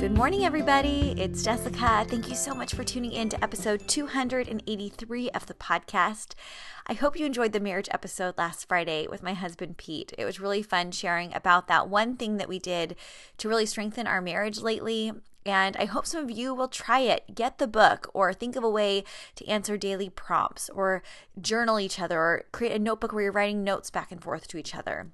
Good 0.00 0.16
morning, 0.16 0.46
everybody. 0.46 1.14
It's 1.18 1.42
Jessica. 1.42 2.06
Thank 2.08 2.30
you 2.30 2.34
so 2.34 2.54
much 2.54 2.72
for 2.72 2.82
tuning 2.82 3.12
in 3.12 3.28
to 3.28 3.44
episode 3.44 3.86
283 3.86 5.30
of 5.32 5.44
the 5.44 5.52
podcast. 5.52 6.32
I 6.86 6.94
hope 6.94 7.18
you 7.18 7.26
enjoyed 7.26 7.52
the 7.52 7.60
marriage 7.60 7.90
episode 7.90 8.38
last 8.38 8.66
Friday 8.66 9.06
with 9.08 9.22
my 9.22 9.34
husband, 9.34 9.76
Pete. 9.76 10.14
It 10.16 10.24
was 10.24 10.40
really 10.40 10.62
fun 10.62 10.90
sharing 10.92 11.34
about 11.34 11.68
that 11.68 11.90
one 11.90 12.16
thing 12.16 12.38
that 12.38 12.48
we 12.48 12.58
did 12.58 12.96
to 13.36 13.48
really 13.50 13.66
strengthen 13.66 14.06
our 14.06 14.22
marriage 14.22 14.60
lately. 14.60 15.12
And 15.44 15.76
I 15.76 15.84
hope 15.84 16.06
some 16.06 16.24
of 16.24 16.30
you 16.30 16.54
will 16.54 16.68
try 16.68 17.00
it. 17.00 17.34
Get 17.34 17.58
the 17.58 17.68
book 17.68 18.10
or 18.14 18.32
think 18.32 18.56
of 18.56 18.64
a 18.64 18.70
way 18.70 19.04
to 19.34 19.46
answer 19.46 19.76
daily 19.76 20.08
prompts 20.08 20.70
or 20.70 21.02
journal 21.38 21.78
each 21.78 22.00
other 22.00 22.18
or 22.18 22.44
create 22.52 22.72
a 22.74 22.78
notebook 22.78 23.12
where 23.12 23.24
you're 23.24 23.32
writing 23.32 23.62
notes 23.62 23.90
back 23.90 24.10
and 24.10 24.22
forth 24.22 24.48
to 24.48 24.56
each 24.56 24.74
other 24.74 25.10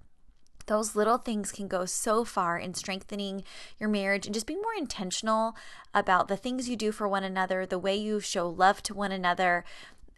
those 0.67 0.97
little 0.97 1.19
things 1.19 1.53
can 1.53 1.69
go 1.69 1.85
so 1.85 2.25
far 2.25 2.59
in 2.59 2.75
strengthening 2.75 3.45
your 3.79 3.89
marriage 3.89 4.27
and 4.27 4.35
just 4.35 4.47
being 4.47 4.61
more 4.61 4.75
intentional 4.77 5.57
about 5.95 6.29
the 6.29 6.37
things 6.37 6.69
you 6.69 6.77
do 6.77 6.93
for 6.93 7.09
one 7.09 7.25
another, 7.25 7.65
the 7.65 7.79
way 7.79 7.97
you 7.97 8.21
show 8.21 8.49
love 8.49 8.83
to 8.83 8.95
one 8.95 9.13
another, 9.13 9.65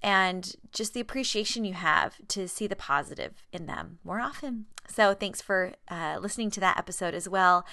and 0.02 0.54
just 0.72 0.94
the 0.94 1.00
appreciation 1.00 1.64
you 1.64 1.74
have 1.74 2.16
to 2.28 2.48
see 2.48 2.66
the 2.66 2.76
positive 2.76 3.42
in 3.52 3.66
them 3.66 3.98
more 4.04 4.20
often. 4.20 4.66
So, 4.86 5.12
thanks 5.12 5.42
for 5.42 5.72
uh, 5.88 6.18
listening 6.20 6.50
to 6.52 6.60
that 6.60 6.78
episode 6.78 7.14
as 7.14 7.28
well. 7.28 7.66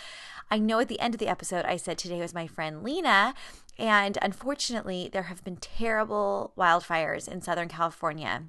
I 0.52 0.58
know 0.60 0.80
at 0.80 0.89
the 0.89 1.00
end 1.00 1.16
of 1.16 1.20
the 1.20 1.28
episode, 1.28 1.66
I 1.66 1.78
said 1.78 1.98
today 1.98 2.20
was 2.20 2.34
my 2.34 2.45
friend 2.45 2.84
Lena, 2.84 3.34
and 3.78 4.17
unfortunately, 4.22 5.10
there 5.12 5.23
have 5.23 5.44
been 5.44 5.58
terrible 5.58 6.52
wildfires 6.58 7.28
in 7.28 7.42
Southern 7.42 7.70
California. 7.70 8.44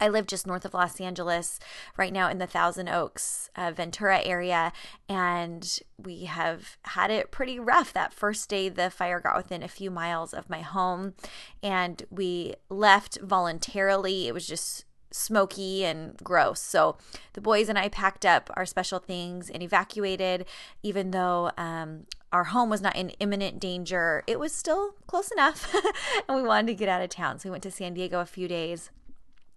I 0.00 0.08
live 0.08 0.26
just 0.26 0.46
north 0.46 0.64
of 0.64 0.74
Los 0.74 1.00
Angeles 1.00 1.58
right 1.96 2.12
now 2.12 2.28
in 2.28 2.38
the 2.38 2.46
Thousand 2.46 2.88
Oaks, 2.88 3.50
uh, 3.56 3.72
Ventura 3.72 4.20
area, 4.22 4.72
and 5.08 5.78
we 5.98 6.24
have 6.24 6.76
had 6.82 7.10
it 7.10 7.30
pretty 7.30 7.58
rough. 7.58 7.92
That 7.92 8.12
first 8.12 8.48
day, 8.48 8.68
the 8.68 8.90
fire 8.90 9.20
got 9.20 9.36
within 9.36 9.62
a 9.62 9.68
few 9.68 9.90
miles 9.90 10.34
of 10.34 10.50
my 10.50 10.60
home, 10.60 11.14
and 11.62 12.02
we 12.10 12.54
left 12.68 13.18
voluntarily. 13.20 14.28
It 14.28 14.34
was 14.34 14.46
just 14.46 14.84
smoky 15.12 15.84
and 15.84 16.16
gross. 16.22 16.60
So 16.60 16.98
the 17.32 17.40
boys 17.40 17.68
and 17.68 17.78
I 17.78 17.88
packed 17.88 18.26
up 18.26 18.50
our 18.54 18.66
special 18.66 18.98
things 18.98 19.48
and 19.48 19.62
evacuated, 19.62 20.44
even 20.82 21.10
though 21.10 21.52
um, 21.56 22.06
our 22.32 22.44
home 22.44 22.68
was 22.68 22.82
not 22.82 22.96
in 22.96 23.10
imminent 23.10 23.58
danger. 23.58 24.22
It 24.26 24.38
was 24.38 24.52
still 24.52 24.94
close 25.06 25.30
enough, 25.30 25.74
and 26.28 26.36
we 26.36 26.42
wanted 26.42 26.66
to 26.68 26.74
get 26.74 26.88
out 26.88 27.02
of 27.02 27.08
town. 27.08 27.38
So 27.38 27.48
we 27.48 27.52
went 27.52 27.62
to 27.62 27.70
San 27.70 27.94
Diego 27.94 28.20
a 28.20 28.26
few 28.26 28.46
days 28.46 28.90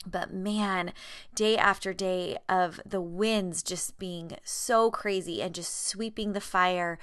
but 0.05 0.33
man, 0.33 0.93
day 1.35 1.57
after 1.57 1.93
day 1.93 2.37
of 2.47 2.79
the 2.85 3.01
winds 3.01 3.61
just 3.61 3.99
being 3.99 4.37
so 4.43 4.89
crazy 4.89 5.41
and 5.41 5.53
just 5.53 5.87
sweeping 5.87 6.33
the 6.33 6.41
fire 6.41 6.97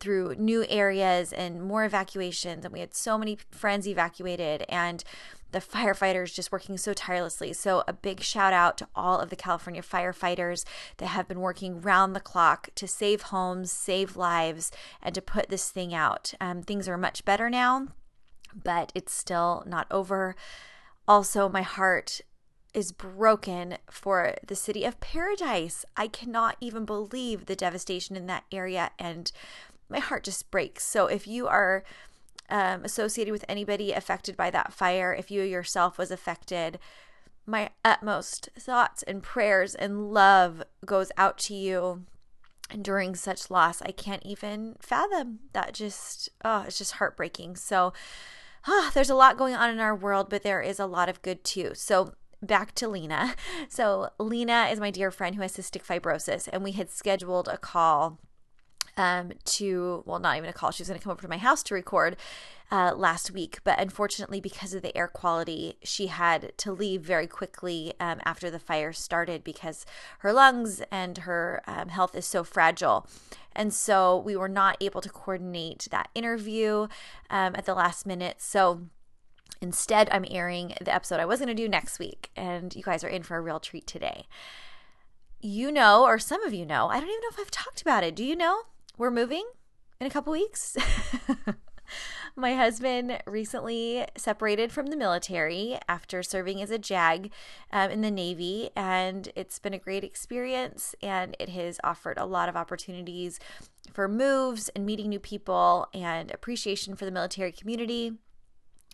through 0.00 0.34
new 0.34 0.66
areas 0.68 1.32
and 1.32 1.62
more 1.62 1.84
evacuations. 1.84 2.64
And 2.64 2.72
we 2.72 2.80
had 2.80 2.92
so 2.92 3.16
many 3.16 3.38
friends 3.52 3.86
evacuated 3.86 4.64
and 4.68 5.04
the 5.52 5.60
firefighters 5.60 6.34
just 6.34 6.50
working 6.50 6.76
so 6.76 6.92
tirelessly. 6.92 7.52
So, 7.52 7.84
a 7.86 7.92
big 7.92 8.20
shout 8.22 8.52
out 8.52 8.78
to 8.78 8.88
all 8.96 9.20
of 9.20 9.30
the 9.30 9.36
California 9.36 9.82
firefighters 9.82 10.64
that 10.96 11.06
have 11.06 11.28
been 11.28 11.40
working 11.40 11.80
round 11.80 12.16
the 12.16 12.20
clock 12.20 12.70
to 12.74 12.88
save 12.88 13.22
homes, 13.22 13.70
save 13.70 14.16
lives, 14.16 14.72
and 15.02 15.14
to 15.14 15.22
put 15.22 15.50
this 15.50 15.70
thing 15.70 15.94
out. 15.94 16.34
Um, 16.40 16.62
things 16.62 16.88
are 16.88 16.98
much 16.98 17.24
better 17.24 17.48
now, 17.48 17.88
but 18.54 18.90
it's 18.94 19.12
still 19.12 19.62
not 19.66 19.86
over. 19.90 20.34
Also, 21.06 21.48
my 21.48 21.62
heart 21.62 22.22
is 22.74 22.92
broken 22.92 23.76
for 23.90 24.34
the 24.46 24.56
city 24.56 24.84
of 24.84 25.00
Paradise. 25.00 25.84
I 25.96 26.08
cannot 26.08 26.56
even 26.60 26.84
believe 26.84 27.46
the 27.46 27.56
devastation 27.56 28.16
in 28.16 28.26
that 28.26 28.44
area, 28.50 28.90
and 28.98 29.30
my 29.88 29.98
heart 29.98 30.24
just 30.24 30.50
breaks. 30.50 30.84
So, 30.84 31.06
if 31.06 31.26
you 31.26 31.46
are 31.48 31.84
um, 32.48 32.84
associated 32.84 33.32
with 33.32 33.44
anybody 33.48 33.92
affected 33.92 34.36
by 34.36 34.50
that 34.50 34.72
fire, 34.72 35.14
if 35.14 35.30
you 35.30 35.42
yourself 35.42 35.98
was 35.98 36.10
affected, 36.10 36.78
my 37.46 37.70
utmost 37.84 38.48
thoughts 38.58 39.02
and 39.02 39.22
prayers 39.22 39.74
and 39.74 40.12
love 40.12 40.62
goes 40.86 41.10
out 41.18 41.38
to 41.38 41.54
you 41.54 42.04
during 42.80 43.14
such 43.14 43.50
loss. 43.50 43.82
I 43.82 43.90
can't 43.90 44.24
even 44.24 44.76
fathom 44.80 45.40
that. 45.52 45.74
Just 45.74 46.30
oh, 46.44 46.64
it's 46.66 46.78
just 46.78 46.92
heartbreaking. 46.92 47.56
So. 47.56 47.92
Oh, 48.64 48.92
there's 48.94 49.10
a 49.10 49.16
lot 49.16 49.36
going 49.36 49.56
on 49.56 49.70
in 49.70 49.80
our 49.80 49.92
world, 49.92 50.30
but 50.30 50.44
there 50.44 50.62
is 50.62 50.78
a 50.78 50.86
lot 50.86 51.08
of 51.08 51.20
good 51.20 51.42
too. 51.42 51.72
So 51.74 52.12
back 52.42 52.74
to 52.76 52.88
Lena. 52.88 53.34
So, 53.68 54.10
Lena 54.18 54.68
is 54.70 54.80
my 54.80 54.90
dear 54.90 55.10
friend 55.10 55.34
who 55.34 55.42
has 55.42 55.56
cystic 55.56 55.84
fibrosis, 55.84 56.48
and 56.52 56.62
we 56.62 56.72
had 56.72 56.90
scheduled 56.90 57.48
a 57.48 57.56
call 57.56 58.18
um, 58.96 59.32
to, 59.44 60.02
well, 60.06 60.18
not 60.18 60.36
even 60.36 60.48
a 60.48 60.52
call. 60.52 60.70
She 60.70 60.82
was 60.82 60.88
going 60.88 60.98
to 60.98 61.02
come 61.02 61.12
over 61.12 61.22
to 61.22 61.28
my 61.28 61.38
house 61.38 61.62
to 61.64 61.74
record 61.74 62.16
uh, 62.70 62.94
last 62.94 63.30
week. 63.30 63.60
But 63.64 63.80
unfortunately, 63.80 64.40
because 64.40 64.74
of 64.74 64.82
the 64.82 64.96
air 64.96 65.08
quality, 65.08 65.76
she 65.82 66.08
had 66.08 66.52
to 66.58 66.72
leave 66.72 67.02
very 67.02 67.26
quickly 67.26 67.92
um, 68.00 68.20
after 68.24 68.50
the 68.50 68.58
fire 68.58 68.92
started 68.92 69.44
because 69.44 69.86
her 70.20 70.32
lungs 70.32 70.82
and 70.90 71.18
her 71.18 71.62
um, 71.66 71.88
health 71.88 72.14
is 72.14 72.26
so 72.26 72.44
fragile. 72.44 73.06
And 73.54 73.72
so 73.72 74.16
we 74.18 74.36
were 74.36 74.48
not 74.48 74.76
able 74.80 75.00
to 75.02 75.10
coordinate 75.10 75.88
that 75.90 76.08
interview 76.14 76.88
um, 77.30 77.54
at 77.54 77.66
the 77.66 77.74
last 77.74 78.06
minute. 78.06 78.36
So, 78.40 78.82
Instead, 79.62 80.08
I'm 80.10 80.24
airing 80.28 80.74
the 80.80 80.92
episode 80.92 81.20
I 81.20 81.24
was 81.24 81.38
going 81.38 81.46
to 81.46 81.54
do 81.54 81.68
next 81.68 82.00
week, 82.00 82.30
and 82.34 82.74
you 82.74 82.82
guys 82.82 83.04
are 83.04 83.08
in 83.08 83.22
for 83.22 83.36
a 83.36 83.40
real 83.40 83.60
treat 83.60 83.86
today. 83.86 84.26
You 85.40 85.70
know, 85.70 86.04
or 86.04 86.18
some 86.18 86.42
of 86.42 86.52
you 86.52 86.66
know, 86.66 86.88
I 86.88 86.98
don't 86.98 87.08
even 87.08 87.20
know 87.20 87.28
if 87.30 87.38
I've 87.38 87.50
talked 87.52 87.80
about 87.80 88.02
it. 88.02 88.16
Do 88.16 88.24
you 88.24 88.34
know? 88.34 88.62
We're 88.98 89.12
moving 89.12 89.44
in 90.00 90.06
a 90.08 90.10
couple 90.10 90.32
weeks. 90.32 90.76
My 92.36 92.54
husband 92.56 93.22
recently 93.24 94.04
separated 94.16 94.72
from 94.72 94.86
the 94.86 94.96
military 94.96 95.78
after 95.88 96.24
serving 96.24 96.60
as 96.60 96.72
a 96.72 96.78
JAG 96.78 97.30
um, 97.72 97.90
in 97.92 98.00
the 98.00 98.10
Navy, 98.10 98.70
and 98.74 99.28
it's 99.36 99.60
been 99.60 99.74
a 99.74 99.78
great 99.78 100.02
experience. 100.02 100.96
And 101.00 101.36
it 101.38 101.50
has 101.50 101.78
offered 101.84 102.18
a 102.18 102.26
lot 102.26 102.48
of 102.48 102.56
opportunities 102.56 103.38
for 103.92 104.08
moves 104.08 104.70
and 104.70 104.84
meeting 104.84 105.08
new 105.08 105.20
people 105.20 105.86
and 105.94 106.32
appreciation 106.32 106.96
for 106.96 107.04
the 107.04 107.12
military 107.12 107.52
community. 107.52 108.14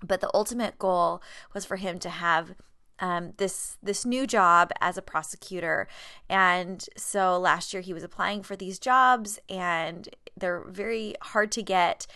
But 0.03 0.21
the 0.21 0.31
ultimate 0.33 0.79
goal 0.79 1.23
was 1.55 1.65
for 1.65 1.77
him 1.77 1.99
to 2.01 2.09
have 2.09 2.55
um, 3.01 3.33
this 3.37 3.79
this 3.83 4.05
new 4.05 4.27
job 4.27 4.73
as 4.81 4.99
a 4.99 5.03
prosecutor, 5.03 5.87
and 6.29 6.85
so 6.97 7.39
last 7.39 7.73
year 7.73 7.81
he 7.81 7.95
was 7.95 8.03
applying 8.03 8.43
for 8.43 8.57
these 8.57 8.79
jobs, 8.79 9.39
and 9.49 10.09
they're 10.37 10.65
very 10.69 11.15
hard 11.23 11.53
to 11.53 11.63
get. 11.63 12.07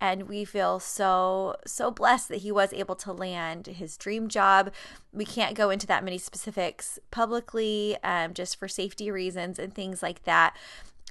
And 0.00 0.28
we 0.28 0.44
feel 0.44 0.80
so 0.80 1.54
so 1.64 1.92
blessed 1.92 2.28
that 2.30 2.38
he 2.38 2.50
was 2.50 2.72
able 2.72 2.96
to 2.96 3.12
land 3.12 3.68
his 3.68 3.96
dream 3.96 4.26
job. 4.26 4.72
We 5.12 5.24
can't 5.24 5.54
go 5.54 5.70
into 5.70 5.86
that 5.86 6.02
many 6.02 6.18
specifics 6.18 6.98
publicly, 7.12 7.96
um, 8.02 8.34
just 8.34 8.58
for 8.58 8.66
safety 8.66 9.12
reasons 9.12 9.60
and 9.60 9.72
things 9.72 10.02
like 10.02 10.24
that 10.24 10.56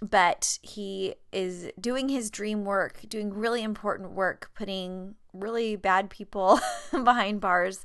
but 0.01 0.57
he 0.63 1.15
is 1.31 1.69
doing 1.79 2.09
his 2.09 2.31
dream 2.31 2.65
work, 2.65 3.01
doing 3.07 3.31
really 3.31 3.61
important 3.61 4.11
work, 4.11 4.49
putting 4.55 5.15
really 5.31 5.75
bad 5.75 6.09
people 6.09 6.59
behind 6.91 7.39
bars. 7.39 7.83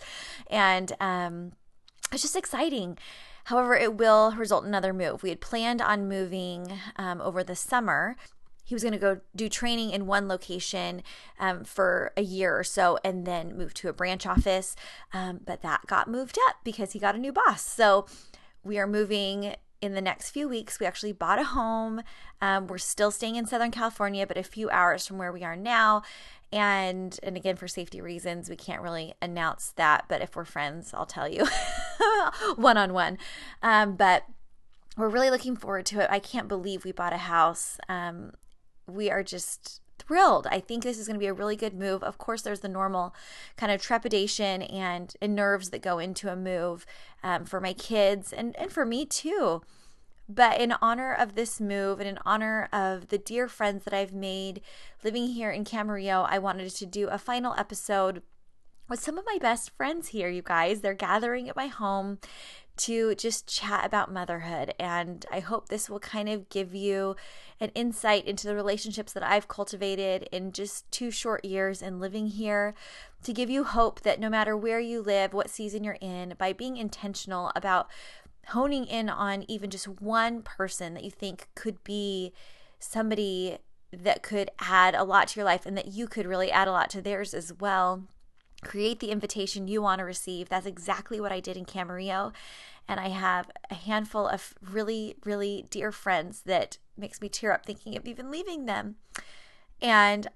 And 0.48 0.92
um, 0.98 1.52
it's 2.10 2.22
just 2.22 2.36
exciting. 2.36 2.96
However, 3.44 3.76
it 3.76 3.94
will 3.96 4.32
result 4.32 4.64
in 4.64 4.68
another 4.68 4.92
move. 4.92 5.22
We 5.22 5.28
had 5.28 5.40
planned 5.40 5.82
on 5.82 6.08
moving 6.08 6.80
um, 6.96 7.20
over 7.20 7.44
the 7.44 7.54
summer. 7.54 8.16
He 8.64 8.74
was 8.74 8.82
going 8.82 8.94
to 8.94 8.98
go 8.98 9.20
do 9.36 9.48
training 9.48 9.90
in 9.90 10.06
one 10.06 10.26
location 10.26 11.02
um, 11.38 11.62
for 11.62 12.12
a 12.16 12.22
year 12.22 12.58
or 12.58 12.64
so 12.64 12.98
and 13.04 13.24
then 13.24 13.56
move 13.56 13.74
to 13.74 13.88
a 13.88 13.92
branch 13.92 14.26
office. 14.26 14.74
Um, 15.12 15.40
but 15.44 15.62
that 15.62 15.86
got 15.86 16.08
moved 16.08 16.38
up 16.48 16.56
because 16.64 16.92
he 16.92 16.98
got 16.98 17.14
a 17.14 17.18
new 17.18 17.32
boss. 17.32 17.62
So 17.62 18.06
we 18.64 18.78
are 18.78 18.86
moving 18.88 19.54
in 19.80 19.94
the 19.94 20.00
next 20.00 20.30
few 20.30 20.48
weeks. 20.48 20.80
We 20.80 20.86
actually 20.86 21.12
bought 21.12 21.38
a 21.38 21.44
home. 21.44 22.02
Um, 22.40 22.66
we're 22.66 22.78
still 22.78 23.10
staying 23.10 23.36
in 23.36 23.46
Southern 23.46 23.70
California, 23.70 24.26
but 24.26 24.36
a 24.36 24.42
few 24.42 24.70
hours 24.70 25.06
from 25.06 25.18
where 25.18 25.32
we 25.32 25.44
are 25.44 25.56
now. 25.56 26.02
And 26.52 27.18
and 27.22 27.36
again, 27.36 27.56
for 27.56 27.68
safety 27.68 28.00
reasons, 28.00 28.48
we 28.48 28.56
can't 28.56 28.82
really 28.82 29.14
announce 29.20 29.72
that. 29.76 30.04
But 30.08 30.22
if 30.22 30.36
we're 30.36 30.44
friends, 30.44 30.94
I'll 30.94 31.06
tell 31.06 31.28
you 31.28 31.46
one 32.56 32.76
on 32.76 32.92
one. 32.92 33.18
But 33.62 34.24
we're 34.96 35.08
really 35.08 35.30
looking 35.30 35.56
forward 35.56 35.86
to 35.86 36.00
it. 36.00 36.08
I 36.10 36.18
can't 36.18 36.48
believe 36.48 36.84
we 36.84 36.92
bought 36.92 37.12
a 37.12 37.18
house. 37.18 37.78
Um, 37.88 38.32
we 38.86 39.10
are 39.10 39.22
just 39.22 39.80
thrilled. 40.06 40.46
I 40.50 40.60
think 40.60 40.82
this 40.82 40.98
is 40.98 41.06
going 41.06 41.16
to 41.16 41.20
be 41.20 41.26
a 41.26 41.32
really 41.32 41.56
good 41.56 41.74
move. 41.74 42.02
Of 42.02 42.18
course, 42.18 42.42
there's 42.42 42.60
the 42.60 42.68
normal 42.68 43.14
kind 43.56 43.72
of 43.72 43.82
trepidation 43.82 44.62
and, 44.62 45.14
and 45.20 45.34
nerves 45.34 45.70
that 45.70 45.82
go 45.82 45.98
into 45.98 46.30
a 46.30 46.36
move 46.36 46.86
um, 47.22 47.44
for 47.44 47.60
my 47.60 47.72
kids 47.72 48.32
and, 48.32 48.56
and 48.56 48.70
for 48.70 48.84
me 48.84 49.04
too. 49.04 49.62
But 50.28 50.60
in 50.60 50.74
honor 50.82 51.12
of 51.12 51.34
this 51.34 51.60
move 51.60 52.00
and 52.00 52.08
in 52.08 52.18
honor 52.24 52.68
of 52.72 53.08
the 53.08 53.18
dear 53.18 53.46
friends 53.46 53.84
that 53.84 53.94
I've 53.94 54.12
made 54.12 54.60
living 55.04 55.28
here 55.28 55.50
in 55.50 55.64
Camarillo, 55.64 56.26
I 56.28 56.38
wanted 56.38 56.68
to 56.70 56.86
do 56.86 57.08
a 57.08 57.18
final 57.18 57.54
episode 57.56 58.22
with 58.88 59.00
some 59.00 59.18
of 59.18 59.24
my 59.26 59.38
best 59.40 59.70
friends 59.76 60.08
here, 60.08 60.28
you 60.28 60.42
guys. 60.42 60.80
They're 60.80 60.94
gathering 60.94 61.48
at 61.48 61.56
my 61.56 61.66
home 61.66 62.18
to 62.78 63.14
just 63.14 63.46
chat 63.48 63.86
about 63.86 64.12
motherhood. 64.12 64.74
And 64.78 65.24
I 65.32 65.40
hope 65.40 65.68
this 65.68 65.88
will 65.88 65.98
kind 65.98 66.28
of 66.28 66.48
give 66.50 66.74
you 66.74 67.16
an 67.58 67.70
insight 67.74 68.26
into 68.26 68.46
the 68.46 68.54
relationships 68.54 69.12
that 69.14 69.22
I've 69.22 69.48
cultivated 69.48 70.28
in 70.30 70.52
just 70.52 70.90
two 70.90 71.10
short 71.10 71.44
years 71.44 71.80
in 71.80 72.00
living 72.00 72.28
here, 72.28 72.74
to 73.22 73.32
give 73.32 73.48
you 73.48 73.64
hope 73.64 74.02
that 74.02 74.20
no 74.20 74.28
matter 74.28 74.56
where 74.56 74.80
you 74.80 75.00
live, 75.00 75.32
what 75.32 75.50
season 75.50 75.84
you're 75.84 75.98
in, 76.00 76.34
by 76.38 76.52
being 76.52 76.76
intentional 76.76 77.50
about 77.56 77.88
honing 78.48 78.84
in 78.84 79.08
on 79.08 79.44
even 79.48 79.70
just 79.70 79.88
one 79.88 80.42
person 80.42 80.94
that 80.94 81.02
you 81.02 81.10
think 81.10 81.48
could 81.54 81.82
be 81.82 82.32
somebody 82.78 83.58
that 83.90 84.22
could 84.22 84.50
add 84.60 84.94
a 84.94 85.02
lot 85.02 85.28
to 85.28 85.40
your 85.40 85.44
life 85.44 85.64
and 85.64 85.76
that 85.76 85.88
you 85.88 86.06
could 86.06 86.26
really 86.26 86.52
add 86.52 86.68
a 86.68 86.72
lot 86.72 86.90
to 86.90 87.00
theirs 87.00 87.32
as 87.32 87.52
well 87.58 88.04
create 88.66 89.00
the 89.00 89.10
invitation 89.10 89.68
you 89.68 89.80
want 89.80 90.00
to 90.00 90.04
receive. 90.04 90.48
That's 90.48 90.66
exactly 90.66 91.20
what 91.20 91.32
I 91.32 91.40
did 91.40 91.56
in 91.56 91.64
Camarillo. 91.64 92.32
And 92.88 93.00
I 93.00 93.08
have 93.08 93.50
a 93.70 93.74
handful 93.74 94.26
of 94.26 94.54
really, 94.60 95.16
really 95.24 95.66
dear 95.70 95.92
friends 95.92 96.42
that 96.42 96.78
makes 96.96 97.20
me 97.20 97.28
tear 97.28 97.52
up 97.52 97.64
thinking 97.64 97.96
of 97.96 98.06
even 98.06 98.30
leaving 98.30 98.66
them. 98.66 98.96
And 99.80 100.28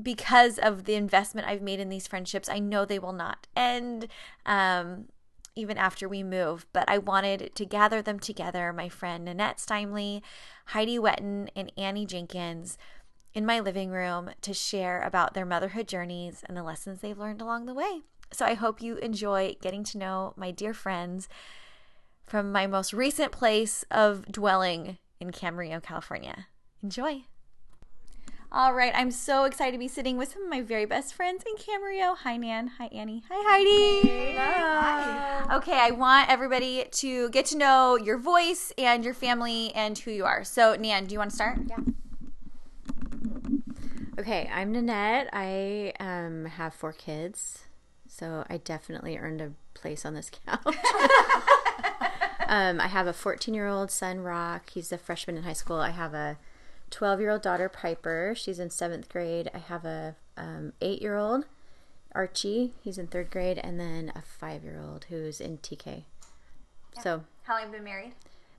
because 0.00 0.58
of 0.58 0.84
the 0.84 0.94
investment 0.94 1.48
I've 1.48 1.62
made 1.62 1.80
in 1.80 1.88
these 1.88 2.06
friendships, 2.06 2.48
I 2.48 2.58
know 2.58 2.84
they 2.84 2.98
will 2.98 3.12
not 3.12 3.46
end 3.56 4.08
um, 4.44 5.06
even 5.54 5.78
after 5.78 6.08
we 6.08 6.22
move. 6.22 6.66
But 6.72 6.88
I 6.88 6.98
wanted 6.98 7.52
to 7.54 7.64
gather 7.64 8.02
them 8.02 8.18
together 8.18 8.72
my 8.72 8.88
friend 8.88 9.24
Nanette 9.24 9.58
Steinley, 9.58 10.22
Heidi 10.66 10.98
Whetten, 10.98 11.50
and 11.56 11.72
Annie 11.76 12.06
Jenkins 12.06 12.78
in 13.36 13.44
my 13.44 13.60
living 13.60 13.90
room 13.90 14.30
to 14.40 14.54
share 14.54 15.02
about 15.02 15.34
their 15.34 15.44
motherhood 15.44 15.86
journeys 15.86 16.42
and 16.48 16.56
the 16.56 16.62
lessons 16.62 17.00
they've 17.00 17.18
learned 17.18 17.42
along 17.42 17.66
the 17.66 17.74
way. 17.74 18.00
So 18.32 18.46
I 18.46 18.54
hope 18.54 18.80
you 18.80 18.96
enjoy 18.96 19.56
getting 19.60 19.84
to 19.84 19.98
know 19.98 20.32
my 20.36 20.50
dear 20.50 20.72
friends 20.72 21.28
from 22.24 22.50
my 22.50 22.66
most 22.66 22.94
recent 22.94 23.32
place 23.32 23.84
of 23.90 24.24
dwelling 24.32 24.96
in 25.20 25.32
Camarillo, 25.32 25.82
California. 25.82 26.46
Enjoy. 26.82 27.24
All 28.50 28.72
right, 28.72 28.92
I'm 28.94 29.10
so 29.10 29.44
excited 29.44 29.72
to 29.72 29.78
be 29.78 29.86
sitting 29.86 30.16
with 30.16 30.32
some 30.32 30.44
of 30.44 30.48
my 30.48 30.62
very 30.62 30.86
best 30.86 31.12
friends 31.12 31.44
in 31.46 31.56
Camarillo. 31.56 32.16
Hi, 32.16 32.38
Nan. 32.38 32.68
Hi, 32.78 32.86
Annie. 32.86 33.22
Hi, 33.28 33.42
Heidi. 33.50 34.08
Hey. 34.08 34.36
Hi. 34.38 35.56
Okay, 35.56 35.78
I 35.78 35.90
want 35.90 36.30
everybody 36.30 36.86
to 36.90 37.28
get 37.28 37.44
to 37.46 37.58
know 37.58 37.96
your 37.96 38.16
voice 38.16 38.72
and 38.78 39.04
your 39.04 39.14
family 39.14 39.74
and 39.74 39.98
who 39.98 40.10
you 40.10 40.24
are. 40.24 40.42
So, 40.42 40.74
Nan, 40.74 41.04
do 41.04 41.12
you 41.12 41.18
want 41.18 41.32
to 41.32 41.36
start? 41.36 41.58
Yeah. 41.68 41.80
Okay, 44.18 44.48
I'm 44.50 44.72
Nanette. 44.72 45.28
I 45.34 45.92
um, 46.00 46.46
have 46.46 46.72
four 46.72 46.94
kids, 46.94 47.64
so 48.08 48.46
I 48.48 48.56
definitely 48.56 49.18
earned 49.18 49.42
a 49.42 49.52
place 49.74 50.06
on 50.06 50.14
this 50.14 50.30
couch. 50.30 50.64
um, 52.48 52.80
I 52.80 52.86
have 52.86 53.06
a 53.06 53.12
14 53.12 53.52
year 53.52 53.68
old 53.68 53.90
son, 53.90 54.20
Rock. 54.20 54.70
He's 54.70 54.90
a 54.90 54.96
freshman 54.96 55.36
in 55.36 55.42
high 55.42 55.52
school. 55.52 55.76
I 55.76 55.90
have 55.90 56.14
a 56.14 56.38
12 56.88 57.20
year 57.20 57.30
old 57.30 57.42
daughter, 57.42 57.68
Piper. 57.68 58.32
She's 58.34 58.58
in 58.58 58.70
seventh 58.70 59.10
grade. 59.10 59.50
I 59.52 59.58
have 59.58 59.84
a 59.84 60.16
um, 60.38 60.72
eight 60.80 61.02
year 61.02 61.18
old, 61.18 61.44
Archie. 62.12 62.72
He's 62.82 62.96
in 62.96 63.08
third 63.08 63.30
grade, 63.30 63.58
and 63.58 63.78
then 63.78 64.12
a 64.14 64.22
five 64.22 64.64
year 64.64 64.80
old 64.82 65.04
who's 65.10 65.42
in 65.42 65.58
TK. 65.58 66.04
Yeah. 66.94 67.02
So, 67.02 67.24
how 67.42 67.52
long 67.52 67.64
have 67.64 67.70
you 67.70 67.76
been 67.76 67.84
married? 67.84 68.12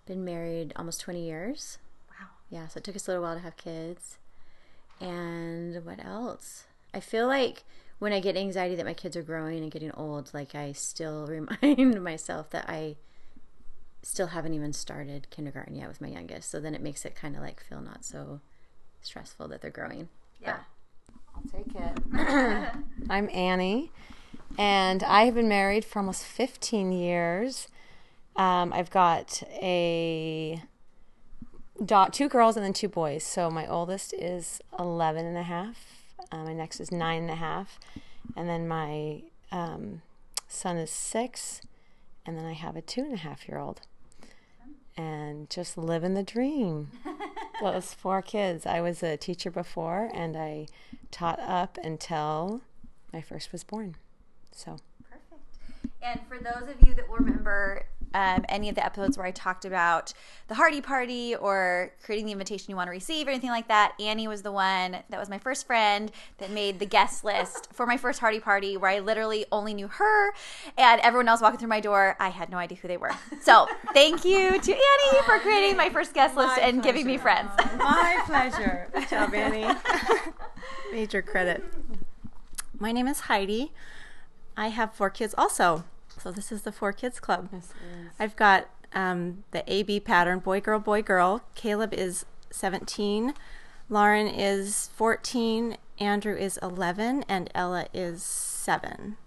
Been 0.06 0.24
married 0.24 0.74
almost 0.75 1.01
20 1.01 1.25
years. 1.25 1.80
Wow. 2.12 2.27
Yeah, 2.51 2.68
so 2.68 2.77
it 2.77 2.83
took 2.83 2.95
us 2.95 3.07
a 3.07 3.12
little 3.12 3.24
while 3.24 3.33
to 3.33 3.42
have 3.42 3.57
kids. 3.57 4.19
And 5.00 5.84
what 5.86 6.04
else? 6.04 6.66
I 6.94 7.00
feel 7.00 7.28
like 7.28 7.64
when 8.00 8.14
I 8.14 8.20
get 8.20 8.38
anxiety 8.38 8.76
that 8.76 8.86
my 8.86 8.94
kids 8.94 9.16
are 9.16 9.24
growing 9.24 9.62
and 9.62 9.72
getting 9.72 9.92
old, 9.92 10.34
like 10.34 10.56
I 10.56 10.72
still 10.72 11.28
remind 11.62 12.04
myself 12.04 12.50
that 12.52 12.70
I 12.70 12.96
still 14.04 14.28
haven't 14.28 14.54
even 14.54 14.74
started 14.74 15.28
kindergarten 15.30 15.76
yet 15.76 15.88
with 15.88 16.02
my 16.02 16.08
youngest. 16.08 16.50
So 16.50 16.60
then 16.60 16.76
it 16.76 16.82
makes 16.82 17.06
it 17.06 17.16
kind 17.16 17.36
of 17.36 17.42
like 17.42 17.64
feel 17.64 17.82
not 17.82 18.06
so 18.06 18.40
stressful 19.02 19.48
that 19.50 19.62
they're 19.62 19.72
growing. 19.72 20.10
Yeah. 20.42 20.58
But. 20.58 20.64
I'll 21.36 21.64
take 21.64 21.76
it. 21.76 22.74
I'm 23.10 23.30
Annie, 23.30 23.92
and 24.58 25.04
I 25.04 25.26
have 25.26 25.36
been 25.36 25.48
married 25.48 25.86
for 25.86 26.00
almost 26.00 26.24
15 26.24 26.92
years. 26.92 27.68
Um, 28.36 28.74
I've 28.74 28.90
got 28.90 29.44
a 29.52 30.62
da- 31.83 32.07
two 32.07 32.29
girls 32.29 32.56
and 32.56 32.65
then 32.65 32.74
two 32.74 32.89
boys. 32.89 33.24
So 33.24 33.50
my 33.50 33.68
oldest 33.68 34.13
is 34.13 34.62
11 34.77 35.25
and 35.25 35.38
a 35.38 35.44
half. 35.44 35.77
Uh, 36.31 36.44
my 36.44 36.53
next 36.53 36.79
is 36.79 36.91
nine 36.91 37.24
and 37.24 37.31
a 37.31 37.35
half. 37.35 37.79
And 38.35 38.50
then 38.50 38.68
my 38.68 39.24
um, 39.51 40.01
son 40.47 40.77
is 40.77 40.91
six. 40.91 41.62
And 42.25 42.38
then 42.38 42.45
I 42.45 42.53
have 42.53 42.75
a 42.75 42.81
two 42.81 43.01
and 43.01 43.13
a 43.13 43.18
half 43.18 43.47
year 43.47 43.57
old. 43.57 43.81
And 44.95 45.50
just 45.50 45.77
living 45.77 46.15
the 46.15 46.24
dream. 46.24 46.91
Those 47.62 47.94
four 47.94 48.21
kids. 48.21 48.65
I 48.65 48.81
was 48.81 49.03
a 49.03 49.18
teacher 49.18 49.51
before 49.51 50.09
and 50.13 50.35
I 50.35 50.68
taught 51.12 51.39
up 51.39 51.77
until 51.83 52.62
my 53.13 53.21
first 53.21 53.51
was 53.51 53.63
born. 53.63 53.95
So. 54.51 54.77
Perfect. 55.09 55.41
And 56.01 56.19
for 56.27 56.38
those 56.38 56.69
of 56.69 56.88
you 56.88 56.94
that 56.95 57.09
will 57.09 57.18
remember 57.18 57.85
um, 58.13 58.45
any 58.50 58.69
of 58.69 58.75
the 58.75 58.86
episodes 58.86 59.18
where 59.18 59.25
I 59.25 59.31
talked 59.31 59.65
about 59.65 60.13
the 60.48 60.56
Hardy 60.56 60.81
Party 60.81 61.36
or 61.36 61.92
creating 62.04 62.25
the 62.25 62.31
invitation 62.31 62.69
you 62.69 62.75
want 62.75 62.88
to 62.88 62.92
receive 62.92 63.27
or 63.27 63.31
anything 63.31 63.50
like 63.50 63.68
that, 63.68 63.94
Annie 64.00 64.27
was 64.27 64.42
the 64.42 64.51
one 64.51 64.98
that 65.09 65.19
was 65.19 65.30
my 65.30 65.38
first 65.38 65.68
friend 65.68 66.12
that 66.38 66.50
made 66.51 66.80
the 66.80 66.86
guest 66.86 67.24
list 67.24 67.68
for 67.74 67.86
my 67.86 67.98
first 67.98 68.19
Hardy 68.19 68.39
Party 68.39 68.77
where 68.77 68.89
I 68.92 69.00
literally 69.00 69.45
only 69.51 69.74
knew 69.74 69.88
her 69.88 70.33
and 70.77 71.01
everyone 71.01 71.27
else 71.27 71.42
walking 71.42 71.59
through 71.59 71.68
my 71.69 71.80
door, 71.80 72.15
I 72.19 72.30
had 72.30 72.50
no 72.50 72.57
idea 72.57 72.77
who 72.77 72.88
they 72.88 72.98
were. 72.98 73.12
So 73.42 73.68
thank 73.94 74.24
you 74.25 74.60
to 74.60 74.72
Annie 74.72 75.22
for 75.25 75.39
creating 75.39 75.75
my 75.77 75.89
first 75.89 76.13
guest 76.13 76.36
list 76.36 76.58
my 76.58 76.63
and 76.63 76.82
pleasure. 76.82 76.93
giving 76.93 77.08
me 77.08 77.17
friends. 77.17 77.51
my 77.77 78.22
pleasure. 78.25 78.88
Good 78.93 79.10
job, 79.10 79.34
Annie. 79.34 79.67
Major 80.91 81.22
credit. 81.22 81.63
My 82.79 82.91
name 82.91 83.08
is 83.08 83.22
Heidi. 83.22 83.72
I 84.55 84.70
have 84.70 84.93
four 84.93 85.10
kids 85.10 85.36
also. 85.38 85.84
So 86.17 86.31
this 86.31 86.51
is 86.51 86.63
the 86.63 86.71
Four 86.71 86.93
Kids 86.93 87.19
Club. 87.19 87.50
Yes, 87.51 87.74
I've 88.19 88.36
got 88.36 88.69
um, 88.93 89.43
the 89.51 89.63
AB 89.71 90.00
pattern 90.01 90.39
boy, 90.39 90.62
girl, 90.62 90.79
boy, 90.79 91.01
girl. 91.01 91.43
Caleb 91.55 91.93
is 91.93 92.25
17. 92.50 93.33
Lauren 93.89 94.27
is 94.27 94.89
14. 94.95 95.77
Andrew 96.00 96.36
is 96.36 96.57
11. 96.62 97.24
And 97.29 97.50
Ella 97.53 97.88
is 97.93 98.24
7. 98.24 99.17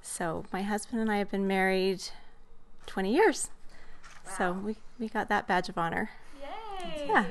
So 0.00 0.44
my 0.52 0.62
husband 0.62 1.00
and 1.00 1.10
I 1.10 1.18
have 1.18 1.30
been 1.30 1.46
married 1.46 2.02
20 2.86 3.12
years. 3.12 3.50
Wow. 4.26 4.32
So 4.36 4.52
we, 4.52 4.76
we 4.98 5.08
got 5.08 5.28
that 5.28 5.46
badge 5.46 5.68
of 5.68 5.78
honor. 5.78 6.10
Yay! 6.40 7.06
Yeah. 7.06 7.24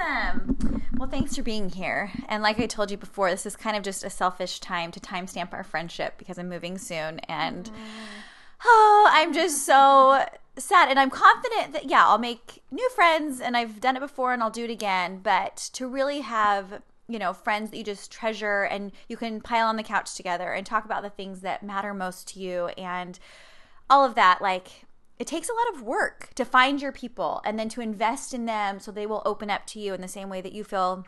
Awesome. 0.00 0.82
Well, 0.96 1.08
thanks 1.08 1.36
for 1.36 1.42
being 1.42 1.70
here. 1.70 2.10
And 2.28 2.42
like 2.42 2.58
I 2.60 2.66
told 2.66 2.90
you 2.90 2.96
before, 2.96 3.30
this 3.30 3.46
is 3.46 3.56
kind 3.56 3.76
of 3.76 3.82
just 3.82 4.04
a 4.04 4.10
selfish 4.10 4.60
time 4.60 4.90
to 4.92 5.00
timestamp 5.00 5.52
our 5.52 5.64
friendship 5.64 6.14
because 6.18 6.38
I'm 6.38 6.48
moving 6.48 6.78
soon 6.78 7.20
and 7.20 7.66
mm. 7.66 7.72
oh, 8.64 9.08
I'm 9.10 9.32
just 9.32 9.64
so 9.64 10.24
sad 10.56 10.90
and 10.90 10.98
I'm 10.98 11.10
confident 11.10 11.72
that 11.72 11.88
yeah, 11.88 12.06
I'll 12.06 12.18
make 12.18 12.62
new 12.70 12.88
friends 12.90 13.40
and 13.40 13.56
I've 13.56 13.80
done 13.80 13.96
it 13.96 14.00
before 14.00 14.32
and 14.32 14.42
I'll 14.42 14.50
do 14.50 14.64
it 14.64 14.70
again, 14.70 15.20
but 15.22 15.56
to 15.74 15.88
really 15.88 16.20
have 16.20 16.82
you 17.08 17.18
know, 17.18 17.32
friends 17.32 17.70
that 17.70 17.76
you 17.76 17.82
just 17.82 18.12
treasure 18.12 18.62
and 18.62 18.92
you 19.08 19.16
can 19.16 19.40
pile 19.40 19.66
on 19.66 19.76
the 19.76 19.82
couch 19.82 20.14
together 20.14 20.52
and 20.52 20.64
talk 20.64 20.84
about 20.84 21.02
the 21.02 21.10
things 21.10 21.40
that 21.40 21.60
matter 21.60 21.92
most 21.92 22.28
to 22.28 22.38
you 22.38 22.66
and 22.78 23.18
all 23.88 24.04
of 24.04 24.14
that 24.14 24.40
like 24.40 24.84
it 25.20 25.26
takes 25.26 25.50
a 25.50 25.52
lot 25.52 25.76
of 25.76 25.82
work 25.82 26.30
to 26.34 26.46
find 26.46 26.80
your 26.80 26.92
people 26.92 27.42
and 27.44 27.58
then 27.58 27.68
to 27.68 27.82
invest 27.82 28.32
in 28.32 28.46
them 28.46 28.80
so 28.80 28.90
they 28.90 29.04
will 29.04 29.20
open 29.26 29.50
up 29.50 29.66
to 29.66 29.78
you 29.78 29.92
in 29.92 30.00
the 30.00 30.08
same 30.08 30.30
way 30.30 30.40
that 30.40 30.52
you 30.52 30.64
feel 30.64 31.04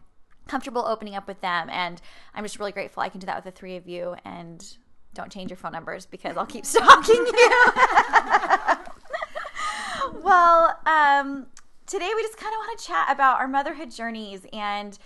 comfortable 0.47 0.85
opening 0.87 1.15
up 1.15 1.27
with 1.27 1.41
them. 1.41 1.71
And 1.71 1.99
I'm 2.35 2.45
just 2.45 2.59
really 2.59 2.73
grateful 2.73 3.03
I 3.03 3.09
can 3.09 3.21
do 3.21 3.27
that 3.27 3.37
with 3.37 3.47
the 3.47 3.59
three 3.59 3.77
of 3.77 3.89
you. 3.89 4.15
And 4.27 4.63
don't 5.15 5.33
change 5.33 5.51
your 5.51 5.57
phone 5.57 5.73
numbers 5.73 6.05
because 6.05 6.37
I'll 6.37 6.45
keep 6.45 6.67
stalking 6.67 7.25
you. 7.25 7.65
well, 10.23 10.79
um, 10.85 11.47
today 11.87 12.11
we 12.15 12.23
just 12.23 12.37
kind 12.37 12.53
of 12.53 12.59
want 12.59 12.79
to 12.79 12.85
chat 12.87 13.07
about 13.09 13.41
our 13.41 13.49
motherhood 13.49 13.91
journeys 13.91 14.45
and 14.53 14.99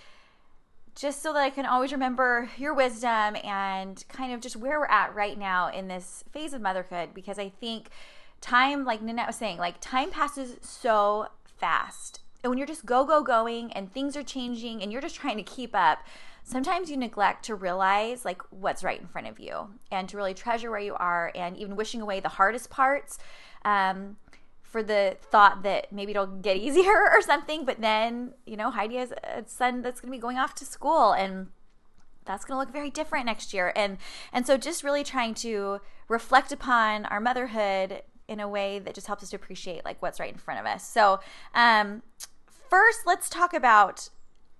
just 0.95 1.23
so 1.23 1.31
that 1.31 1.43
I 1.43 1.49
can 1.49 1.65
always 1.65 1.93
remember 1.93 2.49
your 2.57 2.73
wisdom 2.73 3.37
and 3.41 4.03
kind 4.09 4.33
of 4.33 4.41
just 4.41 4.57
where 4.57 4.81
we're 4.81 4.87
at 4.87 5.15
right 5.15 5.39
now 5.39 5.69
in 5.69 5.87
this 5.87 6.25
phase 6.33 6.51
of 6.51 6.61
motherhood 6.61 7.11
because 7.13 7.39
I 7.39 7.47
think 7.47 7.89
time, 8.47 8.85
like 8.85 9.01
Nanette 9.01 9.27
was 9.27 9.35
saying, 9.35 9.57
like 9.57 9.75
time 9.81 10.09
passes 10.09 10.57
so 10.61 11.27
fast. 11.43 12.21
And 12.43 12.49
when 12.49 12.57
you're 12.57 12.67
just 12.67 12.85
go, 12.85 13.03
go, 13.03 13.21
going 13.21 13.73
and 13.73 13.91
things 13.91 14.15
are 14.15 14.23
changing 14.23 14.81
and 14.81 14.91
you're 14.91 15.01
just 15.01 15.15
trying 15.15 15.37
to 15.37 15.43
keep 15.43 15.75
up, 15.75 15.99
sometimes 16.43 16.89
you 16.89 16.97
neglect 16.97 17.43
to 17.45 17.55
realize 17.55 18.23
like 18.23 18.41
what's 18.51 18.83
right 18.83 19.01
in 19.01 19.07
front 19.07 19.27
of 19.27 19.39
you 19.39 19.69
and 19.91 20.07
to 20.09 20.17
really 20.17 20.33
treasure 20.33 20.71
where 20.71 20.79
you 20.79 20.95
are 20.95 21.31
and 21.35 21.57
even 21.57 21.75
wishing 21.75 22.01
away 22.01 22.19
the 22.19 22.29
hardest 22.29 22.69
parts. 22.69 23.17
Um, 23.65 24.17
for 24.61 24.83
the 24.83 25.15
thought 25.21 25.63
that 25.63 25.93
maybe 25.93 26.11
it'll 26.11 26.27
get 26.27 26.57
easier 26.67 27.09
or 27.11 27.21
something. 27.21 27.65
But 27.65 27.81
then, 27.81 28.33
you 28.45 28.57
know, 28.57 28.69
Heidi 28.69 28.97
has 28.97 29.11
a 29.11 29.43
son 29.47 29.81
that's 29.81 30.01
going 30.01 30.11
to 30.11 30.17
be 30.17 30.21
going 30.21 30.37
off 30.37 30.53
to 30.55 30.65
school 30.65 31.13
and 31.13 31.47
that's 32.25 32.43
going 32.43 32.55
to 32.55 32.59
look 32.59 32.73
very 32.73 32.89
different 32.89 33.25
next 33.25 33.53
year. 33.53 33.71
And 33.75 33.97
and 34.33 34.45
so 34.45 34.57
just 34.57 34.83
really 34.83 35.05
trying 35.05 35.33
to 35.35 35.79
reflect 36.09 36.51
upon 36.51 37.05
our 37.05 37.21
motherhood 37.21 38.03
in 38.27 38.39
a 38.39 38.47
way 38.47 38.79
that 38.79 38.93
just 38.93 39.07
helps 39.07 39.23
us 39.23 39.29
to 39.29 39.35
appreciate 39.35 39.85
like 39.85 40.01
what's 40.01 40.19
right 40.19 40.31
in 40.31 40.39
front 40.39 40.59
of 40.59 40.65
us. 40.65 40.87
So, 40.87 41.19
um 41.53 42.03
first 42.69 42.99
let's 43.05 43.29
talk 43.29 43.53
about 43.53 44.09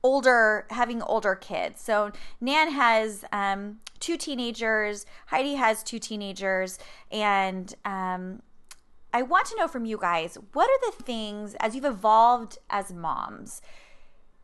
older 0.04 0.66
having 0.70 1.02
older 1.02 1.36
kids 1.36 1.82
so 1.82 2.12
nan 2.40 2.72
has 2.72 3.26
um, 3.34 3.80
two 4.00 4.16
teenagers 4.16 5.06
heidi 5.26 5.56
has 5.56 5.84
two 5.84 6.00
teenagers 6.00 6.80
and 7.12 7.74
um, 7.84 8.42
I 9.14 9.24
want 9.24 9.48
to 9.48 9.56
know 9.58 9.68
from 9.68 9.86
you 9.86 9.98
guys 9.98 10.38
what 10.54 10.70
are 10.70 10.92
the 10.92 11.04
things 11.04 11.56
as 11.60 11.76
you've 11.76 11.86
evolved 11.86 12.60
as 12.70 12.94
moms? 12.94 13.62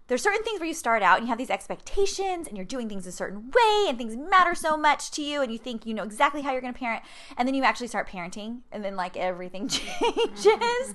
There's 0.08 0.22
certain 0.22 0.44
things 0.44 0.60
where 0.60 0.68
you 0.68 0.74
start 0.74 1.02
out 1.02 1.18
and 1.18 1.26
you 1.26 1.30
have 1.30 1.38
these 1.38 1.50
expectations 1.50 2.48
and 2.48 2.58
you're 2.58 2.66
doing 2.66 2.90
things 2.90 3.08
a 3.08 3.12
certain 3.12 3.52
way 3.52 3.86
and 3.88 3.98
things 3.98 4.18
matter 4.18 4.54
so 4.54 4.76
much 4.76 5.12
to 5.12 5.22
you 5.22 5.42
and 5.42 5.52
you 5.52 5.58
think 5.58 5.86
you 5.86 5.94
know 5.94 6.04
exactly 6.04 6.42
how 6.42 6.52
you're 6.52 6.62
going 6.62 6.74
to 6.74 6.80
parent 6.80 7.04
and 7.38 7.48
then 7.48 7.56
you 7.56 7.64
actually 7.64 7.88
start 7.88 8.10
parenting 8.10 8.60
and 8.72 8.84
then 8.84 8.96
like 8.96 9.16
everything 9.16 9.68
changes. 9.70 10.94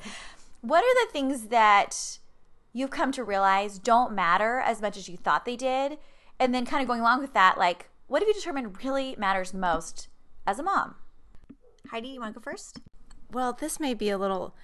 what 0.61 0.85
are 0.85 1.07
the 1.07 1.13
things 1.13 1.47
that 1.49 2.19
you've 2.73 2.91
come 2.91 3.11
to 3.13 3.25
realize 3.25 3.79
don't 3.79 4.13
matter 4.13 4.59
as 4.61 4.83
much 4.83 4.97
as 4.97 5.09
you 5.09 5.17
thought 5.17 5.45
they 5.45 5.57
did? 5.57 5.99
And 6.39 6.55
then 6.55 6.65
kind 6.65 6.83
of 6.83 6.87
going 6.87 7.01
along 7.01 7.21
with 7.21 7.33
that, 7.35 7.59
like 7.59 7.89
what 8.07 8.23
have 8.23 8.29
you 8.29 8.35
determined 8.35 8.85
really 8.85 9.17
matters 9.19 9.55
most 9.55 10.09
as 10.47 10.59
a 10.59 10.63
mom? 10.63 10.97
Heidi, 11.91 12.09
you 12.09 12.21
want 12.21 12.35
to 12.35 12.41
go 12.41 12.45
first? 12.45 12.81
well, 13.33 13.53
this 13.53 13.79
may 13.79 13.95
be 13.95 14.11
a 14.11 14.19
little 14.19 14.55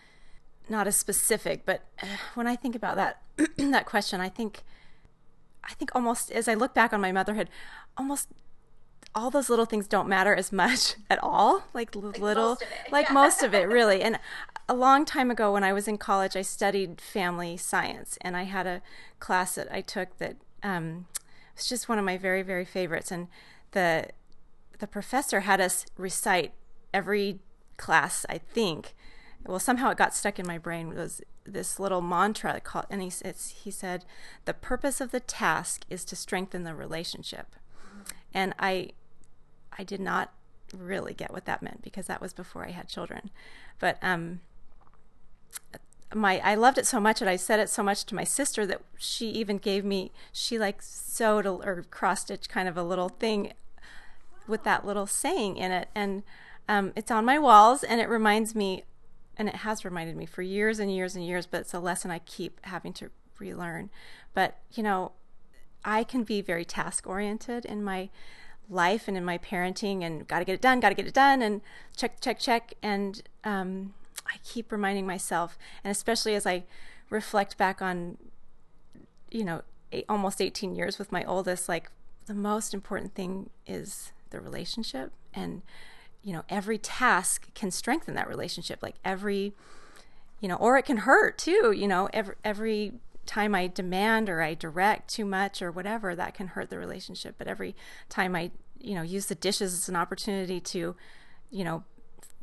not 0.68 0.86
as 0.86 0.96
specific, 0.96 1.64
but 1.66 1.82
uh, 2.02 2.06
when 2.34 2.46
I 2.46 2.56
think 2.56 2.74
about 2.74 2.96
that 2.96 3.20
that 3.56 3.86
question, 3.86 4.20
I 4.20 4.28
think 4.28 4.62
I 5.68 5.74
think 5.74 5.90
almost 5.94 6.30
as 6.30 6.48
I 6.48 6.54
look 6.54 6.74
back 6.74 6.92
on 6.92 7.00
my 7.00 7.12
motherhood, 7.12 7.48
almost 7.96 8.28
all 9.14 9.30
those 9.30 9.48
little 9.48 9.64
things 9.64 9.86
don't 9.86 10.08
matter 10.08 10.34
as 10.34 10.52
much 10.52 10.96
at 11.10 11.22
all. 11.22 11.64
Like, 11.72 11.94
like 11.94 12.18
little, 12.18 12.50
most 12.50 12.64
like 12.90 13.08
yeah. 13.08 13.14
most 13.14 13.42
of 13.42 13.54
it, 13.54 13.68
really. 13.78 14.02
And 14.02 14.18
a 14.68 14.74
long 14.74 15.04
time 15.04 15.30
ago, 15.30 15.52
when 15.52 15.64
I 15.64 15.72
was 15.72 15.88
in 15.88 15.98
college, 15.98 16.36
I 16.36 16.42
studied 16.42 17.00
family 17.00 17.56
science, 17.56 18.18
and 18.20 18.36
I 18.36 18.44
had 18.44 18.66
a 18.66 18.82
class 19.20 19.54
that 19.54 19.68
I 19.72 19.80
took 19.80 20.18
that 20.18 20.36
um, 20.62 21.06
was 21.54 21.66
just 21.66 21.88
one 21.88 21.98
of 21.98 22.04
my 22.04 22.16
very, 22.16 22.42
very 22.42 22.64
favorites. 22.64 23.10
And 23.10 23.28
the 23.72 24.08
the 24.78 24.86
professor 24.86 25.40
had 25.40 25.60
us 25.60 25.86
recite 25.96 26.52
every 26.92 27.38
class, 27.76 28.26
I 28.28 28.38
think. 28.38 28.94
Well, 29.46 29.58
somehow 29.58 29.90
it 29.90 29.98
got 29.98 30.14
stuck 30.14 30.38
in 30.38 30.46
my 30.46 30.58
brain. 30.58 30.92
It 30.92 30.96
was 30.96 31.20
this 31.44 31.78
little 31.78 32.00
mantra 32.00 32.60
called, 32.60 32.86
and 32.90 33.02
he, 33.02 33.10
he 33.62 33.70
said, 33.70 34.04
"The 34.44 34.54
purpose 34.54 35.00
of 35.00 35.10
the 35.10 35.20
task 35.20 35.84
is 35.90 36.04
to 36.06 36.16
strengthen 36.16 36.64
the 36.64 36.74
relationship." 36.74 37.56
And 38.32 38.54
I, 38.58 38.90
I 39.78 39.84
did 39.84 40.00
not 40.00 40.32
really 40.76 41.14
get 41.14 41.32
what 41.32 41.44
that 41.44 41.62
meant 41.62 41.82
because 41.82 42.06
that 42.06 42.20
was 42.20 42.32
before 42.32 42.66
I 42.66 42.70
had 42.70 42.88
children. 42.88 43.30
But 43.78 43.98
um, 44.02 44.40
my 46.14 46.40
I 46.40 46.54
loved 46.54 46.78
it 46.78 46.86
so 46.86 47.00
much, 47.00 47.20
and 47.20 47.30
I 47.30 47.36
said 47.36 47.60
it 47.60 47.68
so 47.68 47.82
much 47.82 48.04
to 48.04 48.14
my 48.14 48.24
sister 48.24 48.66
that 48.66 48.82
she 48.98 49.28
even 49.30 49.58
gave 49.58 49.84
me 49.84 50.12
she 50.32 50.58
like 50.58 50.80
sewed 50.82 51.46
a, 51.46 51.50
or 51.50 51.84
cross 51.90 52.22
stitched 52.22 52.48
kind 52.48 52.68
of 52.68 52.76
a 52.76 52.82
little 52.82 53.08
thing 53.08 53.52
with 54.46 54.64
that 54.64 54.86
little 54.86 55.06
saying 55.06 55.56
in 55.56 55.72
it, 55.72 55.88
and 55.94 56.22
um, 56.68 56.92
it's 56.96 57.10
on 57.10 57.24
my 57.24 57.38
walls 57.38 57.84
and 57.84 58.00
it 58.00 58.08
reminds 58.08 58.54
me, 58.54 58.84
and 59.36 59.48
it 59.48 59.56
has 59.56 59.84
reminded 59.84 60.16
me 60.16 60.26
for 60.26 60.42
years 60.42 60.78
and 60.78 60.94
years 60.94 61.14
and 61.14 61.26
years, 61.26 61.46
but 61.46 61.62
it's 61.62 61.74
a 61.74 61.80
lesson 61.80 62.10
I 62.10 62.20
keep 62.20 62.64
having 62.66 62.92
to 62.94 63.10
relearn. 63.38 63.90
But, 64.32 64.58
you 64.72 64.82
know, 64.82 65.12
I 65.84 66.04
can 66.04 66.24
be 66.24 66.40
very 66.40 66.64
task 66.64 67.06
oriented 67.06 67.64
in 67.64 67.82
my 67.82 68.10
life 68.68 69.08
and 69.08 69.16
in 69.16 69.24
my 69.24 69.38
parenting 69.38 70.02
and 70.02 70.26
got 70.26 70.38
to 70.38 70.44
get 70.44 70.54
it 70.54 70.60
done, 70.60 70.80
got 70.80 70.88
to 70.90 70.94
get 70.94 71.06
it 71.06 71.14
done, 71.14 71.42
and 71.42 71.60
check, 71.96 72.20
check, 72.20 72.38
check. 72.38 72.74
And 72.82 73.22
um, 73.44 73.94
I 74.26 74.36
keep 74.44 74.72
reminding 74.72 75.06
myself, 75.06 75.58
and 75.82 75.90
especially 75.90 76.34
as 76.34 76.46
I 76.46 76.64
reflect 77.10 77.58
back 77.58 77.82
on, 77.82 78.16
you 79.30 79.44
know, 79.44 79.62
eight, 79.92 80.06
almost 80.08 80.40
18 80.40 80.74
years 80.74 80.98
with 80.98 81.12
my 81.12 81.24
oldest, 81.24 81.68
like 81.68 81.90
the 82.26 82.34
most 82.34 82.72
important 82.72 83.14
thing 83.14 83.50
is 83.66 84.12
the 84.30 84.40
relationship 84.40 85.12
and 85.34 85.62
you 86.24 86.32
know 86.32 86.42
every 86.48 86.78
task 86.78 87.52
can 87.54 87.70
strengthen 87.70 88.14
that 88.14 88.28
relationship. 88.28 88.82
Like 88.82 88.96
every 89.04 89.52
you 90.40 90.48
know 90.48 90.56
or 90.56 90.76
it 90.76 90.84
can 90.84 90.98
hurt 90.98 91.38
too 91.38 91.72
you 91.76 91.86
know 91.86 92.08
every 92.12 92.34
every 92.44 92.92
time 93.26 93.54
i 93.54 93.66
demand 93.66 94.28
or 94.28 94.42
i 94.42 94.52
direct 94.52 95.08
too 95.08 95.24
much 95.24 95.62
or 95.62 95.70
whatever 95.70 96.14
that 96.14 96.34
can 96.34 96.48
hurt 96.48 96.70
the 96.70 96.78
relationship. 96.78 97.36
But 97.38 97.46
every 97.46 97.76
time 98.08 98.34
i 98.34 98.50
you 98.80 98.94
know 98.94 99.02
use 99.02 99.26
the 99.26 99.34
dishes 99.34 99.72
as 99.72 99.88
an 99.88 99.96
opportunity 99.96 100.60
to 100.60 100.96
you 101.50 101.64
know 101.64 101.84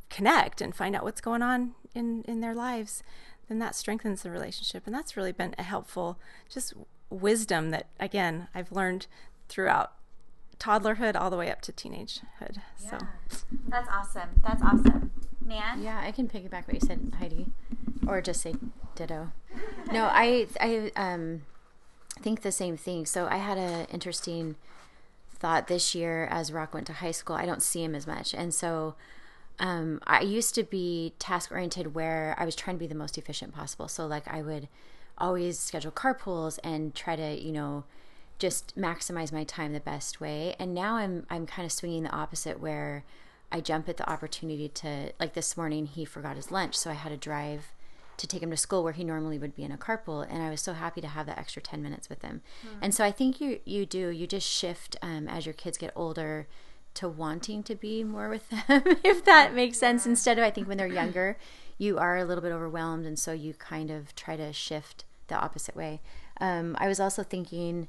connect 0.10 0.62
and 0.62 0.76
find 0.76 0.96
out 0.96 1.04
what's 1.04 1.22
going 1.22 1.42
on 1.42 1.74
in 1.94 2.24
in 2.24 2.40
their 2.42 2.56
lives 2.56 3.04
then 3.48 3.60
that 3.60 3.76
strengthens 3.76 4.22
the 4.22 4.32
relationship. 4.32 4.84
And 4.86 4.96
that's 4.96 5.18
really 5.18 5.34
been 5.34 5.54
a 5.58 5.64
helpful 5.64 6.18
just 6.50 6.74
wisdom 7.10 7.72
that 7.72 7.88
again 8.00 8.48
i've 8.56 8.72
learned 8.72 9.06
throughout 9.50 9.92
toddlerhood 10.62 11.20
all 11.20 11.30
the 11.30 11.38
way 11.38 11.52
up 11.52 11.62
to 11.62 11.72
teenagehood. 11.72 12.58
Yeah. 12.80 12.90
So 12.90 12.98
that's 13.68 13.90
awesome. 13.90 14.30
That's 14.44 14.62
awesome. 14.62 15.12
Nan. 15.44 15.82
Yeah, 15.82 16.00
I 16.00 16.12
can 16.12 16.28
piggyback 16.28 16.68
what 16.68 16.76
you 16.76 16.80
said, 16.80 17.16
Heidi, 17.18 17.48
or 18.08 18.22
just 18.22 18.42
say 18.42 18.54
ditto. 18.96 19.32
no, 19.92 20.06
I 20.12 20.48
I 20.60 20.92
um 20.96 21.42
think 22.20 22.42
the 22.42 22.52
same 22.52 22.78
thing. 22.78 23.06
So 23.06 23.28
I 23.30 23.38
had 23.38 23.58
an 23.58 23.88
interesting 23.92 24.56
thought 25.34 25.68
this 25.68 25.96
year 25.96 26.28
as 26.30 26.54
Rock 26.54 26.74
went 26.74 26.86
to 26.88 26.94
high 26.94 27.12
school. 27.12 27.36
I 27.36 27.48
don't 27.48 27.64
see 27.64 27.84
him 27.84 27.96
as 27.96 28.06
much, 28.06 28.34
and 28.34 28.54
so. 28.54 28.96
Um, 29.60 30.00
I 30.08 30.22
used 30.22 30.56
to 30.56 30.64
be 30.64 31.14
task 31.20 31.52
oriented 31.52 31.94
where 31.94 32.36
I 32.40 32.46
was 32.46 32.56
trying 32.56 32.78
to 32.78 32.80
be 32.80 32.88
the 32.88 32.96
most 32.96 33.16
efficient 33.16 33.54
possible. 33.54 33.88
So, 33.88 34.08
like, 34.08 34.28
I 34.28 34.42
would 34.42 34.68
always 35.20 35.60
schedule 35.60 35.92
carpools 35.92 36.58
and 36.64 36.96
try 36.96 37.16
to, 37.16 37.40
you 37.40 37.52
know, 37.52 37.84
just 38.42 38.76
maximize 38.76 39.32
my 39.32 39.44
time 39.44 39.72
the 39.72 39.80
best 39.80 40.20
way. 40.20 40.56
And 40.60 40.74
now 40.74 40.96
I'm 40.96 41.26
I'm 41.30 41.46
kind 41.46 41.66
of 41.66 41.72
swinging 41.72 42.04
the 42.04 42.10
opposite 42.10 42.60
where 42.60 43.06
I 43.52 43.62
jump 43.62 43.88
at 43.88 43.98
the 43.98 44.10
opportunity 44.10 44.68
to 44.68 45.14
like 45.20 45.34
this 45.34 45.56
morning 45.56 45.86
he 45.86 46.04
forgot 46.04 46.36
his 46.36 46.52
lunch, 46.52 46.76
so 46.76 46.90
I 46.90 46.96
had 46.96 47.10
to 47.10 47.18
drive 47.18 47.72
to 48.18 48.28
take 48.28 48.44
him 48.44 48.52
to 48.52 48.58
school 48.58 48.84
where 48.84 48.94
he 48.94 49.04
normally 49.04 49.38
would 49.38 49.56
be 49.56 49.64
in 49.64 49.72
a 49.72 49.78
carpool 49.78 50.28
and 50.30 50.44
I 50.44 50.50
was 50.50 50.62
so 50.62 50.74
happy 50.74 51.02
to 51.02 51.08
have 51.08 51.26
that 51.26 51.40
extra 51.40 51.62
10 51.62 51.82
minutes 51.82 52.08
with 52.08 52.22
him. 52.22 52.42
Mm. 52.64 52.78
And 52.82 52.96
so 52.96 53.04
I 53.06 53.12
think 53.12 53.40
you 53.40 53.60
you 53.64 53.86
do 53.86 54.10
you 54.10 54.26
just 54.26 54.48
shift 54.48 54.98
um, 55.02 55.28
as 55.28 55.46
your 55.46 55.54
kids 55.54 55.78
get 55.78 55.94
older 55.96 56.48
to 56.96 57.08
wanting 57.08 57.64
to 57.64 57.76
be 57.76 58.04
more 58.04 58.28
with 58.28 58.50
them 58.50 58.84
if 59.04 59.24
that 59.24 59.54
makes 59.54 59.78
sense 59.78 60.06
instead 60.06 60.38
of 60.38 60.44
I 60.44 60.50
think 60.50 60.68
when 60.68 60.78
they're 60.78 60.88
younger 61.04 61.38
you 61.78 61.98
are 61.98 62.18
a 62.18 62.26
little 62.26 62.42
bit 62.42 62.52
overwhelmed 62.52 63.06
and 63.06 63.18
so 63.18 63.32
you 63.32 63.54
kind 63.54 63.90
of 63.90 64.14
try 64.16 64.36
to 64.36 64.52
shift 64.52 65.06
the 65.28 65.40
opposite 65.40 65.76
way. 65.76 66.02
Um, 66.40 66.76
I 66.80 66.88
was 66.88 67.00
also 67.00 67.24
thinking 67.24 67.88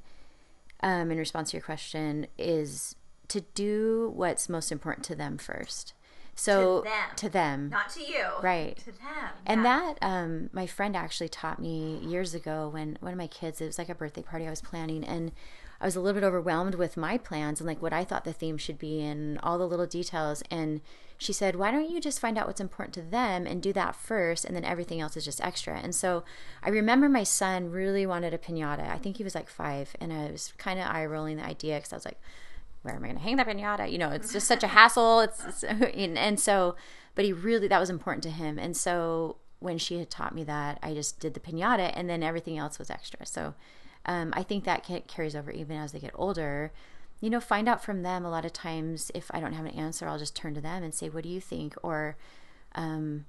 um, 0.83 1.11
in 1.11 1.19
response 1.19 1.51
to 1.51 1.57
your 1.57 1.65
question, 1.65 2.27
is 2.39 2.97
to 3.29 3.43
do 3.55 4.13
what's 4.15 4.49
most 4.49 4.73
important 4.73 5.05
to 5.07 5.15
them 5.15 5.39
first. 5.39 5.95
So 6.35 6.79
to 6.79 6.85
them, 6.85 7.11
to 7.17 7.29
them, 7.29 7.69
not 7.69 7.91
to 7.91 8.01
you, 8.01 8.25
right? 8.43 8.77
To 8.79 8.87
them, 8.87 9.31
and 9.45 9.65
that 9.67 9.99
um, 10.01 10.49
my 10.53 10.67
friend 10.67 10.97
actually 10.97 11.29
taught 11.29 11.61
me 11.61 11.99
years 12.03 12.35
ago 12.35 12.71
when 12.73 12.97
one 13.01 13.13
of 13.13 13.19
my 13.19 13.27
kids. 13.27 13.61
It 13.61 13.67
was 13.67 13.79
like 13.79 13.91
a 13.91 13.95
birthday 13.95 14.23
party 14.23 14.47
I 14.47 14.51
was 14.51 14.63
planning, 14.63 15.05
and 15.05 15.33
I 15.83 15.85
was 15.85 15.97
a 15.97 16.01
little 16.01 16.19
bit 16.19 16.27
overwhelmed 16.27 16.77
with 16.77 16.97
my 16.97 17.19
plans 17.19 17.61
and 17.61 17.67
like 17.67 17.83
what 17.83 17.93
I 17.93 18.05
thought 18.05 18.25
the 18.25 18.33
theme 18.33 18.57
should 18.57 18.79
be 18.79 19.03
and 19.03 19.39
all 19.41 19.59
the 19.59 19.67
little 19.67 19.87
details. 19.87 20.43
And 20.49 20.81
she 21.23 21.33
said, 21.33 21.57
Why 21.57 21.71
don't 21.71 21.91
you 21.91 22.01
just 22.01 22.21
find 22.21 22.37
out 22.37 22.47
what's 22.47 22.61
important 22.61 22.95
to 22.95 23.03
them 23.03 23.47
and 23.47 23.63
do 23.63 23.73
that 23.73 23.97
first, 23.97 24.45
and 24.45 24.55
then 24.55 24.65
everything 24.65 25.01
else 25.01 25.17
is 25.17 25.25
just 25.25 25.41
extra? 25.41 25.79
And 25.79 25.95
so 25.95 26.25
I 26.63 26.71
remember 26.71 27.09
my 27.09 27.23
son 27.23 27.71
really 27.71 28.05
wanted 28.07 28.35
a 28.35 28.39
pinata. 28.39 28.89
I 28.89 28.99
think 28.99 29.17
he 29.17 29.25
was 29.25 29.35
like 29.35 29.49
five, 29.49 29.95
and 30.01 30.13
I 30.13 30.31
was 30.31 30.53
kind 30.59 30.79
of 30.79 30.87
eye 30.87 31.07
rolling 31.07 31.37
the 31.37 31.45
idea 31.45 31.77
because 31.77 31.93
I 31.93 31.97
was 31.97 32.05
like, 32.05 32.21
Where 32.83 32.95
am 32.95 33.05
I 33.05 33.09
going 33.09 33.19
to 33.19 33.23
hang 33.23 33.37
that 33.37 33.47
pinata? 33.47 33.91
You 33.91 33.99
know, 33.99 34.11
it's 34.11 34.33
just 34.33 34.47
such 34.47 34.63
a 34.63 34.67
hassle. 34.79 35.21
It's, 35.21 35.63
it's 35.63 35.65
and 35.95 36.41
so, 36.41 36.77
but 37.15 37.25
he 37.25 37.33
really, 37.33 37.69
that 37.69 37.81
was 37.81 37.91
important 37.91 38.23
to 38.25 38.31
him. 38.31 38.59
And 38.59 38.77
so 38.77 39.37
when 39.61 39.79
she 39.79 39.99
had 39.99 40.11
taught 40.11 40.35
me 40.35 40.45
that, 40.45 40.79
I 40.83 40.93
just 40.95 41.21
did 41.21 41.35
the 41.35 41.41
pinata, 41.41 41.93
and 41.95 42.11
then 42.11 42.23
everything 42.23 42.59
else 42.59 42.79
was 42.79 42.91
extra. 42.91 43.25
So 43.27 43.55
um, 44.07 44.33
I 44.37 44.43
think 44.43 44.65
that 44.65 44.85
carries 45.07 45.37
over 45.37 45.51
even 45.51 45.77
as 45.77 45.93
they 45.93 46.01
get 46.01 46.13
older 46.15 46.73
you 47.23 47.31
know, 47.31 47.41
find 47.41 47.69
out 47.69 47.83
from 47.83 48.03
them. 48.03 48.25
A 48.25 48.31
lot 48.31 48.45
of 48.45 48.53
times, 48.53 49.13
if 49.15 49.31
I 49.33 49.39
don't 49.39 49.53
have 49.53 49.65
an 49.65 49.71
answer, 49.71 50.09
I'll 50.09 50.19
just 50.19 50.35
turn 50.35 50.55
to 50.55 50.61
them 50.61 50.83
and 50.83 50.93
say, 50.93 51.09
"What 51.09 51.23
do 51.23 51.29
you 51.29 51.41
think?" 51.41 51.77
Or, 51.83 52.17
um, 52.75 53.27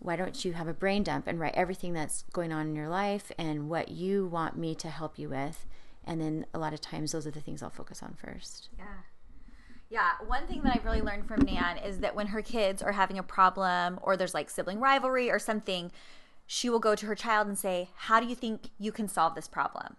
why 0.00 0.16
don't 0.16 0.44
you 0.44 0.54
have 0.54 0.66
a 0.66 0.74
brain 0.74 1.04
dump 1.04 1.28
and 1.28 1.38
write 1.38 1.54
everything 1.54 1.92
that's 1.92 2.24
going 2.32 2.52
on 2.52 2.66
in 2.66 2.74
your 2.74 2.88
life 2.88 3.30
and 3.38 3.70
what 3.70 3.90
you 3.90 4.26
want 4.26 4.58
me 4.58 4.74
to 4.74 4.90
help 4.90 5.20
you 5.20 5.28
with? 5.28 5.66
And 6.04 6.20
then 6.20 6.46
a 6.52 6.58
lot 6.58 6.72
of 6.72 6.80
times 6.80 7.12
those 7.12 7.28
are 7.28 7.30
the 7.30 7.40
things 7.40 7.62
I'll 7.62 7.70
focus 7.70 8.02
on 8.02 8.14
first. 8.14 8.70
Yeah. 8.76 8.84
Yeah, 9.90 10.10
one 10.26 10.46
thing 10.46 10.62
that 10.64 10.74
I've 10.74 10.84
really 10.84 11.00
learned 11.00 11.26
from 11.26 11.40
Nan 11.42 11.78
is 11.78 12.00
that 12.00 12.14
when 12.14 12.26
her 12.28 12.42
kids 12.42 12.82
are 12.82 12.92
having 12.92 13.18
a 13.18 13.22
problem 13.22 14.00
or 14.02 14.16
there's 14.16 14.34
like 14.34 14.50
sibling 14.50 14.80
rivalry 14.80 15.30
or 15.30 15.38
something, 15.38 15.92
she 16.46 16.68
will 16.68 16.80
go 16.80 16.94
to 16.94 17.06
her 17.06 17.14
child 17.14 17.46
and 17.46 17.56
say, 17.56 17.90
How 17.94 18.20
do 18.20 18.26
you 18.26 18.34
think 18.34 18.70
you 18.78 18.90
can 18.90 19.06
solve 19.06 19.34
this 19.34 19.48
problem? 19.48 19.96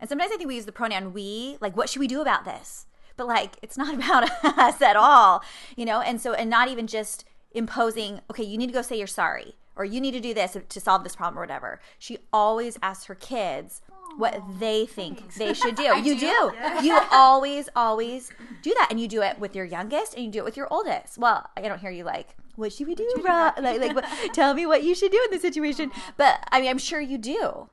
And 0.00 0.08
sometimes 0.08 0.32
I 0.32 0.36
think 0.36 0.48
we 0.48 0.56
use 0.56 0.66
the 0.66 0.72
pronoun 0.72 1.12
we, 1.12 1.56
like, 1.60 1.76
what 1.76 1.88
should 1.88 2.00
we 2.00 2.06
do 2.08 2.20
about 2.20 2.44
this? 2.44 2.86
But 3.16 3.26
like, 3.26 3.56
it's 3.62 3.78
not 3.78 3.94
about 3.94 4.30
us 4.44 4.80
at 4.82 4.96
all, 4.96 5.42
you 5.76 5.84
know? 5.84 6.00
And 6.00 6.20
so, 6.20 6.34
and 6.34 6.50
not 6.50 6.68
even 6.68 6.86
just 6.86 7.24
imposing, 7.52 8.20
okay, 8.30 8.44
you 8.44 8.58
need 8.58 8.66
to 8.66 8.72
go 8.72 8.82
say 8.82 8.98
you're 8.98 9.06
sorry 9.06 9.56
or 9.76 9.84
you 9.84 10.00
need 10.00 10.12
to 10.12 10.20
do 10.20 10.34
this 10.34 10.56
to 10.68 10.80
solve 10.80 11.04
this 11.04 11.14
problem 11.14 11.38
or 11.38 11.42
whatever. 11.42 11.80
She 11.98 12.18
always 12.32 12.78
asks 12.82 13.04
her 13.06 13.14
kids 13.14 13.82
what 14.16 14.40
they 14.58 14.86
think 14.86 15.34
they 15.34 15.52
should 15.54 15.74
do. 15.74 15.82
you 16.02 16.18
do. 16.18 16.52
do. 16.80 16.84
You 16.86 16.98
always, 17.10 17.68
always 17.76 18.32
do 18.62 18.72
that. 18.74 18.88
And 18.90 18.98
you 18.98 19.08
do 19.08 19.22
it 19.22 19.38
with 19.38 19.54
your 19.54 19.64
youngest 19.64 20.14
and 20.14 20.24
you 20.24 20.30
do 20.30 20.38
it 20.38 20.44
with 20.44 20.56
your 20.56 20.68
oldest. 20.72 21.18
Well, 21.18 21.46
I 21.56 21.60
don't 21.62 21.80
hear 21.80 21.90
you 21.90 22.04
like, 22.04 22.34
what 22.56 22.72
should 22.72 22.86
we 22.86 22.94
do, 22.94 23.06
Like, 23.22 23.80
like 23.80 23.94
what, 23.94 24.06
tell 24.32 24.54
me 24.54 24.64
what 24.64 24.82
you 24.82 24.94
should 24.94 25.12
do 25.12 25.20
in 25.24 25.30
this 25.30 25.42
situation. 25.42 25.92
But 26.16 26.46
I 26.50 26.60
mean, 26.60 26.70
I'm 26.70 26.78
sure 26.78 27.00
you 27.00 27.18
do. 27.18 27.68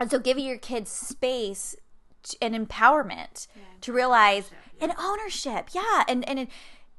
And 0.00 0.10
so 0.10 0.18
giving 0.18 0.46
your 0.46 0.58
kids 0.58 0.90
space 0.90 1.76
and 2.42 2.54
empowerment 2.54 3.46
yeah, 3.54 3.62
to 3.82 3.92
realize 3.92 4.50
yeah. 4.50 4.84
and 4.84 4.94
ownership. 4.98 5.68
Yeah. 5.72 6.04
And, 6.08 6.28
and, 6.28 6.48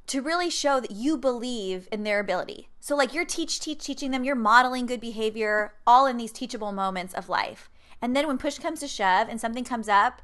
to 0.08 0.22
really 0.22 0.50
show 0.50 0.82
that 0.82 0.92
you 0.92 1.18
believe 1.18 1.88
in 1.90 2.04
their 2.04 2.20
ability. 2.20 2.68
So 2.82 2.98
like 2.98 3.14
you're 3.14 3.24
teach 3.24 3.62
teach 3.62 3.82
teaching 3.82 4.12
them, 4.12 4.26
you're 4.26 4.36
modeling 4.36 4.86
good 4.86 5.00
behavior 5.00 5.74
all 5.88 6.06
in 6.06 6.18
these 6.18 6.34
teachable 6.34 6.74
moments 6.74 7.14
of 7.14 7.30
life. 7.30 7.70
And 8.02 8.14
then 8.14 8.28
when 8.28 8.38
push 8.38 8.58
comes 8.58 8.82
to 8.82 8.90
shove 8.90 9.30
and 9.30 9.40
something 9.40 9.64
comes 9.64 9.88
up 9.88 10.22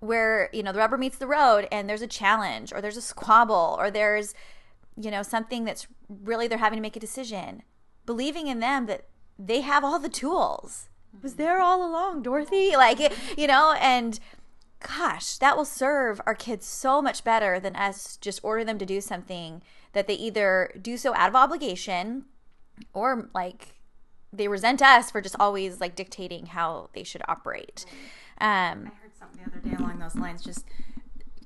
where, 0.00 0.50
you 0.52 0.62
know, 0.62 0.72
the 0.72 0.80
rubber 0.80 0.98
meets 0.98 1.18
the 1.18 1.26
road 1.28 1.68
and 1.70 1.88
there's 1.88 2.02
a 2.02 2.08
challenge 2.08 2.72
or 2.72 2.80
there's 2.80 2.96
a 2.96 3.02
squabble 3.02 3.76
or 3.78 3.92
there's, 3.92 4.34
you 5.00 5.12
know, 5.12 5.22
something 5.22 5.64
that's 5.64 5.86
really 6.08 6.48
they're 6.48 6.58
having 6.58 6.78
to 6.78 6.82
make 6.82 6.96
a 6.96 7.00
decision, 7.00 7.62
believing 8.06 8.48
in 8.48 8.60
them 8.60 8.86
that 8.86 9.04
they 9.38 9.60
have 9.60 9.84
all 9.84 10.00
the 10.00 10.08
tools. 10.08 10.88
Was 11.22 11.34
there 11.34 11.60
all 11.60 11.88
along, 11.88 12.22
Dorothy. 12.22 12.72
Like, 12.76 13.12
you 13.36 13.46
know, 13.46 13.74
and 13.80 14.18
gosh, 14.80 15.38
that 15.38 15.56
will 15.56 15.64
serve 15.64 16.20
our 16.26 16.34
kids 16.34 16.66
so 16.66 17.00
much 17.00 17.24
better 17.24 17.58
than 17.58 17.74
us 17.76 18.16
just 18.16 18.40
order 18.42 18.64
them 18.64 18.78
to 18.78 18.86
do 18.86 19.00
something 19.00 19.62
that 19.92 20.06
they 20.06 20.14
either 20.14 20.72
do 20.80 20.96
so 20.96 21.14
out 21.14 21.28
of 21.28 21.34
obligation 21.34 22.26
or 22.92 23.28
like 23.34 23.76
they 24.32 24.48
resent 24.48 24.82
us 24.82 25.10
for 25.10 25.20
just 25.20 25.36
always 25.40 25.80
like 25.80 25.94
dictating 25.96 26.46
how 26.46 26.90
they 26.94 27.02
should 27.02 27.22
operate. 27.26 27.86
Um, 28.38 28.90
I 28.92 29.00
heard 29.00 29.16
something 29.18 29.40
the 29.42 29.50
other 29.50 29.60
day 29.60 29.82
along 29.82 29.98
those 29.98 30.14
lines. 30.14 30.44
Just 30.44 30.66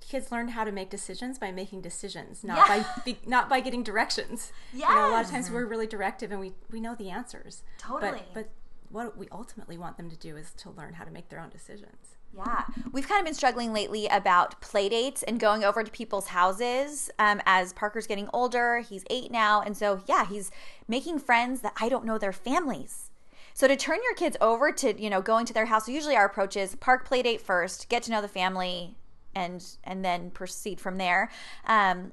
kids 0.01 0.33
learn 0.33 0.49
how 0.49 0.65
to 0.65 0.73
make 0.73 0.91
decisions 0.91 1.39
by 1.39 1.53
making 1.53 1.83
decisions, 1.83 2.43
not 2.43 2.69
yeah. 2.69 2.85
by 3.07 3.17
not 3.27 3.49
by 3.49 3.61
getting 3.61 3.83
directions. 3.83 4.53
Yeah, 4.73 4.89
you 4.89 4.95
know, 4.97 5.11
a 5.11 5.13
lot 5.13 5.25
of 5.25 5.31
times 5.31 5.51
we're 5.51 5.67
really 5.67 5.87
directive 5.87 6.33
and 6.33 6.41
we 6.41 6.53
we 6.71 6.81
know 6.81 6.95
the 6.95 7.11
answers. 7.11 7.63
Totally. 7.79 8.23
But, 8.35 8.35
but 8.35 8.51
what 8.91 9.17
we 9.17 9.29
ultimately 9.31 9.79
want 9.79 9.97
them 9.97 10.11
to 10.11 10.17
do 10.17 10.37
is 10.37 10.53
to 10.53 10.71
learn 10.71 10.95
how 10.95 11.05
to 11.05 11.11
make 11.11 11.29
their 11.29 11.41
own 11.41 11.51
decisions. 11.51 12.17
Yeah, 12.37 12.65
we've 12.93 13.09
kind 13.09 13.19
of 13.19 13.25
been 13.25 13.35
struggling 13.35 13.73
lately 13.73 14.07
about 14.07 14.61
play 14.61 14.89
dates 14.89 15.23
and 15.25 15.41
going 15.41 15.65
over 15.65 15.83
to 15.83 15.91
people's 15.91 16.29
houses. 16.29 17.11
Um, 17.19 17.41
as 17.45 17.73
Parker's 17.73 18.07
getting 18.07 18.29
older, 18.33 18.81
he's 18.81 19.05
eight 19.11 19.33
now, 19.33 19.63
and 19.63 19.77
so 19.77 20.03
yeah, 20.07 20.27
he's 20.27 20.51
making 20.87 21.19
friends 21.19 21.61
that 21.63 21.73
I 21.81 21.89
don't 21.89 22.05
know 22.05 22.19
their 22.19 22.33
families. 22.33 23.11
So 23.53 23.67
to 23.67 23.77
turn 23.77 23.99
your 24.05 24.15
kids 24.15 24.37
over 24.41 24.71
to 24.73 25.01
you 25.01 25.11
know 25.11 25.21
going 25.21 25.45
to 25.47 25.53
their 25.53 25.67
house, 25.67 25.89
usually 25.89 26.15
our 26.15 26.27
approach 26.27 26.57
is 26.57 26.77
park 26.77 27.05
play 27.05 27.23
date 27.23 27.41
first, 27.41 27.89
get 27.89 28.05
to 28.05 28.13
know 28.13 28.23
the 28.23 28.29
family, 28.29 28.95
and 29.35 29.65
and 29.83 30.05
then 30.05 30.31
proceed 30.31 30.81
from 30.81 30.99
there. 30.99 31.31
Um, 31.67 32.13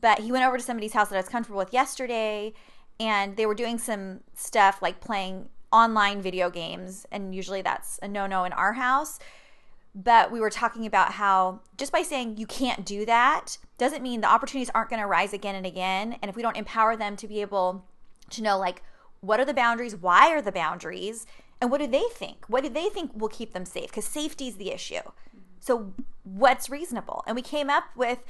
but 0.00 0.20
he 0.20 0.30
went 0.30 0.44
over 0.44 0.56
to 0.56 0.62
somebody's 0.62 0.92
house 0.92 1.08
that 1.08 1.16
I 1.16 1.20
was 1.20 1.28
comfortable 1.28 1.58
with 1.58 1.72
yesterday, 1.72 2.52
and 3.00 3.36
they 3.36 3.46
were 3.46 3.54
doing 3.54 3.78
some 3.78 4.20
stuff 4.34 4.82
like 4.82 5.00
playing 5.00 5.48
online 5.72 6.20
video 6.20 6.50
games, 6.50 7.06
and 7.10 7.34
usually 7.34 7.62
that's 7.62 7.98
a 8.02 8.08
no 8.08 8.26
no 8.26 8.44
in 8.44 8.52
our 8.52 8.74
house. 8.74 9.18
But 9.94 10.30
we 10.30 10.40
were 10.40 10.50
talking 10.50 10.86
about 10.86 11.12
how 11.12 11.60
just 11.76 11.92
by 11.92 12.02
saying 12.02 12.36
you 12.36 12.46
can't 12.46 12.84
do 12.84 13.04
that 13.06 13.58
doesn't 13.78 14.02
mean 14.02 14.20
the 14.20 14.30
opportunities 14.30 14.70
aren't 14.74 14.90
going 14.90 15.02
to 15.02 15.06
rise 15.06 15.32
again 15.32 15.54
and 15.54 15.66
again. 15.66 16.16
And 16.22 16.28
if 16.28 16.36
we 16.36 16.42
don't 16.42 16.56
empower 16.56 16.96
them 16.96 17.16
to 17.16 17.26
be 17.26 17.40
able 17.40 17.84
to 18.30 18.42
know 18.42 18.58
like 18.58 18.82
what 19.20 19.40
are 19.40 19.44
the 19.44 19.54
boundaries 19.54 19.96
why 19.96 20.30
are 20.30 20.42
the 20.42 20.52
boundaries 20.52 21.26
and 21.60 21.70
what 21.70 21.80
do 21.80 21.86
they 21.86 22.04
think? 22.12 22.44
What 22.46 22.62
do 22.62 22.68
they 22.68 22.88
think 22.88 23.10
will 23.14 23.28
keep 23.28 23.52
them 23.52 23.64
safe? 23.64 23.88
Because 23.88 24.04
safety 24.04 24.46
is 24.46 24.56
the 24.56 24.70
issue. 24.70 25.00
So 25.58 25.94
what's 26.22 26.70
reasonable? 26.70 27.24
And 27.26 27.34
we 27.34 27.42
came 27.42 27.68
up 27.68 27.84
with 27.96 28.24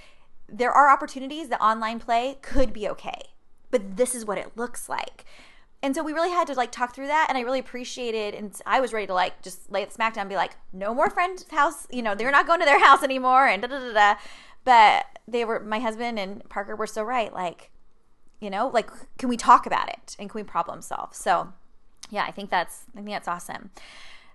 there 0.49 0.73
are 0.73 0.89
opportunities 0.89 1.49
that 1.49 1.61
online 1.61 1.99
play 1.99 2.39
could 2.41 2.73
be 2.73 2.89
okay 2.89 3.21
but 3.71 3.97
this 3.97 4.15
is 4.15 4.25
what 4.25 4.39
it 4.39 4.57
looks 4.57 4.89
like 4.89 5.25
and 5.83 5.95
so 5.95 6.03
we 6.03 6.13
really 6.13 6.31
had 6.31 6.47
to 6.47 6.55
like 6.55 6.73
talk 6.73 6.95
through 6.95 7.07
that 7.07 7.27
and 7.29 7.39
i 7.39 7.41
really 7.41 7.59
appreciated 7.59 8.35
and 8.35 8.61
i 8.67 8.81
was 8.81 8.93
ready 8.93 9.07
to 9.07 9.15
like 9.15 9.41
just 9.43 9.71
lay 9.71 9.85
the 9.85 9.91
smack 9.91 10.15
down 10.15 10.23
and 10.23 10.31
be 10.31 10.37
like 10.37 10.57
no 10.73 10.95
more 10.95 11.11
friend's 11.11 11.49
house 11.51 11.87
you 11.91 12.03
know 12.03 12.15
they're 12.15 12.31
not 12.31 12.47
going 12.47 12.61
to 12.61 12.67
their 12.67 12.85
house 12.85 13.03
anymore 13.03 13.47
and 13.47 13.63
da 13.63 13.69
da 13.69 13.79
da 13.79 13.93
da. 13.93 14.15
But 14.65 15.07
they 15.27 15.45
were 15.45 15.61
my 15.61 15.79
husband 15.79 16.19
and 16.19 16.47
parker 16.49 16.77
were 16.77 16.87
so 16.87 17.03
right 17.03 17.33
like 17.33 17.71
you 18.41 18.51
know 18.51 18.69
like 18.69 18.91
can 19.17 19.29
we 19.29 19.37
talk 19.37 19.67
about 19.67 19.89
it 19.89 20.17
and 20.19 20.29
can 20.29 20.39
we 20.39 20.43
problem 20.43 20.83
solve? 20.83 21.15
So 21.15 21.53
yeah 22.11 22.25
i 22.25 22.31
think 22.31 22.51
that's 22.51 22.85
i 22.95 22.97
think 22.97 23.11
that's 23.11 23.29
awesome. 23.29 23.71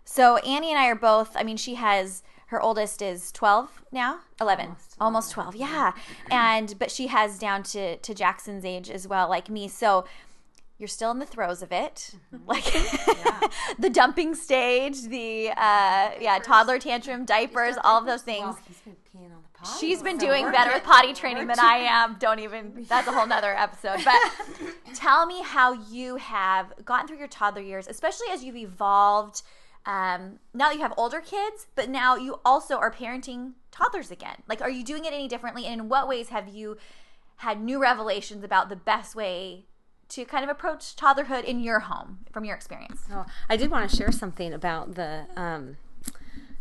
So 0.05 0.37
annie 0.37 0.69
and 0.69 0.79
i 0.79 0.87
are 0.87 0.95
both 0.95 1.35
i 1.35 1.43
mean 1.43 1.57
she 1.57 1.75
has 1.75 2.23
her 2.47 2.61
oldest 2.61 3.01
is 3.01 3.31
12 3.31 3.83
now 3.91 4.19
11 4.39 4.65
almost, 4.65 4.95
almost 4.99 5.31
12 5.31 5.55
yeah. 5.55 5.93
And 6.29 6.75
but 6.79 6.89
she 6.91 7.07
has 7.07 7.37
down 7.37 7.63
to 7.63 7.97
to 7.97 8.13
jackson's 8.13 8.65
age 8.65 8.89
as 8.89 9.07
well 9.07 9.27
like 9.29 9.49
me. 9.49 9.67
So 9.67 10.05
you're 10.83 10.89
still 10.89 11.11
in 11.11 11.19
the 11.19 11.25
throes 11.25 11.61
of 11.61 11.71
it. 11.71 12.13
Mm-hmm. 12.33 12.45
like 12.45 12.73
yeah. 12.73 13.47
the 13.79 13.89
dumping 13.89 14.35
stage 14.35 15.03
the 15.03 15.49
uh 15.51 16.11
yeah 16.19 16.39
toddler 16.43 16.77
tantrum 16.77 17.23
diapers 17.23 17.75
all 17.85 17.97
of 17.97 18.05
those 18.05 18.21
things. 18.21 18.43
Well, 18.43 18.59
been 18.83 18.95
peeing 19.15 19.31
on 19.33 19.41
the 19.43 19.59
potty. 19.59 19.79
she's 19.79 20.03
been 20.03 20.19
so 20.19 20.25
doing 20.25 20.51
better 20.51 20.73
with 20.73 20.83
potty 20.83 21.13
training 21.13 21.47
than 21.47 21.57
i 21.57 21.77
am. 21.77 22.17
Don't 22.19 22.39
even 22.39 22.85
that's 22.89 23.07
a 23.07 23.13
whole 23.13 23.25
nother 23.25 23.55
episode. 23.55 24.03
But 24.03 24.19
tell 24.93 25.25
me 25.25 25.41
how 25.41 25.71
you 25.71 26.17
have 26.17 26.73
gotten 26.83 27.07
through 27.07 27.19
your 27.19 27.29
toddler 27.29 27.61
years 27.61 27.87
especially 27.87 28.27
as 28.29 28.43
you've 28.43 28.57
evolved 28.57 29.41
um, 29.85 30.39
now 30.53 30.67
that 30.69 30.75
you 30.75 30.81
have 30.81 30.93
older 30.97 31.21
kids 31.21 31.67
but 31.75 31.87
now 31.87 32.17
you 32.17 32.41
also 32.43 32.75
are 32.75 32.91
parenting 32.91 33.53
toddlers 33.71 34.11
again. 34.11 34.43
Like 34.49 34.61
are 34.61 34.69
you 34.69 34.83
doing 34.83 35.05
it 35.05 35.13
any 35.13 35.29
differently? 35.29 35.65
And 35.65 35.79
in 35.79 35.87
what 35.87 36.09
ways 36.09 36.27
have 36.27 36.49
you 36.49 36.75
had 37.37 37.61
new 37.61 37.81
revelations 37.81 38.43
about 38.43 38.67
the 38.67 38.75
best 38.75 39.15
way 39.15 39.65
to 40.13 40.25
kind 40.25 40.43
of 40.43 40.49
approach 40.49 40.95
toddlerhood 40.95 41.43
in 41.43 41.59
your 41.59 41.79
home 41.81 42.19
from 42.31 42.45
your 42.45 42.55
experience. 42.55 43.01
Oh, 43.11 43.25
I 43.49 43.57
did 43.57 43.71
want 43.71 43.89
to 43.89 43.95
share 43.95 44.11
something 44.11 44.53
about 44.53 44.95
the 44.95 45.25
um, 45.35 45.77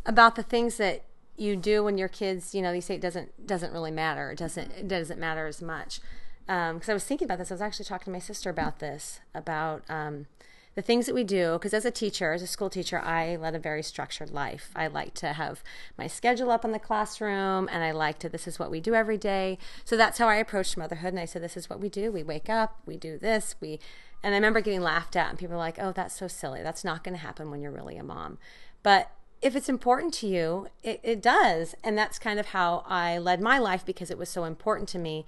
about 0.07 0.37
the 0.37 0.43
things 0.43 0.79
that 0.79 1.05
you 1.37 1.57
do 1.57 1.85
when 1.85 1.99
your 1.99 2.09
kids, 2.09 2.55
you 2.55 2.63
know, 2.63 2.73
they 2.73 2.81
say 2.81 2.95
it 2.95 3.01
doesn't 3.01 3.47
doesn't 3.47 3.73
really 3.73 3.91
matter. 3.91 4.31
It 4.31 4.39
doesn't 4.39 4.73
it 4.73 4.89
doesn't 4.89 5.21
matter 5.21 5.47
as 5.47 5.61
much. 5.61 6.01
Because 6.47 6.89
um, 6.89 6.93
I 6.93 6.95
was 6.95 7.05
thinking 7.05 7.27
about 7.27 7.39
this. 7.39 7.51
I 7.51 7.55
was 7.55 7.61
actually 7.63 7.85
talking 7.85 8.07
to 8.07 8.11
my 8.11 8.19
sister 8.19 8.51
about 8.51 8.79
this 8.79 9.21
about 9.35 9.83
um, 9.89 10.27
the 10.75 10.83
things 10.83 11.07
that 11.07 11.15
we 11.15 11.25
do 11.25 11.55
because 11.55 11.75
as 11.75 11.85
a 11.85 11.91
teacher 11.91 12.33
as 12.33 12.43
a 12.43 12.47
school 12.47 12.71
teacher 12.71 12.99
i 12.99 13.37
led 13.37 13.55
a 13.55 13.59
very 13.59 13.83
structured 13.83 14.31
life. 14.31 14.71
I 14.75 14.87
like 14.87 15.15
to 15.15 15.35
have 15.35 15.63
my 15.99 16.07
schedule 16.07 16.51
up 16.51 16.65
in 16.65 16.73
the 16.73 16.79
classroom 16.79 17.69
and 17.71 17.85
i 17.85 17.91
like 17.91 18.19
to 18.21 18.29
this 18.29 18.47
is 18.47 18.59
what 18.59 18.71
we 18.71 18.81
do 18.81 18.95
every 18.95 19.19
day. 19.19 19.59
So 19.85 19.97
that's 19.97 20.19
how 20.19 20.29
i 20.29 20.37
approached 20.37 20.77
motherhood 20.77 21.13
and 21.13 21.21
i 21.21 21.25
said 21.25 21.43
this 21.43 21.57
is 21.57 21.69
what 21.69 21.81
we 21.81 21.89
do. 21.89 22.11
We 22.11 22.23
wake 22.23 22.49
up 22.49 22.79
we 22.87 22.97
do 22.97 23.19
this 23.19 23.55
we 23.61 23.79
and 24.23 24.35
i 24.35 24.37
remember 24.37 24.61
getting 24.61 24.81
laughed 24.81 25.17
at 25.17 25.31
and 25.31 25.39
people 25.39 25.55
were 25.55 25.59
like 25.59 25.79
oh 25.79 25.93
that's 25.93 26.17
so 26.17 26.29
silly. 26.29 26.63
That's 26.63 26.85
not 26.85 27.05
going 27.05 27.15
to 27.15 27.23
happen 27.23 27.51
when 27.51 27.61
you're 27.61 27.71
really 27.71 27.97
a 27.97 28.05
mom. 28.05 28.39
But 28.83 29.11
if 29.41 29.57
it's 29.57 29.69
important 29.69 30.15
to 30.15 30.27
you 30.27 30.69
it, 30.83 31.01
it 31.03 31.21
does. 31.21 31.75
And 31.85 31.99
that's 31.99 32.19
kind 32.19 32.41
of 32.41 32.47
how 32.47 32.85
i 32.87 33.19
led 33.19 33.41
my 33.41 33.59
life 33.59 33.85
because 33.85 34.11
it 34.11 34.19
was 34.19 34.31
so 34.31 34.45
important 34.45 34.89
to 34.91 34.99
me. 34.99 35.27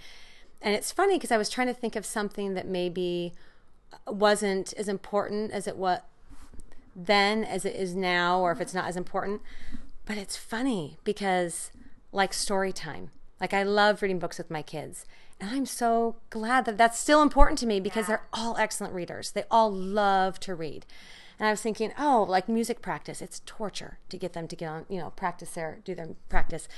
And 0.63 0.75
it's 0.75 0.91
funny 0.91 1.17
because 1.17 1.33
i 1.33 1.37
was 1.37 1.51
trying 1.51 1.67
to 1.67 1.75
think 1.75 1.97
of 1.97 2.07
something 2.07 2.55
that 2.55 2.67
maybe 2.67 3.35
wasn't 4.07 4.73
as 4.75 4.89
important 4.89 5.53
as 5.53 5.67
it 5.67 5.77
was 5.77 6.01
then 6.97 7.45
as 7.45 7.65
it 7.65 7.75
is 7.75 7.95
now, 7.95 8.41
or 8.41 8.53
if 8.53 8.61
it's 8.61 8.75
not 8.75 8.87
as 8.87 8.97
important. 8.97 9.43
But 10.07 10.19
it's 10.19 10.37
funny 10.37 10.99
because, 11.05 11.71
like 12.13 12.33
story 12.33 12.73
time, 12.73 13.11
like 13.41 13.55
I 13.55 13.63
love 13.63 14.03
reading 14.03 14.19
books 14.19 14.39
with 14.39 14.51
my 14.51 14.63
kids. 14.63 15.05
And 15.41 15.51
I'm 15.51 15.67
so 15.67 16.17
glad 16.31 16.65
that 16.67 16.79
that's 16.79 16.99
still 16.99 17.21
important 17.21 17.59
to 17.59 17.67
me 17.67 17.81
because 17.81 18.05
yeah. 18.05 18.17
they're 18.17 18.27
all 18.33 18.57
excellent 18.57 18.95
readers. 18.95 19.33
They 19.33 19.45
all 19.51 19.73
love 19.73 20.39
to 20.41 20.55
read. 20.55 20.87
And 21.39 21.49
I 21.49 21.51
was 21.51 21.61
thinking, 21.61 21.93
oh, 21.99 22.25
like 22.29 22.49
music 22.49 22.81
practice, 22.81 23.21
it's 23.21 23.43
torture 23.45 23.99
to 24.09 24.17
get 24.17 24.35
them 24.35 24.47
to 24.47 24.55
get 24.55 24.69
on, 24.69 24.87
you 24.89 24.99
know, 24.99 25.11
practice 25.11 25.51
their, 25.51 25.79
do 25.85 25.95
their 25.95 26.11
practice. 26.29 26.69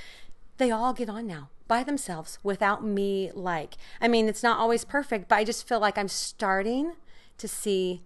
They 0.57 0.71
all 0.71 0.95
get 0.95 1.11
on 1.11 1.27
now 1.27 1.51
by 1.69 1.83
themselves 1.83 2.39
without 2.43 2.83
me, 2.83 3.31
like, 3.35 3.75
I 4.01 4.09
mean, 4.09 4.29
it's 4.29 4.43
not 4.43 4.59
always 4.59 4.85
perfect, 4.87 5.29
but 5.29 5.37
I 5.37 5.45
just 5.45 5.69
feel 5.69 5.81
like 5.81 5.99
I'm 5.99 6.09
starting 6.09 6.95
to 7.39 7.49
see 7.49 8.03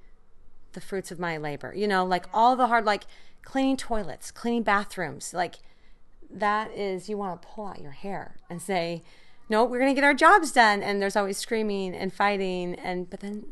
the 0.73 0.81
fruits 0.81 1.11
of 1.11 1.19
my 1.19 1.37
labor. 1.37 1.73
You 1.75 1.89
know, 1.89 2.05
like 2.05 2.27
all 2.33 2.57
the 2.57 2.69
hard, 2.69 2.85
like 2.85 3.05
cleaning 3.43 3.77
toilets, 3.77 4.31
cleaning 4.31 4.63
bathrooms, 4.63 5.35
like 5.35 5.57
that 6.31 6.71
is, 6.73 7.09
you 7.09 7.17
want 7.17 7.43
to 7.43 7.49
pull 7.49 7.67
out 7.67 7.81
your 7.81 7.93
hair 7.93 8.37
and 8.49 8.63
say, 8.63 9.03
no, 9.49 9.65
we're 9.65 9.81
going 9.81 9.91
to 9.91 10.01
get 10.01 10.05
our 10.05 10.15
jobs 10.15 10.53
done. 10.53 10.83
And 10.83 11.03
there's 11.03 11.17
always 11.17 11.39
screaming 11.39 11.95
and 11.95 12.13
fighting. 12.13 12.77
And, 12.77 13.11
but 13.11 13.21
then 13.21 13.47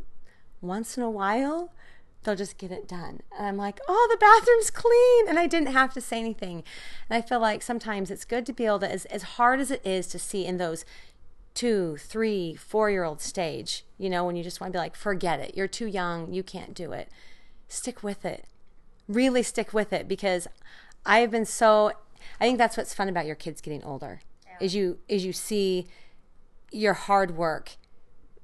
once 0.60 0.96
in 0.96 1.02
a 1.02 1.10
while, 1.10 1.72
they'll 2.22 2.36
just 2.36 2.56
get 2.56 2.70
it 2.70 2.86
done. 2.86 3.20
And 3.36 3.48
I'm 3.48 3.56
like, 3.56 3.80
oh, 3.88 4.08
the 4.10 4.16
bathroom's 4.16 4.70
clean. 4.70 5.28
And 5.28 5.38
I 5.38 5.48
didn't 5.48 5.72
have 5.72 5.92
to 5.94 6.00
say 6.00 6.20
anything. 6.20 6.62
And 7.10 7.22
I 7.22 7.26
feel 7.26 7.40
like 7.40 7.62
sometimes 7.62 8.10
it's 8.12 8.24
good 8.24 8.46
to 8.46 8.52
be 8.52 8.66
able 8.66 8.80
to, 8.80 8.90
as, 8.90 9.06
as 9.06 9.22
hard 9.22 9.58
as 9.58 9.72
it 9.72 9.84
is 9.84 10.06
to 10.08 10.18
see 10.18 10.46
in 10.46 10.56
those 10.56 10.84
two, 11.58 11.96
three, 11.96 12.54
four 12.54 12.88
year 12.88 13.02
old 13.02 13.20
stage, 13.20 13.84
you 13.98 14.08
know, 14.08 14.24
when 14.24 14.36
you 14.36 14.44
just 14.44 14.60
want 14.60 14.72
to 14.72 14.76
be 14.76 14.80
like, 14.80 14.94
forget 14.94 15.40
it. 15.40 15.56
You're 15.56 15.66
too 15.66 15.86
young. 15.86 16.32
You 16.32 16.44
can't 16.44 16.72
do 16.72 16.92
it. 16.92 17.08
Stick 17.66 18.00
with 18.00 18.24
it. 18.24 18.44
Really 19.08 19.42
stick 19.42 19.74
with 19.74 19.92
it 19.92 20.06
because 20.06 20.46
I 21.04 21.18
have 21.18 21.32
been 21.32 21.44
so, 21.44 21.90
I 22.40 22.44
think 22.44 22.58
that's 22.58 22.76
what's 22.76 22.94
fun 22.94 23.08
about 23.08 23.26
your 23.26 23.34
kids 23.34 23.60
getting 23.60 23.82
older 23.82 24.20
yeah. 24.46 24.64
is 24.64 24.76
you, 24.76 24.98
is 25.08 25.24
you 25.24 25.32
see 25.32 25.88
your 26.70 26.94
hard 26.94 27.36
work 27.36 27.72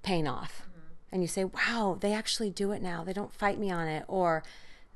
paying 0.03 0.27
off. 0.27 0.63
Mm-hmm. 0.63 0.81
And 1.13 1.23
you 1.23 1.29
say, 1.29 1.45
wow, 1.45 1.97
they 2.01 2.13
actually 2.13 2.51
do 2.51 2.73
it 2.73 2.83
now. 2.83 3.05
They 3.05 3.13
don't 3.13 3.33
fight 3.33 3.61
me 3.61 3.71
on 3.71 3.87
it. 3.87 4.05
Or 4.09 4.43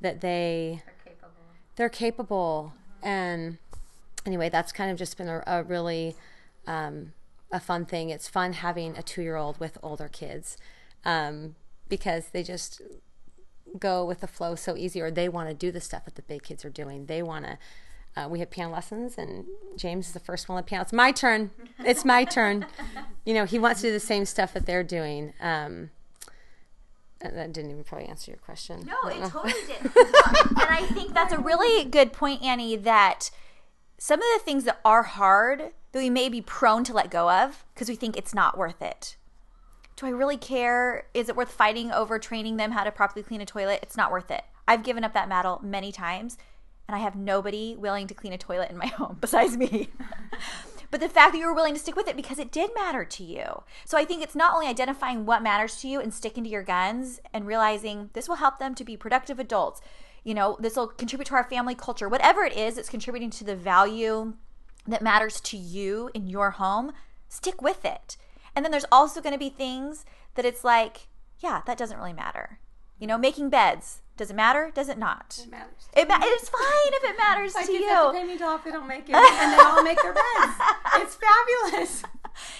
that 0.01 0.23
they, 0.23 0.83
they're 0.85 1.15
capable. 1.15 1.35
They're 1.77 1.89
capable. 1.89 2.73
Mm-hmm. 2.75 3.07
And 3.07 3.59
anyway, 4.27 4.49
that's 4.49 4.73
kind 4.73 4.91
of 4.91 4.97
just 4.97 5.17
been 5.17 5.29
a, 5.29 5.45
a 5.47 5.63
really, 5.63 6.17
um, 6.67 7.13
a 7.51 7.61
fun 7.61 7.85
thing. 7.87 8.11
It's 8.11 8.29
fun 8.29 8.53
having 8.55 8.97
a 8.97 9.03
two 9.03 9.23
year 9.23 9.37
old 9.37 9.59
with 9.59 9.79
older 9.83 10.09
kids 10.09 10.57
um, 11.05 11.55
because 11.89 12.29
they 12.31 12.43
just 12.43 12.83
go 13.79 14.05
with 14.05 14.21
the 14.21 14.27
flow 14.27 14.55
so 14.55 14.77
easy, 14.77 15.01
or 15.01 15.11
they 15.11 15.29
want 15.29 15.49
to 15.49 15.55
do 15.55 15.71
the 15.71 15.81
stuff 15.81 16.05
that 16.05 16.15
the 16.15 16.23
big 16.23 16.43
kids 16.43 16.65
are 16.65 16.71
doing. 16.71 17.07
They 17.07 17.23
want 17.23 17.45
to. 17.45 17.59
Uh, 18.17 18.27
we 18.27 18.41
have 18.41 18.51
piano 18.51 18.73
lessons, 18.73 19.17
and 19.17 19.45
James 19.77 20.09
is 20.09 20.13
the 20.13 20.21
first 20.21 20.49
one 20.49 20.59
on 20.59 20.65
piano. 20.65 20.83
It's 20.83 20.93
my 20.93 21.13
turn. 21.13 21.51
It's 21.85 22.05
my 22.05 22.25
turn. 22.25 22.67
You 23.25 23.35
know, 23.35 23.45
he 23.45 23.59
wants 23.59 23.83
to 23.83 23.89
do 23.89 23.93
the 23.93 24.01
same 24.01 24.25
stuff 24.25 24.55
that 24.55 24.65
they're 24.65 24.83
doing. 24.83 25.35
Um, 25.39 25.91
that 27.21 27.53
didn't 27.53 27.71
even 27.71 27.85
probably 27.85 28.09
answer 28.09 28.31
your 28.31 28.39
question. 28.39 28.87
No, 28.87 29.11
it 29.11 29.21
totally 29.29 29.53
did. 29.67 29.85
and 29.85 29.93
I 30.57 30.89
think 30.95 31.13
that's 31.13 31.35
a 31.35 31.39
really 31.39 31.85
good 31.85 32.15
point, 32.15 32.43
Annie, 32.43 32.77
that 32.77 33.31
some 33.99 34.21
of 34.21 34.27
the 34.35 34.45
things 34.45 34.65
that 34.65 34.81
are 34.85 35.03
hard 35.03 35.73
that 35.93 35.99
we 35.99 36.09
may 36.09 36.29
be 36.29 36.41
prone 36.41 36.85
to 36.85 36.93
let 36.93 37.11
go 37.11 37.31
of 37.31 37.65
because 37.75 37.89
we 37.89 37.97
think 37.97 38.17
it's 38.17 38.35
not 38.35 38.57
worth 38.57 38.81
it. 38.81 39.17
Do 39.97 40.07
I 40.07 40.11
really 40.11 40.37
care? 40.37 41.07
Is 41.13 41.29
it 41.29 41.35
worth 41.35 41.51
fighting 41.51 41.91
over 41.91 42.21
training 42.21 42.57
them 42.57 42.71
how 42.71 42.85
to 42.85 42.93
properly 42.93 43.25
clean 43.25 43.41
a 43.41 43.47
toilet? 43.47 43.81
It's 43.83 43.97
not 43.97 44.13
worth 44.13 44.31
it. 44.31 44.45
I've 44.69 44.85
given 44.85 45.03
up 45.03 45.15
that 45.15 45.29
battle 45.29 45.61
many 45.65 45.91
times 45.91 46.39
and 46.87 46.95
I 46.95 47.01
have 47.01 47.17
nobody 47.17 47.75
willing 47.77 48.07
to 48.07 48.15
clean 48.15 48.33
a 48.33 48.39
toilet 48.39 48.71
in 48.71 48.77
my 48.77 48.87
home 48.99 49.19
besides 49.21 49.57
me. 49.57 49.91
but 50.93 51.01
the 51.01 51.09
fact 51.09 51.33
that 51.33 51.39
you 51.39 51.47
were 51.47 51.55
willing 51.55 51.75
to 51.75 51.81
stick 51.81 51.97
with 51.97 52.07
it 52.07 52.17
because 52.17 52.39
it 52.39 52.53
did 52.53 52.71
matter 52.77 53.05
to 53.05 53.25
you. 53.25 53.63
So 53.85 53.99
I 53.99 54.05
think 54.05 54.23
it's 54.23 54.37
not 54.37 54.55
only 54.55 54.69
identifying 54.69 55.27
what 55.27 55.43
matters 55.43 55.81
to 55.81 55.89
you 55.89 56.01
and 56.01 56.15
sticking 56.15 56.45
to 56.45 56.51
your 56.51 56.63
guns 56.63 57.21
and 57.35 57.47
realizing 57.47 58.11
this 58.13 58.29
will 58.29 58.37
help 58.37 58.61
them 58.61 58.77
to 58.77 58.85
be 58.85 58.97
productive 58.97 59.41
adults 59.41 59.81
you 60.25 60.35
know, 60.35 60.57
this 60.61 60.77
will 60.77 60.89
contribute 60.89 61.27
to 61.27 61.35
our 61.35 61.45
family 61.45 61.75
culture. 61.75 62.09
Whatever 62.09 62.45
it 62.45 62.57
is, 62.57 62.77
it's 62.79 62.89
contributing 62.89 63.31
to 63.31 63.45
the 63.45 63.57
value 63.57 64.35
that 64.87 65.03
matters 65.03 65.41
to 65.43 65.57
you 65.57 66.11
in 66.15 66.27
your 66.27 66.53
home. 66.53 66.93
Stick 67.29 67.61
with 67.63 67.85
it. 67.85 68.17
And 68.55 68.65
then 68.65 68.73
there's 68.73 68.87
also 68.91 69.21
going 69.21 69.35
to 69.35 69.39
be 69.39 69.51
things 69.51 70.05
that 70.35 70.45
it's 70.45 70.65
like, 70.65 71.09
yeah, 71.41 71.63
that 71.67 71.79
doesn't 71.79 71.99
really 71.99 72.13
matter. 72.13 72.59
You 72.99 73.07
know, 73.07 73.19
making 73.19 73.51
beds. 73.51 74.01
Does 74.17 74.31
it 74.31 74.37
matter? 74.37 74.73
Does 74.75 74.89
it 74.89 74.99
not? 74.99 75.39
It 75.45 75.51
matters. 75.51 75.89
It 75.97 76.09
ma- 76.09 76.19
it's 76.21 76.49
fine 76.49 76.93
if 76.95 77.05
it 77.05 77.17
matters 77.17 77.55
to 77.55 77.73
you. 77.73 77.87
Have 77.89 78.13
to 78.13 78.19
pay 78.19 78.25
me 78.25 78.43
off, 78.43 78.65
they 78.65 78.73
don't 78.73 78.89
make 78.89 79.09
it, 79.09 79.15
and 79.15 79.53
then 79.53 79.61
I'll 79.61 79.85
make 79.85 80.03
their 80.03 80.13
beds. 80.13 80.55
It's 80.97 81.17
fabulous. 81.17 82.03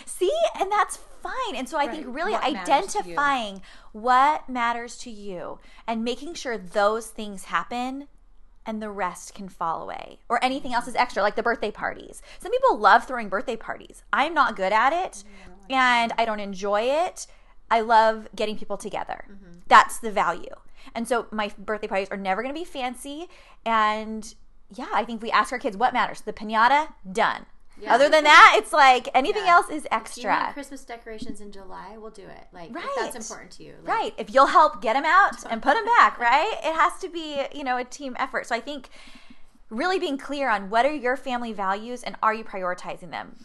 See, 0.05 0.33
and 0.59 0.71
that's 0.71 0.97
fine. 0.97 1.57
And 1.57 1.69
so 1.69 1.79
I 1.79 1.87
right. 1.87 1.91
think 1.91 2.07
really 2.09 2.33
what 2.33 2.45
identifying 2.45 3.63
what 3.93 4.49
matters 4.49 4.97
to 4.99 5.11
you 5.11 5.59
and 5.87 6.05
making 6.05 6.35
sure 6.35 6.59
those 6.59 7.09
things 7.09 7.45
happen 7.45 8.09
and 8.67 8.83
the 8.83 8.91
rest 8.91 9.35
can 9.35 9.49
fall 9.49 9.83
away 9.83 10.19
or 10.29 10.43
anything 10.45 10.75
else 10.75 10.87
is 10.87 10.95
extra 10.95 11.23
like 11.23 11.37
the 11.37 11.43
birthday 11.43 11.71
parties. 11.71 12.23
Some 12.39 12.53
people 12.53 12.79
love 12.79 13.07
throwing 13.07 13.29
birthday 13.29 13.57
parties. 13.57 14.03
I'm 14.13 14.35
not 14.35 14.57
good 14.57 14.73
at 14.73 14.93
it 14.93 15.25
and 15.71 16.13
i 16.19 16.25
don't 16.25 16.41
enjoy 16.41 16.83
it. 16.83 17.27
I 17.71 17.81
love 17.81 18.29
getting 18.35 18.57
people 18.57 18.77
together. 18.77 19.25
Mm-hmm. 19.31 19.59
that's 19.69 19.99
the 19.99 20.11
value. 20.11 20.55
And 20.95 21.07
so 21.07 21.27
my 21.31 21.51
birthday 21.59 21.87
parties 21.87 22.09
are 22.11 22.17
never 22.17 22.43
going 22.43 22.55
to 22.55 22.59
be 22.59 22.65
fancy. 22.65 23.29
And 23.65 24.35
yeah 24.75 24.89
i 24.93 25.05
think 25.05 25.23
we 25.23 25.31
ask 25.31 25.53
our 25.53 25.59
kids 25.59 25.77
what 25.77 25.93
matters 25.93 26.21
the 26.23 26.33
piñata 26.33 26.93
done 27.11 27.47
yeah. 27.81 27.95
Other 27.95 28.09
than 28.09 28.25
that, 28.25 28.57
it's 28.59 28.73
like 28.73 29.09
anything 29.15 29.45
yeah. 29.45 29.55
else 29.55 29.71
is 29.71 29.87
extra. 29.91 30.51
Christmas 30.53 30.85
decorations 30.85 31.41
in 31.41 31.53
July, 31.53 31.97
we'll 31.97 32.11
do 32.11 32.23
it. 32.23 32.47
Like 32.53 32.75
right. 32.75 32.87
that's 32.97 33.17
important 33.17 33.53
to 33.53 33.65
you. 33.65 33.75
Like, 33.85 33.89
right. 33.89 34.15
If 34.19 34.35
you'll 34.35 34.47
help 34.47 34.83
get 34.83 34.95
them 34.95 35.05
out 35.05 35.45
and 35.51 35.63
put 35.63 35.75
them 35.75 35.85
back, 35.85 36.19
right? 36.21 36.53
It 36.65 36.75
has 36.75 36.99
to 37.01 37.09
be, 37.09 37.43
you 37.55 37.65
know, 37.65 37.77
a 37.77 37.85
team 37.85 38.17
effort. 38.19 38.47
So 38.47 38.55
I 38.55 38.61
think 38.61 38.89
really 39.71 39.99
being 39.99 40.19
clear 40.19 40.49
on 40.49 40.71
what 40.71 40.87
are 40.87 40.95
your 40.95 41.17
family 41.17 41.53
values 41.53 42.03
and 42.03 42.17
are 42.23 42.35
you 42.35 42.45
prioritizing 42.45 43.11
them? 43.11 43.37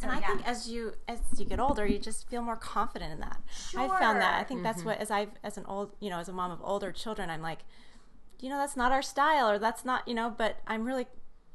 So, 0.00 0.04
and 0.08 0.12
I 0.12 0.20
yeah. 0.20 0.26
think 0.28 0.48
as 0.48 0.68
you 0.68 0.92
as 1.08 1.18
you 1.36 1.44
get 1.44 1.58
older, 1.58 1.84
you 1.84 1.98
just 1.98 2.28
feel 2.28 2.42
more 2.42 2.56
confident 2.56 3.12
in 3.12 3.20
that. 3.20 3.40
Sure. 3.70 3.80
I've 3.80 3.98
found 3.98 4.20
that. 4.20 4.40
I 4.40 4.44
think 4.44 4.58
mm-hmm. 4.58 4.64
that's 4.64 4.84
what 4.84 4.98
as 4.98 5.10
I've 5.10 5.30
as 5.42 5.58
an 5.58 5.64
old 5.66 5.92
you 5.98 6.08
know 6.08 6.18
as 6.18 6.28
a 6.28 6.32
mom 6.32 6.52
of 6.52 6.60
older 6.62 6.92
children, 6.92 7.28
I'm 7.28 7.42
like, 7.42 7.60
you 8.40 8.48
know, 8.48 8.56
that's 8.56 8.76
not 8.76 8.92
our 8.92 9.02
style 9.02 9.50
or 9.50 9.58
that's 9.58 9.84
not 9.84 10.06
you 10.06 10.14
know. 10.14 10.32
But 10.36 10.58
I'm 10.68 10.84
really 10.84 11.06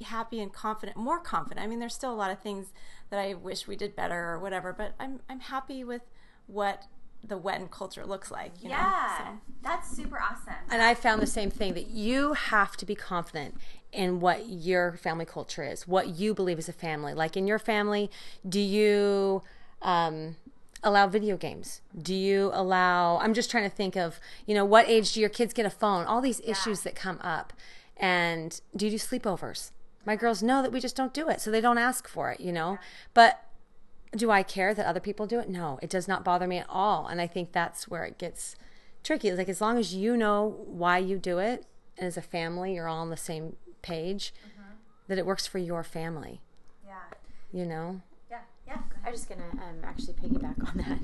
happy 0.03 0.39
and 0.39 0.53
confident, 0.53 0.97
more 0.97 1.19
confident. 1.19 1.63
I 1.63 1.67
mean, 1.67 1.79
there's 1.79 1.95
still 1.95 2.13
a 2.13 2.15
lot 2.15 2.31
of 2.31 2.39
things 2.39 2.67
that 3.09 3.19
I 3.19 3.33
wish 3.33 3.67
we 3.67 3.75
did 3.75 3.95
better 3.95 4.29
or 4.29 4.39
whatever, 4.39 4.73
but 4.73 4.93
I'm 4.99 5.21
I'm 5.29 5.39
happy 5.39 5.83
with 5.83 6.03
what 6.47 6.83
the 7.25 7.37
Whetten 7.37 7.69
culture 7.69 8.05
looks 8.05 8.31
like. 8.31 8.51
yeah, 8.59 9.17
so. 9.17 9.23
that's 9.63 9.89
super 9.89 10.19
awesome. 10.19 10.55
And 10.69 10.81
I 10.81 10.93
found 10.93 11.21
the 11.21 11.27
same 11.27 11.49
thing 11.49 11.73
that 11.73 11.87
you 11.87 12.33
have 12.33 12.75
to 12.77 12.85
be 12.85 12.95
confident 12.95 13.55
in 13.93 14.19
what 14.19 14.49
your 14.49 14.93
family 14.97 15.25
culture 15.25 15.63
is, 15.63 15.87
what 15.87 16.09
you 16.09 16.33
believe 16.33 16.59
is 16.59 16.67
a 16.67 16.73
family. 16.73 17.13
Like 17.13 17.37
in 17.37 17.47
your 17.47 17.59
family, 17.59 18.11
do 18.47 18.59
you 18.59 19.41
um, 19.81 20.35
allow 20.83 21.07
video 21.07 21.37
games? 21.37 21.81
Do 21.99 22.13
you 22.13 22.51
allow? 22.53 23.17
I'm 23.19 23.33
just 23.33 23.49
trying 23.49 23.69
to 23.69 23.75
think 23.75 23.95
of, 23.95 24.19
you 24.45 24.53
know, 24.53 24.65
what 24.65 24.89
age 24.89 25.13
do 25.13 25.21
your 25.21 25.29
kids 25.29 25.53
get 25.53 25.65
a 25.65 25.69
phone? 25.69 26.05
All 26.05 26.19
these 26.19 26.41
issues 26.41 26.79
yeah. 26.79 26.91
that 26.91 26.95
come 26.95 27.19
up. 27.21 27.53
And 27.95 28.59
do 28.75 28.85
you 28.85 28.91
do 28.91 28.97
sleepovers? 28.97 29.71
My 30.05 30.15
girls 30.15 30.43
know 30.43 30.61
that 30.61 30.71
we 30.71 30.79
just 30.79 30.95
don't 30.95 31.13
do 31.13 31.29
it, 31.29 31.39
so 31.39 31.49
they 31.49 31.61
don't 31.61 31.77
ask 31.77 32.07
for 32.07 32.31
it, 32.31 32.39
you 32.39 32.51
know? 32.51 32.77
But 33.13 33.43
do 34.15 34.31
I 34.31 34.43
care 34.43 34.73
that 34.73 34.85
other 34.85 34.99
people 34.99 35.27
do 35.27 35.39
it? 35.39 35.49
No, 35.49 35.79
it 35.81 35.89
does 35.89 36.07
not 36.07 36.23
bother 36.23 36.47
me 36.47 36.57
at 36.57 36.65
all. 36.69 37.07
And 37.07 37.21
I 37.21 37.27
think 37.27 37.51
that's 37.51 37.87
where 37.87 38.03
it 38.03 38.17
gets 38.17 38.55
tricky. 39.03 39.31
Like 39.31 39.49
as 39.49 39.61
long 39.61 39.77
as 39.77 39.95
you 39.95 40.15
know 40.17 40.63
why 40.67 40.97
you 40.97 41.17
do 41.17 41.39
it, 41.39 41.65
and 41.97 42.07
as 42.07 42.17
a 42.17 42.21
family, 42.21 42.75
you're 42.75 42.87
all 42.87 43.01
on 43.01 43.09
the 43.09 43.17
same 43.17 43.55
page, 43.81 44.33
mm-hmm. 44.47 44.73
that 45.07 45.17
it 45.17 45.25
works 45.25 45.47
for 45.47 45.57
your 45.57 45.83
family. 45.83 46.41
Yeah. 46.85 46.95
You 47.51 47.65
know? 47.65 48.01
Yeah. 48.29 48.41
Yeah. 48.67 48.79
I'm 49.05 49.13
just 49.13 49.29
gonna 49.29 49.43
um, 49.53 49.83
actually 49.83 50.13
piggyback 50.13 50.67
on 50.67 50.77
that. 50.77 50.99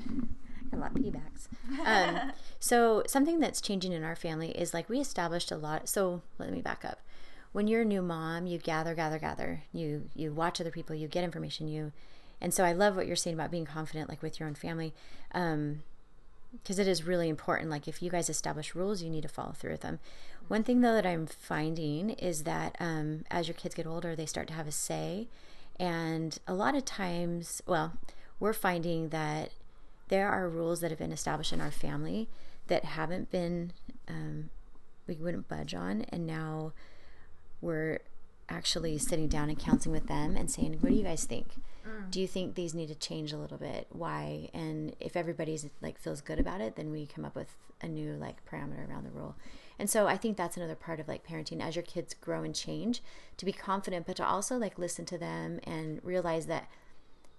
a 0.72 0.76
lot 0.76 0.90
of 0.92 1.02
piggybacks. 1.02 1.48
Um, 1.84 2.32
so 2.60 3.02
something 3.06 3.40
that's 3.40 3.60
changing 3.60 3.92
in 3.92 4.04
our 4.04 4.16
family 4.16 4.50
is 4.50 4.72
like 4.74 4.88
we 4.88 5.00
established 5.00 5.50
a 5.50 5.56
lot. 5.56 5.88
So 5.88 6.22
let 6.38 6.52
me 6.52 6.60
back 6.60 6.84
up 6.84 7.00
when 7.52 7.66
you're 7.66 7.82
a 7.82 7.86
new 7.86 8.02
mom, 8.02 8.46
you 8.46 8.58
gather, 8.58 8.94
gather, 8.94 9.18
gather. 9.18 9.62
You 9.72 10.08
you 10.14 10.32
watch 10.32 10.60
other 10.60 10.70
people, 10.70 10.94
you 10.94 11.08
get 11.08 11.24
information, 11.24 11.68
you 11.68 11.92
and 12.40 12.54
so 12.54 12.64
I 12.64 12.72
love 12.72 12.96
what 12.96 13.06
you're 13.06 13.16
saying 13.16 13.34
about 13.34 13.50
being 13.50 13.66
confident 13.66 14.08
like 14.08 14.22
with 14.22 14.40
your 14.40 14.48
own 14.48 14.54
family. 14.54 14.92
Um 15.32 15.82
because 16.62 16.78
it 16.78 16.88
is 16.88 17.04
really 17.04 17.28
important. 17.28 17.70
Like 17.70 17.86
if 17.86 18.02
you 18.02 18.10
guys 18.10 18.28
establish 18.28 18.74
rules, 18.74 19.02
you 19.02 19.10
need 19.10 19.22
to 19.22 19.28
follow 19.28 19.52
through 19.52 19.72
with 19.72 19.82
them. 19.82 20.00
One 20.48 20.64
thing 20.64 20.80
though 20.80 20.94
that 20.94 21.06
I'm 21.06 21.26
finding 21.26 22.10
is 22.10 22.42
that 22.42 22.76
um, 22.80 23.24
as 23.30 23.46
your 23.46 23.54
kids 23.54 23.74
get 23.74 23.86
older, 23.86 24.16
they 24.16 24.26
start 24.26 24.48
to 24.48 24.54
have 24.54 24.66
a 24.66 24.72
say, 24.72 25.28
and 25.78 26.36
a 26.48 26.54
lot 26.54 26.74
of 26.74 26.84
times, 26.84 27.62
well, 27.66 27.92
we're 28.40 28.52
finding 28.52 29.10
that 29.10 29.50
there 30.08 30.28
are 30.28 30.48
rules 30.48 30.80
that 30.80 30.90
have 30.90 30.98
been 30.98 31.12
established 31.12 31.52
in 31.52 31.60
our 31.60 31.70
family 31.70 32.28
that 32.66 32.84
haven't 32.84 33.30
been 33.30 33.72
um, 34.08 34.50
we 35.06 35.14
wouldn't 35.14 35.48
budge 35.48 35.74
on, 35.74 36.04
and 36.08 36.26
now 36.26 36.72
we're 37.60 38.00
actually 38.48 38.98
sitting 38.98 39.28
down 39.28 39.48
and 39.48 39.58
counseling 39.58 39.92
with 39.92 40.06
them 40.06 40.36
and 40.36 40.50
saying, 40.50 40.78
"What 40.80 40.90
do 40.90 40.94
you 40.94 41.04
guys 41.04 41.24
think? 41.24 41.56
Mm. 41.86 42.10
Do 42.10 42.20
you 42.20 42.26
think 42.26 42.54
these 42.54 42.74
need 42.74 42.88
to 42.88 42.94
change 42.94 43.32
a 43.32 43.38
little 43.38 43.58
bit? 43.58 43.86
Why?" 43.90 44.50
And 44.52 44.94
if 45.00 45.16
everybody's 45.16 45.68
like 45.80 45.98
feels 45.98 46.20
good 46.20 46.40
about 46.40 46.60
it, 46.60 46.76
then 46.76 46.90
we 46.90 47.06
come 47.06 47.24
up 47.24 47.36
with 47.36 47.56
a 47.80 47.88
new 47.88 48.14
like 48.14 48.44
parameter 48.44 48.88
around 48.88 49.04
the 49.04 49.10
rule. 49.10 49.36
And 49.78 49.88
so 49.88 50.06
I 50.06 50.16
think 50.18 50.36
that's 50.36 50.58
another 50.58 50.74
part 50.74 51.00
of 51.00 51.08
like 51.08 51.26
parenting 51.26 51.62
as 51.62 51.74
your 51.74 51.82
kids 51.82 52.12
grow 52.12 52.42
and 52.42 52.54
change, 52.54 53.02
to 53.38 53.46
be 53.46 53.52
confident, 53.52 54.06
but 54.06 54.16
to 54.16 54.26
also 54.26 54.58
like 54.58 54.78
listen 54.78 55.06
to 55.06 55.16
them 55.16 55.58
and 55.64 56.00
realize 56.04 56.46
that 56.46 56.68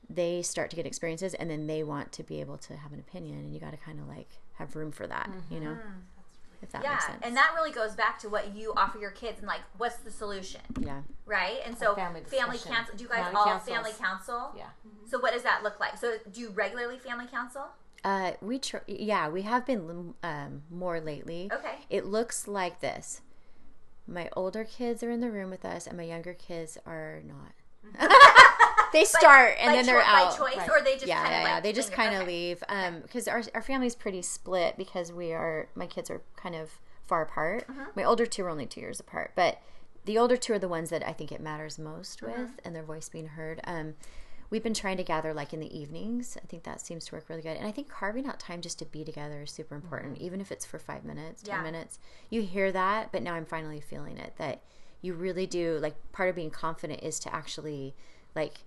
they 0.09 0.41
start 0.41 0.69
to 0.71 0.75
get 0.75 0.85
experiences 0.85 1.33
and 1.35 1.49
then 1.49 1.67
they 1.67 1.83
want 1.83 2.11
to 2.11 2.23
be 2.23 2.41
able 2.41 2.57
to 2.57 2.75
have 2.75 2.91
an 2.91 2.99
opinion 2.99 3.37
and 3.37 3.53
you 3.53 3.59
got 3.59 3.71
to 3.71 3.77
kind 3.77 3.99
of 3.99 4.07
like 4.07 4.27
have 4.53 4.75
room 4.75 4.91
for 4.91 5.05
that, 5.07 5.29
you 5.51 5.59
know. 5.59 5.77
If 6.61 6.71
that 6.71 6.83
yeah, 6.83 6.91
makes 6.91 7.05
sense. 7.07 7.19
and 7.23 7.35
that 7.35 7.51
really 7.55 7.71
goes 7.71 7.95
back 7.95 8.19
to 8.19 8.29
what 8.29 8.55
you 8.55 8.73
offer 8.77 8.99
your 8.99 9.11
kids 9.11 9.39
and 9.39 9.47
like, 9.47 9.61
what's 9.77 9.97
the 9.97 10.11
solution, 10.11 10.61
yeah. 10.79 11.01
right? 11.25 11.57
And 11.65 11.77
so 11.77 11.95
family 11.95 12.21
family 12.21 12.57
discussion. 12.57 12.75
council. 12.75 12.95
Do 12.97 13.03
you 13.03 13.09
guys 13.09 13.23
Family 13.23 13.35
all 13.35 13.45
councils. 13.45 13.75
family 13.75 13.91
council? 13.99 14.51
Yeah. 14.55 14.65
So 15.07 15.19
what 15.19 15.33
does 15.33 15.43
that 15.43 15.63
look 15.63 15.79
like? 15.79 15.97
So 15.97 16.17
do 16.31 16.39
you 16.39 16.49
regularly 16.51 16.99
family 16.99 17.25
council? 17.27 17.63
Uh, 18.03 18.31
we 18.41 18.59
tr- 18.59 18.77
yeah, 18.87 19.29
we 19.29 19.43
have 19.43 19.65
been 19.65 20.13
um, 20.23 20.63
more 20.69 20.99
lately. 20.99 21.49
Okay. 21.51 21.75
It 21.89 22.05
looks 22.05 22.47
like 22.47 22.79
this. 22.79 23.21
My 24.07 24.29
older 24.35 24.63
kids 24.63 25.03
are 25.03 25.11
in 25.11 25.21
the 25.21 25.31
room 25.31 25.49
with 25.51 25.63
us, 25.63 25.87
and 25.87 25.97
my 25.97 26.03
younger 26.03 26.33
kids 26.33 26.77
are 26.85 27.21
not. 27.25 27.53
they 28.93 29.05
start 29.05 29.55
and 29.59 29.69
By 29.69 29.75
then 29.75 29.85
they're 29.85 30.01
choi- 30.01 30.05
out. 30.07 30.31
by 30.31 30.37
choice, 30.49 30.57
Right. 30.57 30.69
or 30.69 30.81
they 30.83 30.95
just 30.95 31.07
yeah, 31.07 31.21
kind 31.21 31.31
yeah, 31.31 31.37
of 31.41 31.47
yeah. 31.47 31.53
like 31.55 31.63
They 31.63 31.73
just 31.73 31.91
kind 31.91 32.15
of 32.15 32.21
Okay. 32.23 32.27
leave 32.31 32.63
because 33.03 33.27
our 33.27 33.41
our 33.53 33.61
family's 33.61 33.95
pretty 33.95 34.21
split 34.21 34.75
because 34.77 35.11
we 35.11 35.31
are 35.33 35.67
my 35.75 35.87
kids 35.87 36.09
are 36.09 36.21
kind 36.35 36.55
of 36.55 36.79
far 37.05 37.21
apart. 37.23 37.65
Uh-huh. 37.69 37.85
My 37.95 38.03
older 38.03 38.25
two 38.25 38.43
are 38.45 38.49
only 38.49 38.65
two 38.65 38.81
years 38.81 38.99
apart, 38.99 39.31
but 39.35 39.59
the 40.05 40.17
older 40.17 40.35
two 40.37 40.53
are 40.53 40.59
the 40.59 40.67
ones 40.67 40.89
that 40.89 41.05
I 41.07 41.13
think 41.13 41.31
it 41.31 41.41
matters 41.41 41.77
most 41.79 42.23
Uh-huh. 42.23 42.33
with, 42.37 42.51
and 42.65 42.75
their 42.75 42.83
voice 42.83 43.09
being 43.09 43.27
heard. 43.29 43.59
Um, 43.65 43.95
we've 44.49 44.63
been 44.63 44.73
trying 44.73 44.97
to 44.97 45.03
gather 45.03 45.33
like 45.33 45.53
in 45.53 45.59
the 45.59 45.77
evenings. 45.77 46.37
I 46.41 46.45
think 46.47 46.63
that 46.63 46.81
seems 46.81 47.05
to 47.05 47.15
work 47.15 47.29
really 47.29 47.41
good, 47.41 47.55
and 47.57 47.65
I 47.67 47.71
think 47.71 47.89
carving 47.89 48.27
out 48.27 48.39
time 48.39 48.61
just 48.61 48.79
to 48.79 48.85
be 48.85 49.03
together 49.03 49.43
is 49.43 49.51
super 49.51 49.75
important, 49.75 50.17
even 50.19 50.41
if 50.41 50.51
it's 50.51 50.65
for 50.65 50.79
five 50.79 51.03
minutes, 51.05 51.41
ten 51.43 51.55
Yeah. 51.57 51.63
minutes. 51.63 51.99
You 52.29 52.41
hear 52.41 52.71
that, 52.71 53.11
but 53.11 53.21
now 53.23 53.33
I'm 53.35 53.45
finally 53.45 53.79
feeling 53.81 54.17
it 54.17 54.33
that 54.37 54.61
you 55.01 55.13
really 55.13 55.47
do 55.47 55.77
like 55.81 55.95
part 56.11 56.29
of 56.29 56.35
being 56.35 56.49
confident 56.51 57.01
is 57.03 57.19
to 57.19 57.33
actually 57.33 57.95
like 58.35 58.59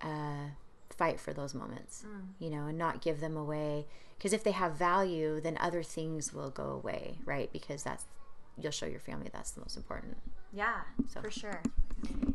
uh, 0.00 0.48
fight 0.90 1.20
for 1.20 1.32
those 1.32 1.54
moments, 1.54 2.04
you 2.38 2.50
know, 2.50 2.66
and 2.66 2.78
not 2.78 3.02
give 3.02 3.20
them 3.20 3.36
away. 3.36 3.86
Because 4.16 4.32
if 4.32 4.42
they 4.44 4.50
have 4.52 4.74
value, 4.74 5.40
then 5.40 5.56
other 5.60 5.82
things 5.82 6.32
will 6.32 6.50
go 6.50 6.64
away, 6.70 7.18
right? 7.24 7.50
Because 7.52 7.82
that's 7.82 8.04
you'll 8.58 8.72
show 8.72 8.86
your 8.86 9.00
family 9.00 9.28
that's 9.32 9.50
the 9.52 9.60
most 9.60 9.76
important. 9.76 10.16
Yeah, 10.52 10.80
So- 11.08 11.20
for 11.22 11.30
sure. 11.30 11.62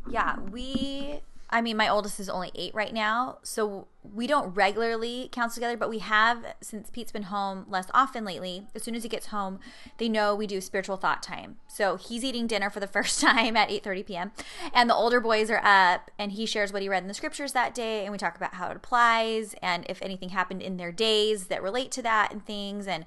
Yeah, 0.08 0.38
we. 0.50 1.20
I 1.48 1.60
mean, 1.60 1.76
my 1.76 1.88
oldest 1.88 2.18
is 2.18 2.28
only 2.28 2.50
eight 2.56 2.74
right 2.74 2.92
now, 2.92 3.38
so 3.42 3.86
we 4.02 4.26
don't 4.26 4.52
regularly 4.54 5.28
counsel 5.30 5.60
together, 5.60 5.76
but 5.76 5.88
we 5.88 6.00
have 6.00 6.44
since 6.60 6.90
Pete's 6.90 7.12
been 7.12 7.24
home 7.24 7.66
less 7.68 7.86
often 7.94 8.24
lately. 8.24 8.66
As 8.74 8.82
soon 8.82 8.96
as 8.96 9.04
he 9.04 9.08
gets 9.08 9.26
home, 9.26 9.60
they 9.98 10.08
know 10.08 10.34
we 10.34 10.48
do 10.48 10.60
spiritual 10.60 10.96
thought 10.96 11.22
time. 11.22 11.56
So 11.68 11.96
he's 11.96 12.24
eating 12.24 12.48
dinner 12.48 12.68
for 12.68 12.80
the 12.80 12.86
first 12.96 13.20
time 13.20 13.56
at 13.56 13.70
eight 13.70 13.84
thirty 13.84 14.02
p.m., 14.02 14.32
and 14.74 14.90
the 14.90 14.94
older 14.94 15.20
boys 15.20 15.48
are 15.50 15.62
up, 15.62 16.10
and 16.18 16.32
he 16.32 16.46
shares 16.46 16.72
what 16.72 16.82
he 16.82 16.88
read 16.88 17.04
in 17.04 17.08
the 17.08 17.14
scriptures 17.14 17.52
that 17.52 17.74
day, 17.74 18.02
and 18.02 18.10
we 18.10 18.18
talk 18.18 18.36
about 18.36 18.54
how 18.54 18.68
it 18.68 18.76
applies, 18.76 19.54
and 19.62 19.86
if 19.88 20.02
anything 20.02 20.30
happened 20.30 20.62
in 20.62 20.78
their 20.78 20.92
days 20.92 21.46
that 21.46 21.62
relate 21.62 21.92
to 21.92 22.02
that, 22.02 22.32
and 22.32 22.44
things, 22.44 22.88
and 22.88 23.04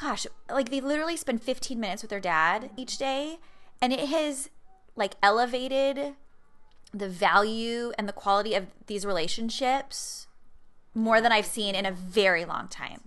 gosh, 0.00 0.26
like 0.48 0.70
they 0.70 0.80
literally 0.80 1.16
spend 1.16 1.42
15 1.42 1.80
minutes 1.80 2.02
with 2.02 2.10
their 2.10 2.20
dad 2.20 2.70
each 2.76 2.96
day, 2.96 3.38
and 3.82 3.92
it 3.92 4.08
has 4.08 4.50
like 4.94 5.14
elevated 5.22 6.14
the 6.92 7.08
value 7.08 7.92
and 7.98 8.08
the 8.08 8.12
quality 8.12 8.54
of 8.54 8.66
these 8.86 9.04
relationships 9.04 10.26
more 10.94 11.20
than 11.20 11.32
I've 11.32 11.46
seen 11.46 11.74
in 11.74 11.84
a 11.84 11.92
very 11.92 12.44
long 12.44 12.68
time. 12.68 13.02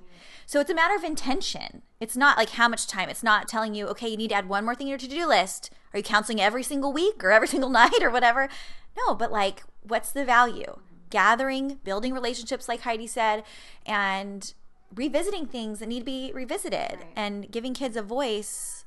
So 0.45 0.59
it's 0.59 0.69
a 0.69 0.75
matter 0.75 0.95
of 0.95 1.03
intention. 1.03 1.83
It's 1.99 2.17
not 2.17 2.37
like 2.37 2.51
how 2.51 2.67
much 2.67 2.87
time. 2.87 3.09
It's 3.09 3.23
not 3.23 3.47
telling 3.47 3.75
you, 3.75 3.87
okay, 3.87 4.07
you 4.09 4.17
need 4.17 4.29
to 4.29 4.35
add 4.35 4.49
one 4.49 4.65
more 4.65 4.75
thing 4.75 4.87
to 4.87 4.89
your 4.89 4.97
to 4.97 5.07
do 5.07 5.27
list. 5.27 5.69
Are 5.93 5.97
you 5.97 6.03
counseling 6.03 6.41
every 6.41 6.63
single 6.63 6.91
week 6.91 7.23
or 7.23 7.31
every 7.31 7.47
single 7.55 7.69
night 7.69 8.01
or 8.01 8.09
whatever? 8.09 8.49
No, 8.97 9.13
but 9.15 9.31
like, 9.31 9.63
what's 9.83 10.11
the 10.11 10.25
value? 10.25 10.79
Gathering, 11.09 11.79
building 11.83 12.13
relationships, 12.13 12.67
like 12.67 12.81
Heidi 12.81 13.07
said, 13.07 13.43
and 13.85 14.53
revisiting 14.93 15.45
things 15.45 15.79
that 15.79 15.89
need 15.89 15.99
to 15.99 16.05
be 16.05 16.31
revisited 16.33 16.99
and 17.15 17.51
giving 17.51 17.73
kids 17.73 17.95
a 17.95 18.01
voice 18.01 18.85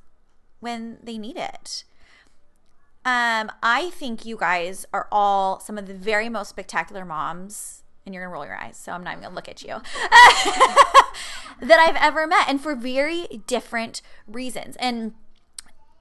when 0.59 0.97
they 1.03 1.17
need 1.17 1.37
it. 1.37 1.83
Um, 3.05 3.51
I 3.61 3.89
think 3.93 4.25
you 4.25 4.37
guys 4.37 4.85
are 4.93 5.07
all 5.11 5.59
some 5.59 5.77
of 5.77 5.87
the 5.87 5.93
very 5.93 6.29
most 6.29 6.49
spectacular 6.49 7.03
moms, 7.03 7.83
and 8.05 8.15
you're 8.15 8.23
gonna 8.23 8.33
roll 8.33 8.45
your 8.45 8.55
eyes, 8.55 8.77
so 8.77 8.93
I'm 8.93 9.03
not 9.03 9.11
even 9.11 9.23
gonna 9.23 9.35
look 9.35 9.49
at 9.49 9.61
you. 9.61 9.75
that 11.61 11.79
I've 11.79 11.97
ever 11.97 12.25
met, 12.27 12.47
and 12.47 12.61
for 12.61 12.75
very 12.75 13.27
different 13.45 14.01
reasons. 14.25 14.77
And 14.77 15.13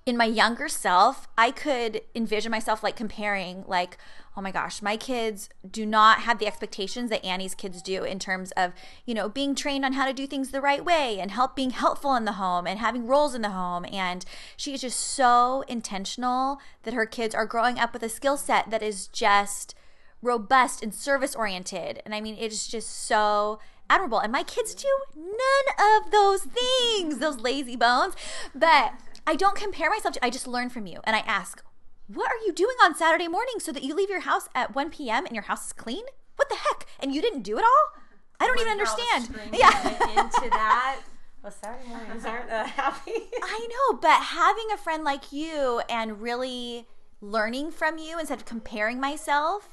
in 0.05 0.17
my 0.17 0.25
younger 0.25 0.69
self, 0.69 1.29
I 1.39 1.53
could 1.53 2.03
envision 2.15 2.51
myself 2.51 2.83
like 2.83 2.97
comparing, 2.97 3.65
like, 3.69 3.97
oh 4.37 4.41
my 4.41 4.51
gosh, 4.51 4.83
my 4.83 4.97
kids 4.97 5.49
do 5.69 5.87
not 5.87 6.21
have 6.21 6.39
the 6.39 6.47
expectations 6.47 7.11
that 7.11 7.25
Annie's 7.25 7.55
kids 7.55 7.83
do 7.83 8.03
in 8.03 8.19
terms 8.19 8.51
of, 8.53 8.73
you 9.05 9.15
know, 9.15 9.29
being 9.29 9.55
trained 9.55 9.85
on 9.85 9.93
how 9.93 10.07
to 10.07 10.13
do 10.13 10.27
things 10.27 10.51
the 10.51 10.61
right 10.61 10.85
way 10.85 11.21
and 11.21 11.31
help 11.31 11.55
being 11.55 11.71
helpful 11.71 12.17
in 12.17 12.25
the 12.25 12.33
home 12.33 12.67
and 12.67 12.81
having 12.81 13.07
roles 13.07 13.35
in 13.35 13.43
the 13.43 13.51
home. 13.51 13.85
And 13.93 14.25
she 14.57 14.75
is 14.75 14.81
just 14.81 14.99
so 14.99 15.65
intentional 15.69 16.59
that 16.83 16.95
her 16.95 17.07
kids 17.07 17.35
are 17.35 17.47
growing 17.47 17.79
up 17.79 17.93
with 17.93 18.03
a 18.03 18.09
skill 18.09 18.37
set 18.37 18.71
that 18.71 18.83
is 18.83 19.07
just 19.07 19.75
robust 20.21 20.83
and 20.83 20.95
service 20.95 21.37
oriented. 21.37 22.03
And 22.05 22.15
I 22.15 22.21
mean, 22.21 22.37
it 22.37 22.51
is 22.53 22.67
just 22.67 22.91
so 22.91 23.61
admirable. 23.89 24.19
And 24.19 24.33
my 24.33 24.43
kids 24.43 24.75
do 24.75 24.89
none 25.15 26.03
of 26.05 26.11
those 26.11 26.43
things, 26.43 27.19
those 27.19 27.39
lazy 27.39 27.77
bones. 27.77 28.15
But 28.55 28.95
I 29.27 29.37
don't 29.37 29.57
compare 29.57 29.91
myself 29.91 30.15
to, 30.15 30.25
I 30.25 30.31
just 30.31 30.47
learn 30.47 30.69
from 30.71 30.87
you. 30.87 31.01
And 31.05 31.15
I 31.15 31.21
ask, 31.21 31.63
what 32.09 32.31
are 32.31 32.45
you 32.45 32.53
doing 32.53 32.77
on 32.83 32.95
Saturday 32.95 33.29
morning 33.29 33.55
so 33.59 33.73
that 33.73 33.83
you 33.83 33.95
leave 33.95 34.11
your 34.11 34.21
house 34.21 34.49
at 34.55 34.75
1 34.75 34.91
p.m. 34.91 35.25
and 35.27 35.35
your 35.35 35.45
house 35.45 35.67
is 35.67 35.73
clean? 35.73 36.05
What 36.37 36.49
the 36.49 36.57
heck? 36.57 36.87
And 37.01 37.15
you 37.15 37.23
didn't 37.23 37.43
do 37.43 37.59
it 37.59 37.65
all? 37.65 38.03
I 38.41 38.47
don't 38.47 38.59
even 38.59 38.73
understand. 38.73 39.29
Yeah. 39.53 40.21
into 40.21 40.51
that. 40.51 41.01
Well, 41.43 41.51
Saturday 41.51 41.89
mornings 41.89 42.25
aren't 42.25 42.49
uh, 42.53 42.63
happy. 42.63 43.11
I 43.43 43.67
know, 43.69 43.99
but 43.99 44.23
having 44.23 44.67
a 44.73 44.77
friend 44.77 45.03
like 45.03 45.33
you 45.33 45.83
and 45.89 46.23
really 46.23 46.87
learning 47.21 47.73
from 47.73 47.99
you 47.99 48.17
instead 48.17 48.39
of 48.39 48.45
comparing 48.45 49.01
myself, 49.01 49.69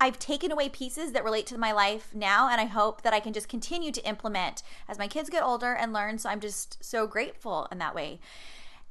I've 0.00 0.18
taken 0.18 0.52
away 0.52 0.68
pieces 0.68 1.12
that 1.12 1.24
relate 1.24 1.46
to 1.46 1.58
my 1.58 1.72
life 1.72 2.10
now, 2.14 2.48
and 2.48 2.60
I 2.60 2.66
hope 2.66 3.02
that 3.02 3.14
I 3.14 3.20
can 3.20 3.32
just 3.32 3.48
continue 3.48 3.92
to 3.92 4.06
implement 4.06 4.62
as 4.88 4.98
my 4.98 5.08
kids 5.08 5.30
get 5.30 5.42
older 5.42 5.72
and 5.72 5.92
learn. 5.92 6.18
So 6.18 6.28
I'm 6.28 6.40
just 6.40 6.82
so 6.84 7.06
grateful 7.06 7.68
in 7.70 7.78
that 7.78 7.94
way. 7.94 8.20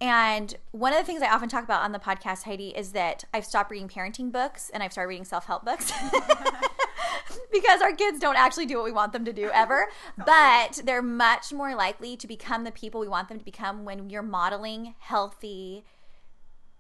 And 0.01 0.55
one 0.71 0.91
of 0.91 0.99
the 0.99 1.05
things 1.05 1.21
I 1.21 1.29
often 1.29 1.49
talk 1.49 1.63
about 1.63 1.83
on 1.83 1.91
the 1.91 1.99
podcast, 1.99 2.43
Heidi, 2.43 2.69
is 2.69 2.91
that 2.91 3.23
I've 3.33 3.45
stopped 3.45 3.71
reading 3.71 3.87
parenting 3.87 4.31
books 4.31 4.69
and 4.73 4.81
I've 4.81 4.91
started 4.91 5.09
reading 5.09 5.25
self 5.25 5.45
help 5.45 5.63
books. 5.63 5.91
because 7.51 7.81
our 7.81 7.93
kids 7.93 8.19
don't 8.19 8.35
actually 8.35 8.65
do 8.65 8.75
what 8.75 8.85
we 8.85 8.91
want 8.91 9.13
them 9.13 9.25
to 9.25 9.33
do 9.33 9.49
ever. 9.53 9.87
But 10.25 10.81
they're 10.83 11.01
much 11.01 11.53
more 11.53 11.75
likely 11.75 12.17
to 12.17 12.27
become 12.27 12.63
the 12.63 12.71
people 12.71 12.99
we 12.99 13.07
want 13.07 13.29
them 13.29 13.39
to 13.39 13.45
become 13.45 13.85
when 13.85 14.09
you're 14.09 14.21
modeling 14.21 14.95
healthy 14.99 15.85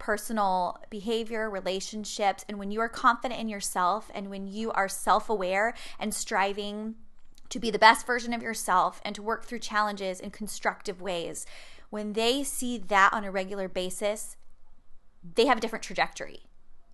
personal 0.03 0.77
behavior, 0.89 1.49
relationships, 1.49 2.43
and 2.49 2.59
when 2.59 2.71
you 2.71 2.81
are 2.81 2.89
confident 2.89 3.39
in 3.39 3.47
yourself 3.47 4.11
and 4.13 4.29
when 4.29 4.45
you 4.45 4.69
are 4.73 4.89
self 4.89 5.29
aware 5.29 5.73
and 5.97 6.13
striving 6.13 6.95
to 7.47 7.57
be 7.57 7.71
the 7.71 7.79
best 7.79 8.05
version 8.05 8.33
of 8.33 8.41
yourself 8.41 8.99
and 9.05 9.15
to 9.15 9.23
work 9.23 9.45
through 9.45 9.59
challenges 9.59 10.19
in 10.19 10.29
constructive 10.29 11.01
ways, 11.01 11.45
when 11.89 12.11
they 12.11 12.43
see 12.43 12.77
that 12.77 13.13
on 13.13 13.23
a 13.23 13.31
regular 13.31 13.69
basis, 13.69 14.35
they 15.35 15.45
have 15.45 15.57
a 15.57 15.61
different 15.61 15.83
trajectory 15.83 16.41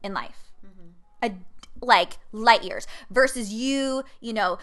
in 0.04 0.14
life. 0.14 0.52
Mm-hmm. 0.64 0.90
A, 1.24 1.84
like 1.84 2.20
light 2.32 2.64
years 2.64 2.86
versus 3.10 3.52
you, 3.52 4.04
you 4.22 4.34
know, 4.34 4.60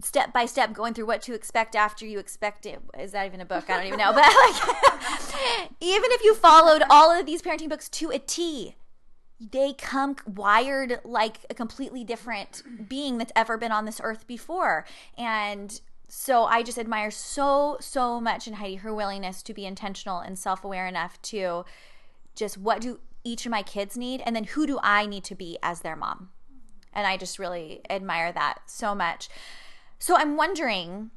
step 0.00 0.32
by 0.32 0.46
step 0.46 0.72
going 0.72 0.94
through 0.94 1.06
what 1.06 1.22
to 1.22 1.34
expect 1.34 1.76
after 1.76 2.04
you 2.04 2.18
expect 2.18 2.66
it. 2.66 2.80
Is 2.98 3.12
that 3.12 3.26
even 3.26 3.40
a 3.40 3.44
book? 3.44 3.70
I 3.70 3.76
don't 3.76 3.86
even 3.86 3.98
know. 3.98 4.12
But 4.12 4.22
like, 4.24 5.70
even 5.80 6.10
if 6.12 6.24
you 6.24 6.34
followed 6.34 6.82
all 6.90 7.12
of 7.12 7.26
these 7.26 7.42
parenting 7.42 7.68
books 7.68 7.88
to 7.90 8.10
a 8.10 8.18
T, 8.18 8.76
they 9.40 9.72
come 9.72 10.16
wired 10.26 11.00
like 11.04 11.38
a 11.50 11.54
completely 11.54 12.04
different 12.04 12.62
being 12.88 13.18
that's 13.18 13.32
ever 13.36 13.56
been 13.56 13.72
on 13.72 13.84
this 13.84 14.00
earth 14.02 14.26
before. 14.26 14.84
And 15.16 15.80
so 16.08 16.44
I 16.44 16.62
just 16.62 16.78
admire 16.78 17.10
so, 17.10 17.76
so 17.80 18.20
much 18.20 18.46
in 18.46 18.54
Heidi 18.54 18.76
her 18.76 18.94
willingness 18.94 19.42
to 19.42 19.54
be 19.54 19.66
intentional 19.66 20.20
and 20.20 20.38
self 20.38 20.64
aware 20.64 20.86
enough 20.86 21.20
to 21.22 21.64
just 22.34 22.58
what 22.58 22.80
do 22.80 23.00
each 23.24 23.46
of 23.46 23.50
my 23.50 23.62
kids 23.62 23.96
need 23.96 24.22
and 24.24 24.36
then 24.36 24.44
who 24.44 24.66
do 24.66 24.78
I 24.82 25.06
need 25.06 25.24
to 25.24 25.34
be 25.34 25.58
as 25.62 25.80
their 25.80 25.96
mom. 25.96 26.30
And 26.92 27.06
I 27.06 27.16
just 27.16 27.38
really 27.38 27.80
admire 27.90 28.32
that 28.32 28.60
so 28.66 28.94
much. 28.94 29.28
So 30.04 30.14
I'm 30.14 30.36
wondering, 30.36 31.10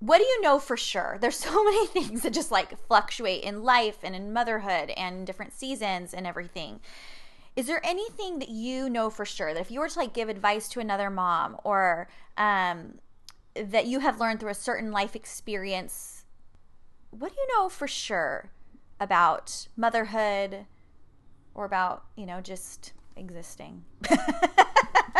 what 0.00 0.18
do 0.18 0.24
you 0.24 0.42
know 0.42 0.58
for 0.58 0.76
sure? 0.76 1.16
There's 1.20 1.36
so 1.36 1.62
many 1.64 1.86
things 1.86 2.22
that 2.22 2.32
just 2.32 2.50
like 2.50 2.76
fluctuate 2.88 3.44
in 3.44 3.62
life 3.62 3.98
and 4.02 4.16
in 4.16 4.32
motherhood 4.32 4.90
and 4.96 5.24
different 5.24 5.52
seasons 5.52 6.12
and 6.12 6.26
everything. 6.26 6.80
Is 7.54 7.68
there 7.68 7.80
anything 7.86 8.40
that 8.40 8.48
you 8.48 8.90
know 8.90 9.10
for 9.10 9.24
sure 9.24 9.54
that 9.54 9.60
if 9.60 9.70
you 9.70 9.78
were 9.78 9.88
to 9.88 9.96
like 9.96 10.12
give 10.12 10.28
advice 10.28 10.68
to 10.70 10.80
another 10.80 11.08
mom 11.08 11.56
or 11.62 12.08
um, 12.36 12.94
that 13.54 13.86
you 13.86 14.00
have 14.00 14.18
learned 14.18 14.40
through 14.40 14.50
a 14.50 14.54
certain 14.54 14.90
life 14.90 15.14
experience, 15.14 16.24
what 17.10 17.32
do 17.32 17.40
you 17.40 17.46
know 17.56 17.68
for 17.68 17.86
sure 17.86 18.50
about 18.98 19.68
motherhood 19.76 20.66
or 21.54 21.64
about, 21.64 22.06
you 22.16 22.26
know, 22.26 22.40
just 22.40 22.92
existing? 23.14 23.84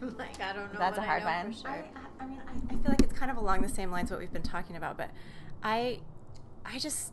I 0.00 0.04
I'm 0.06 0.16
like, 0.16 0.40
I 0.40 0.52
don't 0.52 0.72
know. 0.72 0.78
That's 0.78 0.96
what 0.98 1.04
a 1.04 1.06
hard 1.08 1.22
I 1.22 1.40
know 1.42 1.44
one. 1.44 1.52
For 1.54 1.60
sure. 1.60 1.70
I, 1.70 1.74
I- 1.78 1.84
I 2.20 2.26
mean, 2.26 2.40
I, 2.48 2.52
I 2.74 2.76
feel 2.76 2.90
like 2.90 3.02
it's 3.02 3.12
kind 3.12 3.30
of 3.30 3.36
along 3.36 3.62
the 3.62 3.68
same 3.68 3.92
lines 3.92 4.10
what 4.10 4.18
we've 4.18 4.32
been 4.32 4.42
talking 4.42 4.74
about, 4.74 4.96
but 4.96 5.10
I, 5.62 6.00
I 6.64 6.78
just 6.78 7.12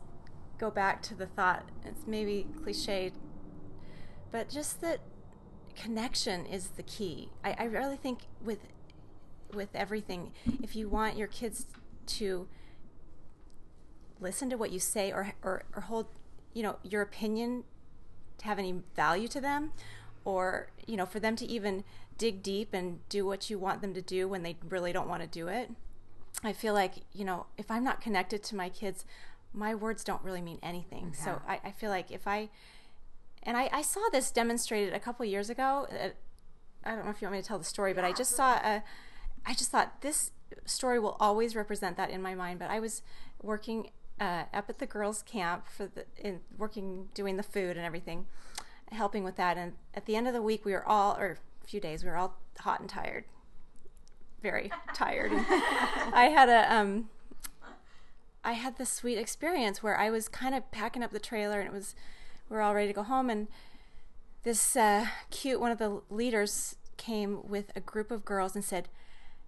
go 0.58 0.68
back 0.70 1.00
to 1.02 1.14
the 1.14 1.26
thought. 1.26 1.64
It's 1.84 2.08
maybe 2.08 2.46
cliche, 2.62 3.12
but 4.32 4.48
just 4.48 4.80
that 4.80 4.98
connection 5.76 6.44
is 6.44 6.70
the 6.70 6.82
key. 6.82 7.30
I, 7.44 7.54
I 7.56 7.64
really 7.64 7.96
think 7.96 8.22
with, 8.44 8.58
with 9.54 9.68
everything, 9.74 10.32
if 10.60 10.74
you 10.74 10.88
want 10.88 11.16
your 11.16 11.28
kids 11.28 11.66
to 12.06 12.48
listen 14.20 14.50
to 14.50 14.56
what 14.56 14.72
you 14.72 14.80
say 14.80 15.12
or, 15.12 15.34
or, 15.42 15.62
or 15.74 15.82
hold, 15.82 16.06
you 16.52 16.62
know, 16.64 16.76
your 16.82 17.02
opinion 17.02 17.62
to 18.38 18.46
have 18.46 18.58
any 18.58 18.80
value 18.94 19.28
to 19.28 19.40
them 19.40 19.72
or 20.24 20.68
you 20.86 20.96
know 20.96 21.06
for 21.06 21.20
them 21.20 21.36
to 21.36 21.46
even 21.46 21.84
dig 22.18 22.42
deep 22.42 22.72
and 22.72 23.06
do 23.08 23.26
what 23.26 23.50
you 23.50 23.58
want 23.58 23.82
them 23.82 23.94
to 23.94 24.02
do 24.02 24.28
when 24.28 24.42
they 24.42 24.56
really 24.68 24.92
don't 24.92 25.08
want 25.08 25.22
to 25.22 25.28
do 25.28 25.48
it. 25.48 25.70
I 26.44 26.52
feel 26.52 26.74
like 26.74 26.94
you 27.12 27.24
know 27.24 27.46
if 27.56 27.70
i'm 27.70 27.82
not 27.82 28.00
connected 28.00 28.42
to 28.44 28.56
my 28.56 28.68
kids 28.68 29.04
my 29.54 29.74
words 29.74 30.04
don't 30.04 30.22
really 30.22 30.42
mean 30.42 30.58
anything. 30.62 31.14
So 31.14 31.40
I, 31.48 31.60
I 31.64 31.70
feel 31.70 31.88
like 31.88 32.10
if 32.10 32.26
i 32.26 32.50
and 33.46 33.56
I, 33.56 33.70
I 33.72 33.82
saw 33.82 34.00
this 34.12 34.30
demonstrated 34.30 34.92
a 34.92 35.00
couple 35.00 35.24
years 35.24 35.48
ago 35.48 35.86
uh, 35.90 36.08
i 36.84 36.94
don't 36.94 37.04
know 37.04 37.10
if 37.10 37.22
you 37.22 37.26
want 37.26 37.36
me 37.36 37.42
to 37.42 37.48
tell 37.48 37.58
the 37.58 37.64
story 37.64 37.94
but 37.94 38.04
i 38.04 38.12
just 38.12 38.34
saw 38.34 38.54
a 38.56 38.82
i 39.46 39.54
just 39.54 39.70
thought 39.70 40.02
this 40.02 40.32
story 40.64 40.98
will 40.98 41.16
always 41.20 41.56
represent 41.56 41.96
that 41.96 42.10
in 42.10 42.20
my 42.20 42.34
mind 42.34 42.58
but 42.58 42.68
i 42.68 42.80
was 42.80 43.02
working 43.42 43.90
uh, 44.18 44.44
up 44.52 44.68
at 44.68 44.78
the 44.78 44.86
girls 44.86 45.22
camp 45.22 45.66
for 45.68 45.86
the 45.86 46.04
in 46.16 46.40
working 46.58 47.08
doing 47.14 47.36
the 47.36 47.42
food 47.42 47.76
and 47.76 47.86
everything 47.86 48.26
helping 48.92 49.24
with 49.24 49.36
that 49.36 49.56
and 49.56 49.74
at 49.94 50.06
the 50.06 50.16
end 50.16 50.26
of 50.26 50.32
the 50.32 50.42
week 50.42 50.64
we 50.64 50.72
were 50.72 50.86
all 50.86 51.16
or 51.16 51.38
few 51.66 51.80
days 51.80 52.04
we 52.04 52.10
were 52.10 52.16
all 52.16 52.38
hot 52.60 52.80
and 52.80 52.88
tired. 52.88 53.24
Very 54.42 54.70
tired. 54.94 55.32
I 55.32 56.30
had 56.32 56.48
a 56.48 56.72
um 56.72 57.10
i 58.44 58.52
had 58.52 58.78
this 58.78 58.90
sweet 58.90 59.18
experience 59.18 59.82
where 59.82 59.98
i 59.98 60.08
was 60.08 60.28
kind 60.28 60.54
of 60.54 60.70
packing 60.70 61.02
up 61.02 61.10
the 61.10 61.18
trailer 61.18 61.58
and 61.58 61.68
it 61.68 61.72
was 61.72 61.96
we 62.48 62.56
were 62.56 62.62
all 62.62 62.74
ready 62.74 62.86
to 62.86 62.92
go 62.92 63.02
home. 63.02 63.28
And 63.28 63.48
this 64.44 64.76
uh, 64.76 65.06
cute 65.30 65.60
one 65.60 65.72
of 65.72 65.78
the 65.78 66.02
leaders 66.10 66.76
came 66.96 67.46
with 67.48 67.72
a 67.74 67.80
group 67.80 68.10
of 68.10 68.24
girls 68.24 68.54
and 68.54 68.64
said 68.64 68.88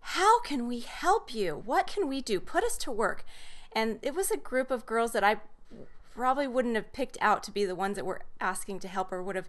how 0.00 0.40
can 0.40 0.66
we 0.68 0.81
help 0.81 1.35
you? 1.35 1.62
What 1.64 1.87
can 1.87 2.09
we 2.09 2.20
do? 2.20 2.40
Put 2.40 2.64
us 2.64 2.76
to 2.78 2.92
work. 2.92 3.24
And 3.72 3.98
it 4.00 4.14
was 4.14 4.31
a 4.31 4.37
group 4.37 4.70
of 4.70 4.87
girls 4.87 5.12
that 5.12 5.24
i 5.24 5.37
probably 6.14 6.48
wouldn't 6.48 6.74
have 6.74 6.92
picked 6.92 7.16
out 7.20 7.44
to 7.44 7.52
be 7.52 7.64
the 7.64 7.76
ones 7.76 7.94
that 7.94 8.04
were 8.04 8.22
asking 8.40 8.81
to 8.81 8.88
help 8.88 9.12
or 9.12 9.22
would 9.22 9.37
have 9.37 9.48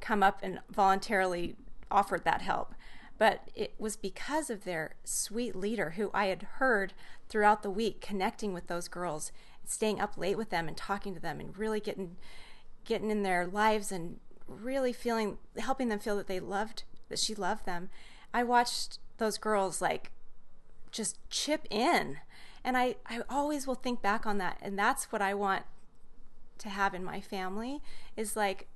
come 0.00 0.22
up 0.22 0.40
and 0.42 0.60
voluntarily 0.70 1.56
offered 1.90 2.24
that 2.24 2.42
help. 2.42 2.74
But 3.18 3.48
it 3.54 3.74
was 3.78 3.96
because 3.96 4.50
of 4.50 4.64
their 4.64 4.94
sweet 5.04 5.56
leader 5.56 5.90
who 5.90 6.10
I 6.12 6.26
had 6.26 6.42
heard 6.42 6.92
throughout 7.28 7.62
the 7.62 7.70
week 7.70 8.00
connecting 8.00 8.52
with 8.52 8.66
those 8.66 8.88
girls, 8.88 9.32
staying 9.64 10.00
up 10.00 10.18
late 10.18 10.36
with 10.36 10.50
them 10.50 10.68
and 10.68 10.76
talking 10.76 11.14
to 11.14 11.20
them 11.20 11.40
and 11.40 11.56
really 11.56 11.80
getting 11.80 12.16
getting 12.84 13.10
in 13.10 13.22
their 13.22 13.46
lives 13.46 13.90
and 13.90 14.20
really 14.46 14.92
feeling 14.92 15.38
helping 15.58 15.88
them 15.88 15.98
feel 15.98 16.16
that 16.16 16.28
they 16.28 16.38
loved 16.38 16.84
that 17.08 17.18
she 17.18 17.34
loved 17.34 17.66
them. 17.66 17.88
I 18.32 18.42
watched 18.42 18.98
those 19.18 19.38
girls 19.38 19.80
like 19.80 20.12
just 20.90 21.18
chip 21.30 21.66
in. 21.70 22.18
And 22.64 22.76
I, 22.76 22.96
I 23.06 23.20
always 23.28 23.66
will 23.66 23.76
think 23.76 24.02
back 24.02 24.26
on 24.26 24.38
that. 24.38 24.58
And 24.60 24.78
that's 24.78 25.12
what 25.12 25.22
I 25.22 25.34
want 25.34 25.64
to 26.58 26.68
have 26.68 26.94
in 26.94 27.04
my 27.04 27.20
family 27.20 27.80
is 28.16 28.34
like 28.34 28.66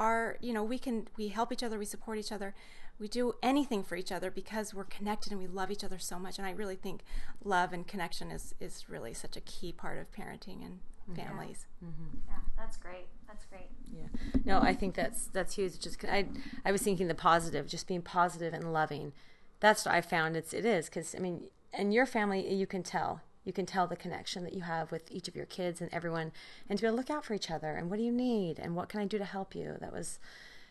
our 0.00 0.36
you 0.40 0.52
know 0.52 0.64
we 0.64 0.78
can 0.78 1.06
we 1.16 1.28
help 1.28 1.52
each 1.52 1.62
other 1.62 1.78
we 1.78 1.84
support 1.84 2.18
each 2.18 2.32
other 2.32 2.54
we 2.98 3.06
do 3.06 3.34
anything 3.42 3.82
for 3.84 3.96
each 3.96 4.10
other 4.10 4.30
because 4.30 4.74
we're 4.74 4.84
connected 4.84 5.30
and 5.30 5.40
we 5.40 5.46
love 5.46 5.70
each 5.70 5.84
other 5.84 5.98
so 5.98 6.18
much 6.18 6.38
and 6.38 6.46
i 6.46 6.50
really 6.50 6.74
think 6.74 7.02
love 7.44 7.72
and 7.72 7.86
connection 7.86 8.30
is 8.30 8.54
is 8.60 8.86
really 8.88 9.12
such 9.12 9.36
a 9.36 9.40
key 9.42 9.70
part 9.70 9.98
of 9.98 10.10
parenting 10.10 10.64
and 10.64 10.80
mm-hmm. 11.08 11.14
families 11.14 11.66
mm-hmm. 11.84 12.16
Yeah, 12.26 12.36
that's 12.56 12.76
great. 12.76 13.06
That's 13.26 13.44
great. 13.46 13.70
Yeah. 13.92 14.06
No, 14.44 14.60
I 14.60 14.74
think 14.74 14.94
that's 14.94 15.26
that's 15.26 15.54
huge. 15.54 15.78
Just 15.78 16.04
I 16.04 16.26
I 16.64 16.72
was 16.72 16.82
thinking 16.82 17.08
the 17.08 17.14
positive, 17.14 17.66
just 17.66 17.86
being 17.86 18.02
positive 18.02 18.52
and 18.52 18.72
loving. 18.72 19.12
That's 19.60 19.86
what 19.86 19.94
I 19.94 20.00
found. 20.00 20.36
It's 20.36 20.52
it 20.52 20.64
is 20.64 20.86
because 20.86 21.14
I 21.14 21.18
mean, 21.18 21.48
in 21.76 21.92
your 21.92 22.06
family, 22.06 22.52
you 22.52 22.66
can 22.66 22.82
tell. 22.82 23.22
You 23.44 23.52
can 23.52 23.66
tell 23.66 23.86
the 23.86 23.96
connection 23.96 24.44
that 24.44 24.52
you 24.52 24.62
have 24.62 24.92
with 24.92 25.10
each 25.10 25.28
of 25.28 25.34
your 25.34 25.46
kids 25.46 25.80
and 25.80 25.92
everyone, 25.92 26.32
and 26.68 26.78
to 26.78 26.82
be 26.82 26.86
able 26.86 26.96
to 26.96 27.00
look 27.00 27.10
out 27.10 27.24
for 27.24 27.34
each 27.34 27.50
other. 27.50 27.74
And 27.74 27.90
what 27.90 27.98
do 27.98 28.02
you 28.02 28.12
need? 28.12 28.58
And 28.58 28.76
what 28.76 28.88
can 28.88 29.00
I 29.00 29.06
do 29.06 29.18
to 29.18 29.24
help 29.24 29.54
you? 29.54 29.76
That 29.80 29.92
was 29.92 30.18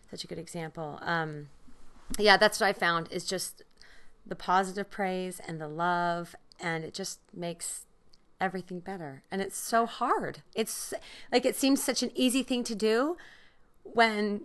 such 0.09 0.23
a 0.23 0.27
good 0.27 0.39
example. 0.39 0.99
Um, 1.01 1.49
yeah, 2.17 2.37
that's 2.37 2.59
what 2.59 2.67
I 2.67 2.73
found. 2.73 3.11
Is 3.11 3.25
just 3.25 3.63
the 4.25 4.35
positive 4.35 4.89
praise 4.89 5.41
and 5.47 5.59
the 5.59 5.67
love, 5.67 6.35
and 6.59 6.83
it 6.83 6.93
just 6.93 7.19
makes 7.33 7.85
everything 8.39 8.79
better. 8.79 9.23
And 9.31 9.41
it's 9.41 9.57
so 9.57 9.85
hard. 9.85 10.43
It's 10.55 10.93
like 11.31 11.45
it 11.45 11.55
seems 11.55 11.83
such 11.83 12.03
an 12.03 12.11
easy 12.15 12.43
thing 12.43 12.63
to 12.65 12.75
do 12.75 13.17
when 13.83 14.41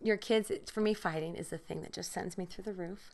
your 0.00 0.16
kids 0.16 0.50
for 0.72 0.80
me 0.80 0.94
fighting 0.94 1.34
is 1.34 1.48
the 1.48 1.58
thing 1.58 1.82
that 1.82 1.92
just 1.92 2.12
sends 2.12 2.38
me 2.38 2.46
through 2.46 2.64
the 2.64 2.72
roof. 2.72 3.10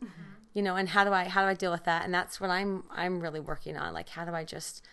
You 0.53 0.63
know, 0.63 0.77
and 0.77 0.91
how 0.91 1.05
do 1.05 1.13
I 1.13 1.25
how 1.25 1.43
do 1.43 1.49
I 1.49 1.55
deal 1.55 1.73
with 1.73 1.85
that? 1.85 2.05
And 2.05 2.13
that's 2.15 2.41
what 2.41 2.51
I'm 2.51 2.85
I'm 2.91 3.21
really 3.21 3.41
working 3.41 3.77
on. 3.77 3.93
Like 3.95 4.11
how 4.11 4.25
do 4.25 4.33
I 4.35 4.45
just 4.45 4.85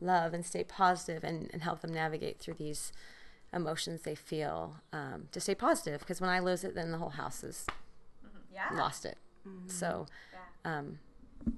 love 0.00 0.32
and 0.34 0.44
stay 0.46 0.62
positive 0.62 1.24
and, 1.24 1.50
and 1.52 1.62
help 1.62 1.80
them 1.80 1.92
navigate 1.92 2.38
through 2.38 2.54
these 2.54 2.92
emotions 3.52 4.02
they 4.02 4.14
feel 4.14 4.76
um, 4.92 5.26
to 5.32 5.40
stay 5.40 5.54
positive 5.54 6.00
because 6.00 6.20
when 6.20 6.30
I 6.30 6.38
lose 6.38 6.62
it 6.64 6.74
then 6.74 6.92
the 6.92 6.98
whole 6.98 7.08
house 7.08 7.42
is 7.42 7.66
Yeah. 8.52 8.68
lost 8.74 9.04
it. 9.06 9.16
So 9.66 10.06
Yeah. 10.32 10.78
um, 10.78 10.98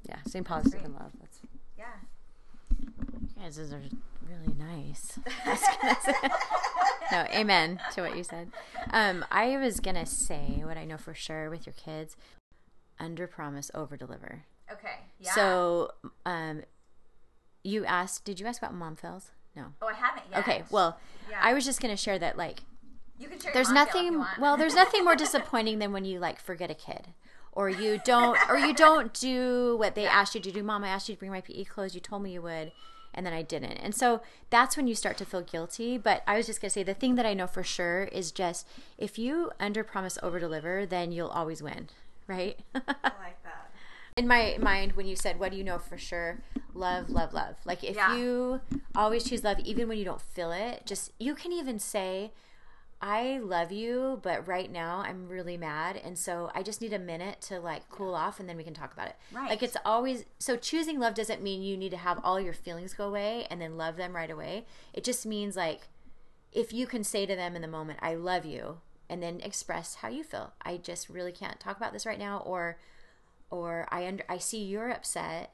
yeah, 0.09 0.19
staying 0.27 0.45
positive 0.45 0.85
and 0.85 0.95
love. 0.95 1.13
That's 1.21 1.41
Yeah. 1.77 1.87
You 3.37 3.43
guys, 3.43 3.59
are 3.59 3.81
really 4.31 4.55
nice. 4.57 5.19
I 5.45 5.51
was 5.51 5.61
gonna 5.83 5.97
say- 6.01 6.29
no, 7.13 7.23
amen 7.39 7.81
to 7.95 8.03
what 8.03 8.17
you 8.17 8.23
said. 8.25 8.51
Um, 8.93 9.25
I 9.31 9.57
was 9.59 9.81
gonna 9.81 10.07
say 10.07 10.63
what 10.65 10.77
I 10.77 10.85
know 10.85 10.97
for 10.97 11.15
sure 11.15 11.51
with 11.51 11.67
your 11.67 11.75
kids: 11.75 12.17
under 12.99 13.27
promise, 13.27 13.71
over 13.75 13.97
deliver. 13.97 14.45
Okay. 14.73 14.99
Yeah. 15.19 15.33
So, 15.33 15.93
um, 16.25 16.63
you 17.65 17.85
asked? 17.85 18.25
Did 18.25 18.39
you 18.41 18.47
ask 18.47 18.63
about 18.63 18.75
mom 18.75 18.97
fails? 18.97 19.33
No. 19.57 19.67
Oh, 19.83 19.89
I 19.89 19.95
haven't 19.95 20.23
yet. 20.31 20.39
Okay. 20.41 20.63
Well, 20.71 20.99
Yeah. 21.29 21.41
I 21.43 21.53
was 21.55 21.65
just 21.65 21.81
gonna 21.81 21.97
share 21.97 22.19
that 22.21 22.37
like 22.39 22.61
you 23.19 23.29
can 23.29 23.41
share. 23.41 23.53
there's 23.53 23.67
your 23.69 23.75
mom 23.75 23.87
fail 23.89 23.97
if 24.07 24.13
nothing 24.13 24.27
well 24.41 24.57
there's 24.57 24.75
nothing 24.75 25.05
more 25.05 25.17
disappointing 25.27 25.79
than 25.81 25.93
when 25.93 26.05
you 26.05 26.19
like 26.21 26.41
forget 26.41 26.71
a 26.71 26.75
kid 26.75 27.09
or 27.53 27.69
you 27.69 28.01
don't 28.05 28.39
or 28.49 28.57
you 28.57 28.73
don't 28.73 29.13
do 29.13 29.77
what 29.77 29.95
they 29.95 30.07
asked 30.07 30.35
you 30.35 30.41
to 30.41 30.51
do 30.53 30.63
mom 30.63 30.85
i 30.85 30.89
asked 30.89 31.09
you 31.09 31.15
to 31.17 31.19
bring 31.19 31.31
my 31.33 31.41
pe 31.43 31.63
clothes 31.65 31.95
you 31.95 32.01
told 32.01 32.23
me 32.23 32.33
you 32.33 32.41
would 32.41 32.73
and 33.15 33.25
then 33.27 33.33
i 33.33 33.43
didn't. 33.43 33.73
And 33.79 33.95
so 33.95 34.21
that's 34.51 34.77
when 34.77 34.87
you 34.87 34.95
start 34.95 35.17
to 35.19 35.25
feel 35.25 35.43
guilty. 35.43 35.99
But 35.99 36.23
i 36.27 36.37
was 36.37 36.47
just 36.47 36.61
going 36.61 36.71
to 36.71 36.75
say 36.75 36.83
the 36.83 36.95
thing 36.95 37.15
that 37.17 37.27
i 37.27 37.35
know 37.35 37.47
for 37.47 37.63
sure 37.63 38.05
is 38.05 38.33
just 38.33 38.67
if 38.99 39.19
you 39.19 39.51
under 39.61 39.83
promise 39.85 40.19
over 40.23 40.39
deliver 40.39 40.87
then 40.87 41.13
you'll 41.13 41.29
always 41.29 41.63
win 41.63 41.89
right? 42.27 42.59
I 42.75 42.79
like 43.03 43.43
that. 43.43 43.73
In 44.17 44.29
my 44.29 44.57
mind 44.61 44.93
when 44.93 45.07
you 45.07 45.17
said 45.17 45.39
what 45.41 45.51
do 45.51 45.57
you 45.59 45.65
know 45.65 45.79
for 45.79 45.99
sure? 45.99 46.39
Love 46.75 47.11
love 47.11 47.33
love. 47.33 47.57
Like 47.65 47.83
if 47.83 47.97
Yeah. 47.97 48.17
you 48.17 48.61
always 48.95 49.25
choose 49.25 49.43
love 49.43 49.59
even 49.61 49.89
when 49.89 49.99
you 49.99 50.05
don't 50.05 50.21
feel 50.21 50.53
it 50.53 50.83
just 50.87 51.11
you 51.19 51.35
can 51.35 51.53
even 51.53 51.79
say 51.79 52.31
i 53.03 53.39
love 53.39 53.73
you 53.73 54.21
but 54.23 54.47
right 54.47 54.71
now 54.71 54.99
i'm 55.07 55.27
really 55.29 55.57
mad 55.57 55.97
and 55.97 56.19
so 56.19 56.51
i 56.55 56.63
just 56.63 56.81
need 56.81 56.93
a 56.93 56.99
minute 56.99 57.41
to 57.41 57.59
like 57.59 57.89
cool 57.89 58.15
off 58.15 58.39
and 58.39 58.49
then 58.49 58.57
we 58.57 58.65
can 58.65 58.75
talk 58.75 58.93
about 58.93 59.09
it 59.09 59.17
Right. 59.33 59.49
like 59.49 59.63
it's 59.63 59.77
always 59.85 60.25
so 60.39 60.57
choosing 60.57 60.99
love 60.99 61.15
doesn't 61.15 61.43
mean 61.43 61.63
you 61.63 61.77
need 61.77 61.91
to 61.91 61.97
have 61.97 62.21
all 62.23 62.39
your 62.41 62.53
feelings 62.53 62.93
go 62.95 63.07
away 63.09 63.47
and 63.51 63.61
then 63.61 63.77
love 63.77 63.97
them 63.97 64.15
right 64.15 64.31
away 64.31 64.67
it 64.93 65.03
just 65.05 65.25
means 65.25 65.57
like 65.57 65.89
if 66.53 66.73
you 66.73 66.87
can 66.87 67.03
say 67.05 67.25
to 67.27 67.35
them 67.35 67.57
in 67.57 67.63
the 67.63 67.69
moment 67.69 67.99
i 68.03 68.15
love 68.15 68.45
you 68.45 68.79
and 69.09 69.23
then 69.23 69.41
express 69.41 69.97
how 69.97 70.09
you 70.09 70.23
feel 70.23 70.53
i 70.63 70.77
just 70.77 71.09
really 71.09 71.33
can't 71.33 71.59
talk 71.61 71.77
about 71.77 71.93
this 71.93 72.05
right 72.07 72.19
now 72.19 72.39
or 72.45 72.79
or 73.53 73.89
I 73.91 74.07
under 74.07 74.23
I 74.29 74.39
see 74.39 74.63
you're 74.63 74.91
upset. 74.93 75.53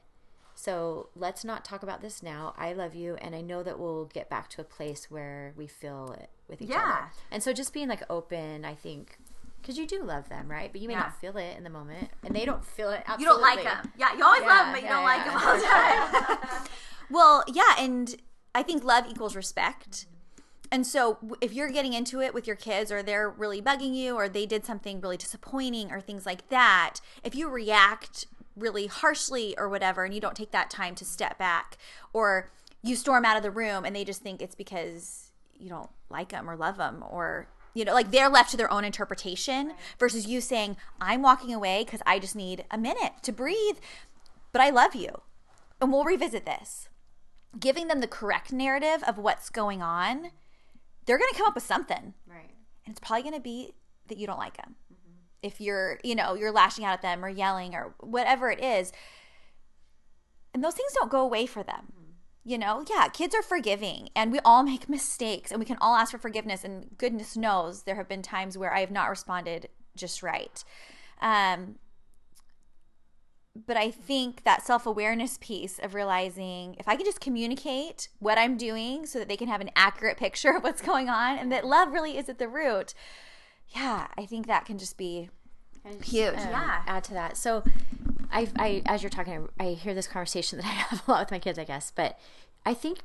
So 0.59 1.09
let's 1.15 1.45
not 1.45 1.63
talk 1.63 1.83
about 1.83 2.01
this 2.01 2.23
now. 2.23 2.55
I 2.57 2.73
love 2.73 2.95
you 2.95 3.15
and 3.21 3.35
I 3.35 3.41
know 3.41 3.61
that 3.61 3.77
we'll 3.77 4.05
get 4.05 4.27
back 4.27 4.49
to 4.49 4.61
a 4.61 4.63
place 4.63 5.11
where 5.11 5.53
we 5.55 5.67
feel 5.67 6.15
it 6.19 6.31
with 6.47 6.63
each 6.63 6.71
other. 6.71 6.79
Yeah. 6.79 6.91
other. 6.93 7.11
And 7.31 7.43
so 7.43 7.53
just 7.53 7.73
being 7.73 7.87
like 7.87 8.01
open, 8.09 8.65
I 8.65 8.73
think 8.73 9.19
cuz 9.61 9.77
you 9.77 9.85
do 9.85 10.01
love 10.01 10.29
them, 10.29 10.49
right? 10.49 10.71
But 10.71 10.81
you 10.81 10.87
may 10.87 10.95
Yeah. 10.95 11.01
not 11.01 11.21
feel 11.21 11.37
it 11.37 11.55
in 11.57 11.63
the 11.63 11.69
moment 11.69 12.09
and 12.23 12.35
they 12.35 12.43
don't 12.43 12.65
feel 12.65 12.89
it 12.89 13.03
absolutely. 13.05 13.23
You 13.23 13.29
don't 13.29 13.41
like 13.41 13.63
them. 13.63 13.93
Yeah, 13.99 14.15
you 14.17 14.23
always 14.25 14.41
Yeah, 14.41 14.47
love 14.47 14.65
them, 14.65 14.73
but 14.73 14.81
you 14.81 14.87
don't 14.89 15.03
like 15.03 15.25
them 15.25 15.37
all 15.37 15.55
the 15.57 15.63
time. 15.63 16.67
Well, 17.09 17.43
yeah, 17.47 17.75
and 17.77 18.15
I 18.55 18.63
think 18.63 18.83
love 18.83 19.05
equals 19.07 19.35
respect. 19.35 20.07
And 20.71 20.85
so 20.85 21.19
if 21.39 21.53
you're 21.53 21.69
getting 21.69 21.93
into 21.93 22.19
it 22.19 22.33
with 22.33 22.47
your 22.47 22.57
kids 22.57 22.91
or 22.91 23.01
they're 23.01 23.29
really 23.29 23.61
bugging 23.61 23.93
you 23.95 24.15
or 24.15 24.27
they 24.27 24.45
did 24.45 24.65
something 24.65 24.99
really 24.99 25.15
disappointing 25.15 25.89
or 25.91 26.01
things 26.01 26.25
like 26.25 26.49
that, 26.49 26.95
if 27.23 27.33
you 27.35 27.47
react 27.47 28.25
really 28.57 28.87
harshly 28.87 29.55
or 29.57 29.69
whatever 29.69 30.03
and 30.03 30.13
you 30.13 30.19
don't 30.19 30.35
take 30.35 30.51
that 30.51 30.69
time 30.69 30.95
to 30.95 31.05
step 31.05 31.37
back 31.37 31.77
or 32.11 32.49
you 32.81 32.95
storm 32.95 33.23
out 33.23 33.37
of 33.37 33.43
the 33.43 33.51
room 33.51 33.85
and 33.85 33.95
they 33.95 34.03
just 34.03 34.21
think 34.21 34.41
it's 34.41 34.55
because 34.55 35.31
you 35.59 35.69
don't 35.69 35.89
like 36.09 36.29
them 36.29 36.49
or 36.49 36.55
love 36.55 36.77
them 36.77 37.03
or 37.09 37.47
You 37.73 37.85
know, 37.85 37.93
like 37.93 38.09
they're 38.09 38.29
left 38.29 38.49
to 38.51 38.57
their 38.57 38.71
own 38.71 38.83
interpretation 38.83 39.73
versus 39.99 40.25
you 40.25 40.41
saying, 40.41 40.77
I'm 40.99 41.21
walking 41.21 41.53
away 41.53 41.83
because 41.83 42.01
I 42.07 42.17
just 42.17 42.35
need 42.35 42.65
a 42.71 42.77
minute 42.77 43.13
to 43.21 43.31
breathe, 43.31 43.77
but 44.51 44.61
I 44.63 44.71
love 44.71 44.95
you. 44.95 45.21
And 45.79 45.91
we'll 45.91 46.03
revisit 46.03 46.43
this. 46.45 46.89
Giving 47.59 47.87
them 47.87 48.01
the 48.01 48.07
correct 48.07 48.51
narrative 48.51 49.03
of 49.07 49.19
what's 49.19 49.51
going 49.51 49.83
on, 49.83 50.31
they're 51.05 51.19
going 51.19 51.31
to 51.31 51.37
come 51.37 51.47
up 51.47 51.53
with 51.53 51.63
something. 51.63 52.15
Right. 52.27 52.49
And 52.83 52.93
it's 52.93 52.99
probably 52.99 53.21
going 53.21 53.35
to 53.35 53.41
be 53.41 53.73
that 54.07 54.17
you 54.17 54.25
don't 54.25 54.39
like 54.39 54.57
them. 54.57 54.75
If 55.41 55.61
you're, 55.61 55.99
you 56.03 56.15
know, 56.15 56.33
you're 56.33 56.51
lashing 56.51 56.85
out 56.85 56.93
at 56.93 57.01
them 57.01 57.23
or 57.23 57.29
yelling 57.29 57.75
or 57.75 57.95
whatever 57.99 58.49
it 58.49 58.63
is. 58.63 58.91
And 60.53 60.63
those 60.63 60.73
things 60.73 60.91
don't 60.93 61.11
go 61.11 61.21
away 61.21 61.45
for 61.45 61.63
them. 61.63 61.93
You 62.43 62.57
know, 62.57 62.83
yeah, 62.89 63.09
kids 63.09 63.35
are 63.35 63.43
forgiving 63.43 64.09
and 64.15 64.31
we 64.31 64.39
all 64.45 64.63
make 64.63 64.87
mistakes 64.87 65.51
and 65.51 65.59
we 65.59 65.65
can 65.65 65.77
all 65.81 65.95
ask 65.95 66.11
for 66.11 66.17
forgiveness. 66.17 66.63
And 66.63 66.97
goodness 66.97 67.35
knows 67.35 67.83
there 67.83 67.95
have 67.95 68.07
been 68.07 68.21
times 68.21 68.57
where 68.57 68.73
I 68.73 68.79
have 68.79 68.91
not 68.91 69.09
responded 69.09 69.69
just 69.95 70.23
right. 70.23 70.63
Um, 71.21 71.75
but 73.65 73.77
I 73.77 73.89
think 73.89 74.43
that 74.43 74.65
self 74.65 74.85
awareness 74.85 75.37
piece 75.41 75.79
of 75.79 75.93
realizing 75.93 76.75
if 76.79 76.87
I 76.87 76.95
can 76.95 77.05
just 77.05 77.19
communicate 77.19 78.09
what 78.19 78.37
I'm 78.37 78.57
doing 78.57 79.05
so 79.05 79.19
that 79.19 79.27
they 79.27 79.37
can 79.37 79.47
have 79.47 79.61
an 79.61 79.71
accurate 79.75 80.17
picture 80.19 80.55
of 80.55 80.63
what's 80.63 80.81
going 80.81 81.09
on 81.09 81.37
and 81.37 81.51
that 81.51 81.65
love 81.65 81.91
really 81.91 82.17
is 82.17 82.29
at 82.29 82.39
the 82.39 82.47
root, 82.47 82.93
yeah, 83.69 84.07
I 84.17 84.25
think 84.25 84.47
that 84.47 84.65
can 84.65 84.77
just 84.77 84.97
be 84.97 85.29
huge. 86.03 86.33
um, 86.35 86.39
yeah. 86.49 86.83
add 86.87 87.03
to 87.05 87.13
that. 87.13 87.37
So, 87.37 87.63
I, 88.31 88.47
I, 88.57 88.81
as 88.85 89.03
you're 89.03 89.09
talking, 89.09 89.47
I, 89.59 89.63
I 89.67 89.73
hear 89.73 89.93
this 89.93 90.07
conversation 90.07 90.57
that 90.61 90.65
I 90.65 90.69
have 90.69 91.03
a 91.07 91.11
lot 91.11 91.21
with 91.21 91.31
my 91.31 91.39
kids, 91.39 91.57
I 91.59 91.63
guess. 91.63 91.91
But 91.95 92.17
I 92.65 92.73
think 92.73 92.99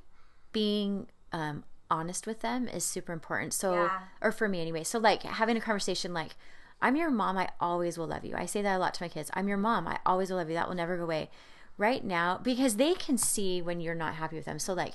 being 0.52 1.06
um, 1.32 1.64
honest 1.90 2.26
with 2.26 2.40
them 2.40 2.68
is 2.68 2.84
super 2.84 3.12
important. 3.12 3.52
So, 3.54 3.74
Yeah. 3.74 3.98
or 4.20 4.32
for 4.32 4.48
me 4.48 4.60
anyway. 4.60 4.84
So, 4.84 4.98
like 4.98 5.22
having 5.22 5.56
a 5.56 5.60
conversation 5.60 6.12
like, 6.12 6.32
"I'm 6.80 6.96
your 6.96 7.10
mom. 7.10 7.38
I 7.38 7.48
always 7.60 7.96
will 7.98 8.06
love 8.08 8.24
you." 8.24 8.34
I 8.36 8.46
say 8.46 8.62
that 8.62 8.76
a 8.76 8.78
lot 8.78 8.94
to 8.94 9.02
my 9.02 9.08
kids. 9.08 9.30
"I'm 9.34 9.48
your 9.48 9.56
mom. 9.58 9.86
I 9.88 9.98
always 10.04 10.30
will 10.30 10.38
love 10.38 10.48
you. 10.48 10.54
That 10.54 10.68
will 10.68 10.76
never 10.76 10.96
go 10.96 11.04
away." 11.04 11.30
Right 11.78 12.04
now, 12.04 12.38
because 12.42 12.76
they 12.76 12.92
can 12.94 13.16
see 13.16 13.62
when 13.62 13.80
you're 13.80 13.94
not 13.94 14.14
happy 14.16 14.36
with 14.36 14.44
them. 14.44 14.58
So, 14.58 14.74
like, 14.74 14.94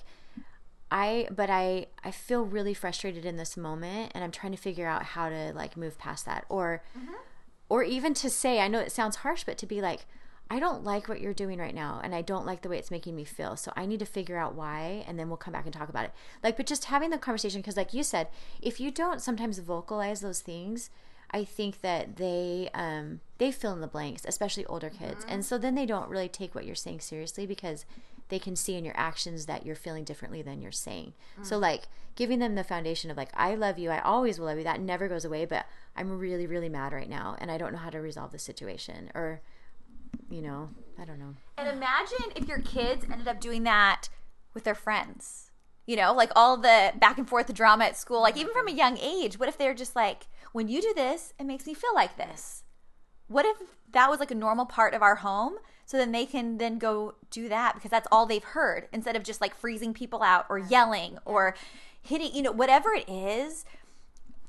I 0.91 1.27
but 1.29 1.49
I 1.49 1.87
I 2.03 2.11
feel 2.11 2.43
really 2.43 2.73
frustrated 2.73 3.25
in 3.25 3.37
this 3.37 3.57
moment 3.57 4.11
and 4.13 4.23
I'm 4.23 4.31
trying 4.31 4.53
to 4.53 4.57
figure 4.57 4.87
out 4.87 5.03
how 5.03 5.29
to 5.29 5.51
like 5.53 5.75
move 5.77 5.97
past 5.97 6.25
that. 6.25 6.45
Or 6.49 6.83
or 7.69 7.83
even 7.83 8.13
to 8.15 8.29
say 8.29 8.59
I 8.59 8.67
know 8.67 8.79
it 8.79 8.91
sounds 8.91 9.17
harsh 9.17 9.43
but 9.43 9.57
to 9.59 9.65
be 9.65 9.81
like 9.81 10.05
I 10.49 10.59
don't 10.59 10.85
like 10.85 11.09
what 11.09 11.19
you're 11.19 11.33
doing 11.33 11.59
right 11.59 11.75
now 11.75 11.99
and 12.01 12.15
I 12.15 12.21
don't 12.21 12.45
like 12.45 12.61
the 12.61 12.69
way 12.69 12.77
it's 12.77 12.91
making 12.91 13.15
me 13.17 13.25
feel 13.25 13.57
so 13.57 13.73
I 13.75 13.85
need 13.85 13.99
to 13.99 14.05
figure 14.05 14.37
out 14.37 14.55
why 14.55 15.03
and 15.05 15.19
then 15.19 15.27
we'll 15.27 15.37
come 15.37 15.51
back 15.51 15.65
and 15.65 15.73
talk 15.73 15.89
about 15.89 16.05
it. 16.05 16.13
Like 16.41 16.55
but 16.55 16.65
just 16.65 16.85
having 16.85 17.09
the 17.09 17.17
conversation 17.17 17.59
because 17.61 17.77
like 17.77 17.93
you 17.93 18.03
said 18.03 18.29
if 18.61 18.79
you 18.79 18.89
don't 18.89 19.21
sometimes 19.21 19.59
vocalize 19.59 20.21
those 20.21 20.39
things 20.39 20.89
I 21.31 21.43
think 21.43 21.81
that 21.81 22.15
they 22.15 22.69
um, 22.73 23.19
they 23.37 23.51
fill 23.51 23.73
in 23.73 23.81
the 23.81 23.87
blanks, 23.87 24.23
especially 24.25 24.65
older 24.65 24.89
kids, 24.89 25.25
and 25.27 25.43
so 25.43 25.57
then 25.57 25.75
they 25.75 25.85
don't 25.85 26.09
really 26.09 26.29
take 26.29 26.55
what 26.55 26.65
you're 26.65 26.75
saying 26.75 27.01
seriously 27.01 27.45
because 27.45 27.85
they 28.29 28.39
can 28.39 28.55
see 28.55 28.75
in 28.75 28.83
your 28.83 28.97
actions 28.97 29.45
that 29.45 29.65
you're 29.65 29.75
feeling 29.75 30.03
differently 30.03 30.41
than 30.41 30.61
you're 30.61 30.71
saying. 30.71 31.13
So 31.41 31.57
mm. 31.57 31.61
like 31.61 31.83
giving 32.15 32.39
them 32.39 32.55
the 32.55 32.63
foundation 32.63 33.09
of 33.09 33.17
like 33.17 33.29
I 33.33 33.55
love 33.55 33.77
you, 33.79 33.89
I 33.89 33.99
always 33.99 34.39
will 34.39 34.47
love 34.47 34.57
you. 34.57 34.63
That 34.63 34.81
never 34.81 35.07
goes 35.07 35.25
away, 35.25 35.45
but 35.45 35.65
I'm 35.95 36.17
really 36.17 36.47
really 36.47 36.69
mad 36.69 36.93
right 36.93 37.09
now, 37.09 37.35
and 37.39 37.49
I 37.51 37.57
don't 37.57 37.71
know 37.71 37.79
how 37.79 37.89
to 37.89 37.99
resolve 37.99 38.31
the 38.31 38.39
situation, 38.39 39.11
or 39.15 39.41
you 40.29 40.41
know, 40.41 40.69
I 40.99 41.05
don't 41.05 41.19
know. 41.19 41.35
And 41.57 41.69
imagine 41.69 42.31
if 42.35 42.47
your 42.47 42.59
kids 42.59 43.05
ended 43.09 43.27
up 43.27 43.39
doing 43.39 43.63
that 43.63 44.09
with 44.53 44.63
their 44.63 44.75
friends. 44.75 45.51
You 45.85 45.95
know, 45.95 46.13
like 46.13 46.31
all 46.35 46.57
the 46.57 46.91
back 46.99 47.17
and 47.17 47.29
forth 47.29 47.53
drama 47.53 47.85
at 47.85 47.97
school, 47.97 48.21
like 48.21 48.35
even 48.35 48.51
from 48.51 48.67
a 48.67 48.71
young 48.71 48.97
age. 48.97 49.39
What 49.39 49.47
if 49.47 49.57
they're 49.57 49.73
just 49.73 49.95
like, 49.95 50.27
when 50.51 50.67
you 50.67 50.81
do 50.81 50.93
this, 50.93 51.33
it 51.39 51.45
makes 51.45 51.65
me 51.65 51.73
feel 51.73 51.93
like 51.95 52.17
this? 52.17 52.63
What 53.27 53.45
if 53.45 53.57
that 53.93 54.09
was 54.09 54.19
like 54.19 54.31
a 54.31 54.35
normal 54.35 54.65
part 54.65 54.93
of 54.93 55.01
our 55.01 55.15
home? 55.15 55.53
So 55.87 55.95
then 55.97 56.11
they 56.11 56.25
can 56.25 56.57
then 56.57 56.79
go 56.79 57.15
do 57.31 57.47
that 57.47 57.75
because 57.75 57.89
that's 57.89 58.09
all 58.11 58.25
they've 58.25 58.43
heard 58.43 58.89
instead 58.91 59.15
of 59.15 59.23
just 59.23 59.39
like 59.39 59.55
freezing 59.55 59.93
people 59.93 60.21
out 60.21 60.45
or 60.49 60.59
yelling 60.59 61.17
or 61.23 61.55
hitting, 62.01 62.35
you 62.35 62.41
know, 62.41 62.51
whatever 62.51 62.89
it 62.93 63.07
is. 63.07 63.63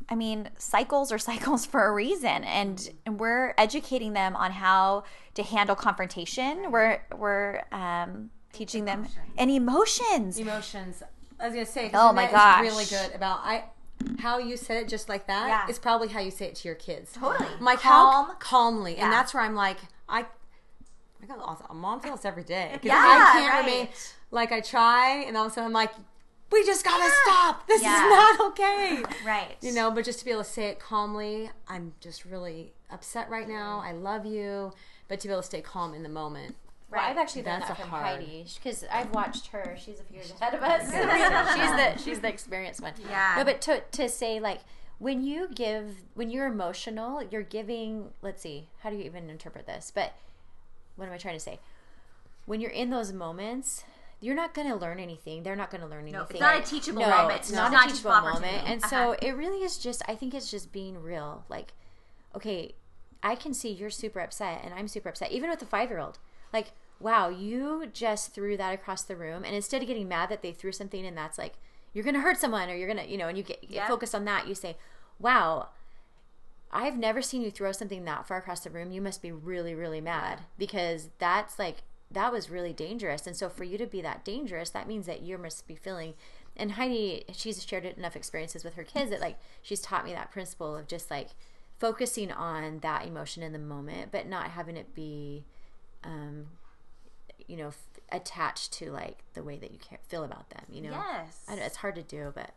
I 0.09 0.17
mean, 0.17 0.49
cycles 0.59 1.13
are 1.13 1.19
cycles 1.31 1.65
for 1.65 1.87
a 1.87 1.93
reason, 1.93 2.43
and 2.43 2.91
and 3.07 3.21
we're 3.21 3.55
educating 3.57 4.15
them 4.15 4.35
on 4.35 4.51
how 4.51 5.05
to 5.35 5.45
handle 5.45 5.77
confrontation. 5.77 6.73
We're 6.73 7.03
we're 7.17 7.63
um, 7.71 8.31
teaching 8.53 8.85
them 8.85 9.07
and 9.37 9.49
emotions. 9.49 10.39
emotions. 10.41 11.05
I 11.39 11.45
was 11.47 11.55
gonna 11.55 11.67
say. 11.67 11.93
Oh 11.95 12.13
my 12.13 12.29
gosh. 12.29 12.63
really 12.63 12.87
good 12.87 13.15
about 13.15 13.41
I. 13.45 13.65
How 14.21 14.39
you 14.39 14.57
said 14.57 14.77
it, 14.85 14.89
just 14.89 15.09
like 15.09 15.27
that, 15.29 15.49
Yeah. 15.49 15.69
is 15.71 15.79
probably 15.79 16.09
how 16.09 16.21
you 16.21 16.31
say 16.31 16.47
it 16.47 16.55
to 16.57 16.69
your 16.69 16.77
kids. 16.77 17.13
Totally. 17.13 17.49
I'm 17.59 17.65
like 17.65 17.81
Calm. 17.81 18.27
how 18.27 18.35
calmly, 18.35 18.97
Yeah. 18.97 19.05
and 19.05 19.13
that's 19.13 19.33
where 19.35 19.43
I'm 19.45 19.55
like 19.55 19.79
I. 20.09 20.27
I 21.23 21.27
got 21.27 21.39
lost. 21.39 21.63
Mom 21.73 22.01
feels 22.01 22.25
every 22.25 22.45
day. 22.45 22.79
Yeah, 22.83 22.95
I 22.95 23.33
can't 23.39 23.53
right. 23.53 23.61
remain 23.65 23.89
like 24.31 24.53
I 24.53 24.61
try, 24.61 25.25
and 25.27 25.37
all 25.37 25.47
of 25.47 25.53
a 25.53 25.55
sudden 25.55 25.67
I'm 25.69 25.73
like, 25.73 25.93
we 26.51 26.65
just 26.65 26.85
gotta 26.85 27.11
stop. 27.25 27.67
This 27.67 27.83
Yeah. 27.83 27.95
is 27.95 28.01
not 28.11 28.41
okay. 28.53 29.03
Right. 29.27 29.57
You 29.61 29.73
know, 29.73 29.91
but 29.91 30.05
just 30.05 30.19
to 30.21 30.25
be 30.25 30.31
able 30.31 30.45
to 30.45 30.49
say 30.49 30.67
it 30.69 30.79
calmly, 30.81 31.51
I'm 31.69 31.93
just 32.01 32.25
really 32.25 32.73
upset 32.91 33.29
right 33.29 33.49
now. 33.49 33.83
I 33.85 33.93
love 33.93 34.25
you, 34.25 34.73
but 35.09 35.21
to 35.21 35.29
be 35.29 35.33
able 35.33 35.43
to 35.43 35.47
stay 35.47 35.61
calm 35.61 35.93
in 35.95 36.03
the 36.03 36.09
moment. 36.09 36.55
Well, 36.91 37.03
I've 37.03 37.19
actually 37.19 37.43
learned 37.43 37.65
that 37.65 37.77
from 37.77 37.91
hard- 37.91 38.05
Heidi 38.07 38.47
because 38.55 38.83
I've 38.91 39.11
watched 39.11 39.49
her. 39.49 39.77
She's 39.79 40.01
a 40.01 40.05
few 40.05 40.17
years 40.17 40.33
ahead 40.41 40.55
of 40.55 40.63
us. 40.63 40.85
she's 41.55 41.71
the 41.71 42.03
she's 42.03 42.21
the 42.21 42.29
experienced 42.29 42.81
one. 42.81 42.95
Yeah. 43.11 43.35
No, 43.37 43.45
but 43.45 43.61
to 43.63 43.81
to 43.81 44.09
say 44.09 44.41
like 44.41 44.61
when 44.99 45.23
you 45.23 45.49
give 45.55 45.97
when 46.15 46.31
you're 46.31 46.47
emotional, 46.47 47.23
you're 47.31 47.43
giving. 47.43 48.09
Let's 48.23 48.41
see, 48.41 48.69
how 48.81 48.89
do 48.89 48.97
you 48.97 49.03
even 49.03 49.29
interpret 49.29 49.67
this? 49.67 49.93
But 49.95 50.15
what 50.99 51.07
am 51.09 51.15
I 51.15 51.19
trying 51.19 51.35
to 51.37 51.41
say? 51.41 51.61
When 52.47 52.61
you're 52.61 52.71
in 52.71 52.91
those 52.91 53.13
moments. 53.13 53.85
You're 54.21 54.35
not 54.35 54.53
going 54.53 54.67
to 54.69 54.75
learn 54.75 54.99
anything. 54.99 55.45
They're 55.45 55.55
not 55.55 55.71
going 55.71 55.81
to 55.81 55.87
learn 55.87 56.01
anything. 56.03 56.19
No, 56.19 56.25
it's 56.29 56.41
not 56.41 56.59
a 56.59 56.63
teachable 56.69 57.03
no, 57.03 57.09
moment. 57.09 57.39
It's 57.39 57.51
It's 57.51 57.57
not, 57.57 57.71
not 57.71 57.85
a 57.85 57.87
a 57.87 57.93
teachable 57.93 58.11
teachable 58.11 58.33
moment. 58.33 58.63
And 58.69 58.83
Uh-huh. 58.83 58.91
so 58.91 59.17
it 59.23 59.31
really 59.37 59.63
is 59.63 59.79
just. 59.79 60.03
I 60.09 60.17
think 60.17 60.35
it's 60.35 60.51
just 60.51 60.73
being 60.73 61.01
real. 61.01 61.45
Like, 61.49 61.73
okay, 62.35 62.75
I 63.23 63.37
can 63.37 63.55
see 63.55 63.71
you're 63.71 63.91
super 63.91 64.19
upset 64.19 64.63
and 64.65 64.75
I'm 64.75 64.89
super 64.89 65.09
upset, 65.09 65.31
even 65.31 65.49
with 65.51 65.61
the 65.61 65.67
five 65.67 65.89
year 65.89 66.01
old. 66.01 66.19
Like, 66.53 66.73
wow, 66.99 67.29
you 67.29 67.87
just 67.93 68.35
threw 68.35 68.57
that 68.57 68.75
across 68.75 69.05
the 69.05 69.15
room. 69.15 69.45
And 69.45 69.55
instead 69.55 69.83
of 69.83 69.87
getting 69.87 70.09
mad 70.09 70.31
that 70.31 70.43
they 70.43 70.51
threw 70.51 70.73
something 70.73 71.07
and 71.07 71.17
that's 71.17 71.39
like, 71.39 71.55
you're 71.93 72.03
going 72.03 72.15
to 72.17 72.21
hurt 72.21 72.39
someone 72.39 72.69
or 72.71 72.75
you're 72.75 72.93
going 72.93 73.05
to, 73.07 73.09
you 73.09 73.19
know, 73.19 73.29
and 73.29 73.39
you 73.39 73.45
get, 73.45 73.61
get 73.61 73.71
Yep. 73.71 73.87
focused 73.89 74.17
on 74.17 74.25
that, 74.25 74.49
you 74.49 74.57
say, 74.57 74.77
wow, 75.21 75.69
I've 76.71 76.99
never 76.99 77.23
seen 77.23 77.43
you 77.43 77.51
throw 77.51 77.73
something 77.73 78.05
that 78.05 78.27
far 78.27 78.39
across 78.39 78.61
the 78.61 78.71
room. 78.71 78.91
You 78.93 79.01
must 79.01 79.23
be 79.23 79.33
really, 79.33 79.75
really 79.75 80.01
mad 80.01 80.41
because 80.59 81.09
that's 81.19 81.59
like, 81.59 81.79
that 82.11 82.33
was 82.33 82.51
really 82.51 82.73
dangerous. 82.73 83.27
And 83.27 83.37
so 83.37 83.49
for 83.49 83.65
you 83.65 83.79
to 83.79 83.87
be 83.87 84.01
that 84.03 84.25
dangerous, 84.25 84.71
that 84.71 84.89
means 84.89 85.07
that 85.07 85.23
you 85.23 85.39
must 85.39 85.67
be 85.67 85.75
feeling. 85.75 86.15
And 86.57 86.73
Heidi, 86.73 87.25
she's 87.33 87.65
shared 87.65 87.85
enough 87.85 88.17
experiences 88.17 88.65
with 88.65 88.75
her 88.75 88.85
kids 88.85 89.11
that 89.11 89.21
like 89.21 89.39
she's 89.63 89.81
taught 89.81 90.05
me 90.05 90.13
that 90.13 90.31
principle 90.31 90.77
of 90.77 90.89
just 90.89 91.11
like 91.11 91.29
focusing 91.79 92.33
on 92.33 92.81
that 92.81 93.07
emotion 93.07 93.43
in 93.43 93.53
the 93.53 93.59
moment, 93.59 94.11
but 94.11 94.27
not 94.27 94.51
having 94.51 94.77
it 94.77 94.95
be, 94.95 95.45
um, 96.05 96.47
you 97.47 97.57
know, 97.57 97.69
f- 97.69 97.79
attached 98.11 98.73
to 98.73 98.91
like 98.91 99.19
the 99.35 99.43
way 99.43 99.57
that 99.59 99.71
you 99.71 99.79
care, 99.79 99.99
feel 100.09 100.25
about 100.25 100.51
them. 100.51 100.65
You 100.71 100.83
know, 100.83 100.91
Yes. 100.91 101.45
I 101.49 101.55
don't, 101.55 101.65
it's 101.65 101.77
hard 101.77 101.95
to 101.95 102.03
do, 102.03 102.33
but 102.35 102.51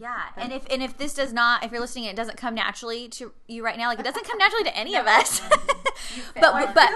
Yeah, 0.00 0.22
and 0.36 0.52
if 0.52 0.66
and 0.70 0.82
if 0.82 0.96
this 0.96 1.14
does 1.14 1.32
not, 1.32 1.64
if 1.64 1.70
you're 1.70 1.80
listening, 1.80 2.06
and 2.06 2.14
it 2.14 2.16
doesn't 2.16 2.38
come 2.38 2.54
naturally 2.54 3.08
to 3.08 3.32
you 3.46 3.64
right 3.64 3.76
now. 3.76 3.88
Like 3.88 4.00
it 4.00 4.04
doesn't 4.04 4.26
come 4.26 4.38
naturally 4.38 4.64
to 4.64 4.76
any 4.76 4.96
of 4.96 5.06
us. 5.06 5.40
but 6.40 6.74
but 6.74 6.92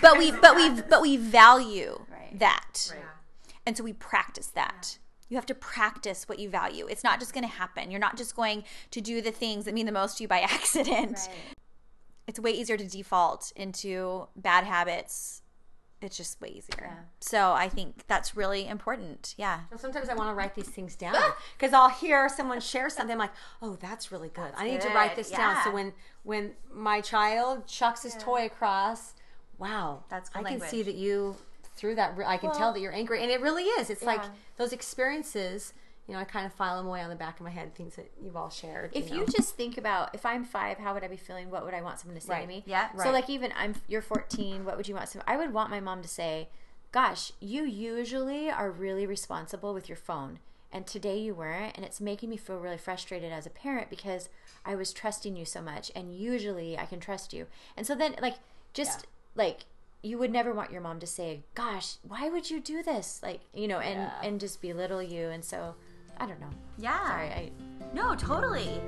but 0.00 0.18
we 0.18 0.32
but 0.32 0.56
we 0.56 0.70
but 0.82 1.00
we 1.00 1.16
value 1.16 2.04
that, 2.34 2.92
and 3.66 3.76
so 3.76 3.84
we 3.84 3.92
practice 3.92 4.48
that. 4.48 4.98
You 5.28 5.36
have 5.36 5.46
to 5.46 5.54
practice 5.54 6.28
what 6.28 6.38
you 6.38 6.50
value. 6.50 6.86
It's 6.88 7.04
not 7.04 7.18
just 7.18 7.32
going 7.32 7.44
to 7.44 7.54
happen. 7.54 7.90
You're 7.90 8.00
not 8.00 8.18
just 8.18 8.36
going 8.36 8.64
to 8.90 9.00
do 9.00 9.22
the 9.22 9.30
things 9.30 9.64
that 9.64 9.72
mean 9.72 9.86
the 9.86 9.92
most 9.92 10.18
to 10.18 10.24
you 10.24 10.28
by 10.28 10.40
accident. 10.42 11.18
It's 12.26 12.38
way 12.38 12.50
easier 12.50 12.76
to 12.76 12.86
default 12.86 13.52
into 13.56 14.28
bad 14.36 14.64
habits. 14.64 15.41
It's 16.02 16.16
just 16.16 16.40
way 16.40 16.48
easier. 16.48 17.06
So 17.20 17.52
I 17.52 17.68
think 17.68 18.06
that's 18.08 18.36
really 18.36 18.66
important. 18.66 19.34
Yeah. 19.38 19.60
So 19.70 19.76
sometimes 19.76 20.08
I 20.08 20.14
want 20.14 20.30
to 20.30 20.34
write 20.34 20.54
these 20.54 20.68
things 20.68 20.96
down 20.96 21.14
ah! 21.16 21.36
because 21.56 21.72
I'll 21.72 21.88
hear 21.88 22.28
someone 22.28 22.60
share 22.60 22.90
something 22.90 23.12
I'm 23.12 23.18
like, 23.18 23.32
"Oh, 23.60 23.76
that's 23.80 24.10
really 24.10 24.28
good. 24.28 24.52
I 24.56 24.68
need 24.68 24.80
to 24.80 24.88
write 24.88 25.14
good. 25.14 25.24
this 25.24 25.30
down." 25.30 25.62
So 25.64 25.70
when 25.70 25.92
when 26.24 26.52
my 26.72 27.00
child 27.00 27.66
chucks 27.66 28.02
his 28.02 28.16
toy 28.16 28.46
across, 28.46 29.14
wow, 29.58 30.02
That's 30.08 30.28
good 30.28 30.44
I 30.44 30.50
can 30.50 30.60
see 30.60 30.82
that 30.82 30.96
you 30.96 31.36
threw 31.76 31.94
that. 31.94 32.18
I 32.26 32.36
can 32.36 32.52
tell 32.52 32.72
that 32.72 32.80
you're 32.80 32.94
angry, 32.94 33.22
and 33.22 33.30
it 33.30 33.40
really 33.40 33.64
is. 33.64 33.90
It's 33.90 34.02
like 34.02 34.22
those 34.56 34.72
experiences. 34.72 35.72
You 36.12 36.18
know, 36.18 36.20
I 36.20 36.26
kind 36.26 36.44
of 36.44 36.52
file 36.52 36.76
them 36.76 36.86
away 36.88 37.00
on 37.00 37.08
the 37.08 37.16
back 37.16 37.40
of 37.40 37.44
my 37.44 37.50
head, 37.50 37.74
things 37.74 37.96
that 37.96 38.10
you've 38.22 38.36
all 38.36 38.50
shared. 38.50 38.90
if 38.92 39.10
know. 39.10 39.16
you 39.16 39.26
just 39.28 39.56
think 39.56 39.78
about 39.78 40.14
if 40.14 40.26
I'm 40.26 40.44
five, 40.44 40.76
how 40.76 40.92
would 40.92 41.02
I 41.02 41.08
be 41.08 41.16
feeling? 41.16 41.50
What 41.50 41.64
would 41.64 41.72
I 41.72 41.80
want 41.80 42.00
someone 42.00 42.20
to 42.20 42.26
say 42.26 42.34
Right. 42.34 42.42
to 42.42 42.46
me? 42.46 42.62
Yeah. 42.66 42.94
So 42.98 43.10
like 43.10 43.30
even 43.30 43.50
I'm 43.56 43.76
you're 43.88 44.02
14. 44.02 44.66
What 44.66 44.76
would 44.76 44.86
you 44.86 44.94
want? 44.94 45.08
Some, 45.08 45.22
I 45.26 45.38
would 45.38 45.54
want 45.54 45.70
my 45.70 45.80
mom 45.80 46.02
to 46.02 46.08
say, 46.08 46.50
"Gosh, 46.92 47.32
you 47.40 47.64
usually 47.64 48.50
are 48.50 48.70
really 48.70 49.06
responsible 49.06 49.72
with 49.72 49.88
your 49.88 49.96
phone, 49.96 50.40
and 50.70 50.86
today 50.86 51.18
you 51.18 51.34
weren't 51.34 51.76
and 51.76 51.86
it's 51.86 51.98
making 51.98 52.28
me 52.28 52.36
feel 52.36 52.58
really 52.58 52.76
frustrated 52.76 53.32
as 53.32 53.46
a 53.46 53.50
parent 53.50 53.88
because 53.88 54.28
I 54.66 54.74
was 54.74 54.92
trusting 54.92 55.34
you 55.34 55.46
so 55.46 55.62
much 55.62 55.90
and 55.96 56.14
usually 56.14 56.76
I 56.76 56.84
can 56.84 57.00
trust 57.00 57.32
you. 57.32 57.46
And 57.74 57.86
so 57.86 57.94
then 57.94 58.16
like 58.20 58.34
just 58.74 59.06
like 59.34 59.60
you 60.02 60.18
would 60.18 60.32
never 60.32 60.52
want 60.52 60.72
your 60.72 60.82
mom 60.82 61.00
to 61.00 61.06
say, 61.06 61.44
"Gosh, 61.54 61.94
why 62.06 62.28
would 62.28 62.50
you 62.50 62.60
do 62.60 62.82
this?" 62.82 63.20
Like, 63.22 63.40
you 63.54 63.66
know, 63.66 63.78
and 63.78 64.10
and 64.22 64.38
just 64.38 64.60
belittle 64.60 65.02
you 65.02 65.28
and 65.30 65.42
so 65.42 65.74
I 66.22 66.26
don't 66.26 66.40
know. 66.40 66.50
Yeah. 66.78 67.04
Sorry, 67.08 67.26
I 67.26 67.50
No, 67.92 68.14
totally. 68.14 68.80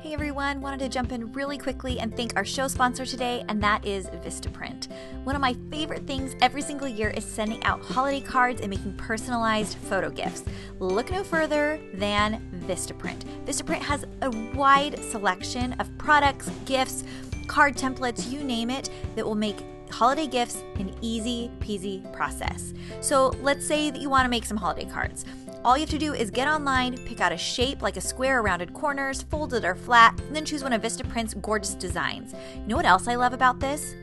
Hey 0.00 0.14
everyone, 0.14 0.60
wanted 0.60 0.78
to 0.78 0.88
jump 0.88 1.10
in 1.10 1.32
really 1.32 1.58
quickly 1.58 1.98
and 1.98 2.16
thank 2.16 2.36
our 2.36 2.44
show 2.44 2.68
sponsor 2.68 3.04
today, 3.04 3.44
and 3.48 3.60
that 3.64 3.84
is 3.84 4.06
Vistaprint. 4.06 4.86
One 5.24 5.34
of 5.34 5.40
my 5.40 5.56
favorite 5.72 6.06
things 6.06 6.36
every 6.40 6.62
single 6.62 6.86
year 6.86 7.10
is 7.10 7.24
sending 7.24 7.64
out 7.64 7.82
holiday 7.82 8.20
cards 8.20 8.60
and 8.60 8.70
making 8.70 8.96
personalized 8.96 9.76
photo 9.76 10.08
gifts. 10.08 10.44
Look 10.78 11.10
no 11.10 11.24
further 11.24 11.80
than 11.94 12.48
Vistaprint. 12.68 13.24
Vistaprint 13.44 13.80
has 13.80 14.04
a 14.22 14.30
wide 14.54 15.02
selection 15.02 15.72
of 15.80 15.98
products, 15.98 16.48
gifts, 16.64 17.02
card 17.48 17.74
templates, 17.74 18.30
you 18.30 18.44
name 18.44 18.70
it, 18.70 18.88
that 19.16 19.26
will 19.26 19.34
make 19.34 19.64
holiday 19.90 20.26
gifts 20.28 20.62
an 20.76 20.94
easy 21.00 21.50
peasy 21.58 22.12
process. 22.12 22.72
So 23.00 23.28
let's 23.40 23.66
say 23.66 23.90
that 23.90 24.00
you 24.00 24.08
want 24.08 24.24
to 24.24 24.30
make 24.30 24.44
some 24.44 24.56
holiday 24.56 24.84
cards. 24.84 25.24
All 25.64 25.76
you 25.76 25.80
have 25.80 25.90
to 25.90 25.98
do 25.98 26.14
is 26.14 26.30
get 26.30 26.46
online, 26.46 26.96
pick 26.96 27.20
out 27.20 27.32
a 27.32 27.36
shape 27.36 27.82
like 27.82 27.96
a 27.96 28.00
square, 28.00 28.42
rounded 28.42 28.72
corners, 28.72 29.22
folded 29.22 29.64
or 29.64 29.74
flat, 29.74 30.18
and 30.20 30.36
then 30.36 30.44
choose 30.44 30.62
one 30.62 30.72
of 30.72 30.82
Vistaprint's 30.82 31.34
gorgeous 31.34 31.74
designs. 31.74 32.34
You 32.54 32.66
know 32.66 32.76
what 32.76 32.86
else 32.86 33.08
I 33.08 33.16
love 33.16 33.32
about 33.32 33.58
this? 33.58 33.94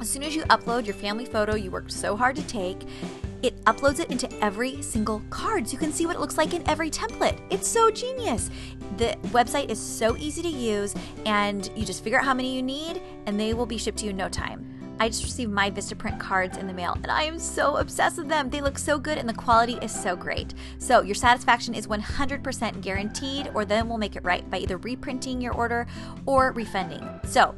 As 0.00 0.08
soon 0.08 0.22
as 0.22 0.34
you 0.34 0.42
upload 0.44 0.86
your 0.86 0.94
family 0.94 1.24
photo 1.24 1.54
you 1.54 1.70
worked 1.70 1.92
so 1.92 2.16
hard 2.16 2.36
to 2.36 2.46
take, 2.46 2.82
it 3.42 3.62
uploads 3.64 4.00
it 4.00 4.10
into 4.10 4.30
every 4.44 4.82
single 4.82 5.22
card 5.30 5.66
so 5.66 5.72
you 5.72 5.78
can 5.78 5.92
see 5.92 6.04
what 6.04 6.16
it 6.16 6.20
looks 6.20 6.36
like 6.36 6.52
in 6.52 6.68
every 6.68 6.90
template. 6.90 7.38
It's 7.48 7.68
so 7.68 7.90
genius. 7.90 8.50
The 8.98 9.16
website 9.28 9.70
is 9.70 9.78
so 9.78 10.16
easy 10.18 10.42
to 10.42 10.48
use, 10.48 10.94
and 11.24 11.70
you 11.74 11.86
just 11.86 12.04
figure 12.04 12.18
out 12.18 12.26
how 12.26 12.34
many 12.34 12.54
you 12.54 12.62
need, 12.62 13.00
and 13.24 13.40
they 13.40 13.54
will 13.54 13.66
be 13.66 13.78
shipped 13.78 13.98
to 13.98 14.04
you 14.04 14.10
in 14.10 14.16
no 14.16 14.28
time. 14.28 14.79
I 15.00 15.08
just 15.08 15.24
received 15.24 15.50
my 15.50 15.70
Vistaprint 15.70 16.20
cards 16.20 16.58
in 16.58 16.66
the 16.66 16.74
mail 16.74 16.92
and 17.02 17.10
I 17.10 17.22
am 17.22 17.38
so 17.38 17.78
obsessed 17.78 18.18
with 18.18 18.28
them. 18.28 18.50
They 18.50 18.60
look 18.60 18.78
so 18.78 18.98
good 18.98 19.16
and 19.16 19.26
the 19.26 19.32
quality 19.32 19.78
is 19.80 19.90
so 19.90 20.14
great. 20.14 20.52
So, 20.78 21.00
your 21.00 21.14
satisfaction 21.14 21.74
is 21.74 21.86
100% 21.86 22.82
guaranteed, 22.82 23.50
or 23.54 23.64
then 23.64 23.88
we'll 23.88 23.96
make 23.96 24.14
it 24.14 24.24
right 24.24 24.48
by 24.50 24.58
either 24.58 24.76
reprinting 24.76 25.40
your 25.40 25.54
order 25.54 25.86
or 26.26 26.52
refunding. 26.52 27.08
So, 27.24 27.54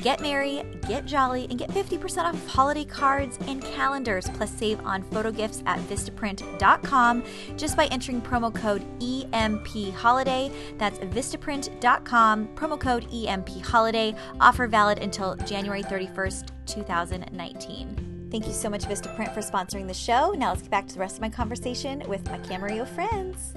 Get 0.00 0.20
merry, 0.20 0.62
get 0.86 1.06
jolly, 1.06 1.46
and 1.50 1.58
get 1.58 1.70
50% 1.70 2.24
off 2.24 2.46
holiday 2.46 2.84
cards 2.84 3.38
and 3.46 3.62
calendars, 3.62 4.28
plus 4.34 4.50
save 4.50 4.80
on 4.84 5.02
photo 5.02 5.32
gifts 5.32 5.62
at 5.66 5.80
Vistaprint.com 5.88 7.24
just 7.56 7.76
by 7.76 7.86
entering 7.86 8.20
promo 8.20 8.54
code 8.54 8.84
EMP 9.02 9.94
Holiday. 9.94 10.52
That's 10.78 10.98
Vistaprint.com, 11.00 12.48
promo 12.54 12.78
code 12.78 13.12
EMP 13.12 13.48
Holiday. 13.64 14.14
Offer 14.40 14.68
valid 14.68 14.98
until 14.98 15.34
January 15.36 15.82
31st, 15.82 16.50
2019. 16.66 18.28
Thank 18.30 18.46
you 18.46 18.52
so 18.52 18.68
much, 18.68 18.84
Vistaprint, 18.84 19.34
for 19.34 19.40
sponsoring 19.40 19.88
the 19.88 19.94
show. 19.94 20.32
Now 20.32 20.50
let's 20.50 20.62
get 20.62 20.70
back 20.70 20.86
to 20.88 20.94
the 20.94 21.00
rest 21.00 21.16
of 21.16 21.22
my 21.22 21.30
conversation 21.30 22.02
with 22.06 22.24
my 22.26 22.38
Camarillo 22.38 22.86
friends. 22.86 23.54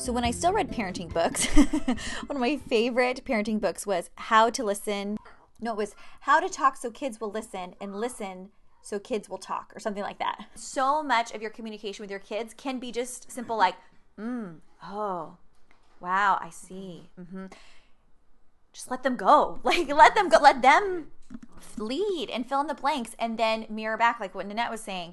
So 0.00 0.14
when 0.14 0.24
I 0.24 0.30
still 0.30 0.54
read 0.54 0.70
parenting 0.70 1.12
books, 1.12 1.44
one 2.26 2.36
of 2.36 2.38
my 2.38 2.56
favorite 2.56 3.22
parenting 3.26 3.60
books 3.60 3.86
was 3.86 4.08
How 4.14 4.48
to 4.48 4.64
Listen. 4.64 5.18
No, 5.60 5.72
it 5.72 5.76
was 5.76 5.94
How 6.20 6.40
to 6.40 6.48
Talk 6.48 6.78
So 6.78 6.90
Kids 6.90 7.20
Will 7.20 7.30
Listen 7.30 7.74
and 7.82 7.94
Listen 7.94 8.48
So 8.80 8.98
Kids 8.98 9.28
Will 9.28 9.36
Talk 9.36 9.74
or 9.76 9.78
something 9.78 10.02
like 10.02 10.18
that. 10.18 10.46
So 10.54 11.02
much 11.02 11.34
of 11.34 11.42
your 11.42 11.50
communication 11.50 12.02
with 12.02 12.10
your 12.10 12.18
kids 12.18 12.54
can 12.54 12.78
be 12.78 12.90
just 12.90 13.30
simple 13.30 13.58
like, 13.58 13.74
mm, 14.18 14.60
oh, 14.82 15.36
wow, 16.00 16.38
I 16.40 16.48
see. 16.48 17.10
Mm-hmm. 17.20 17.46
Just 18.72 18.90
let 18.90 19.02
them 19.02 19.16
go. 19.16 19.60
Like 19.64 19.86
let 19.88 20.14
them 20.14 20.30
go. 20.30 20.38
Let 20.40 20.62
them 20.62 21.08
lead 21.76 22.30
and 22.30 22.48
fill 22.48 22.62
in 22.62 22.68
the 22.68 22.74
blanks 22.74 23.14
and 23.18 23.36
then 23.36 23.66
mirror 23.68 23.98
back 23.98 24.18
like 24.18 24.34
what 24.34 24.46
Nanette 24.46 24.70
was 24.70 24.80
saying. 24.80 25.12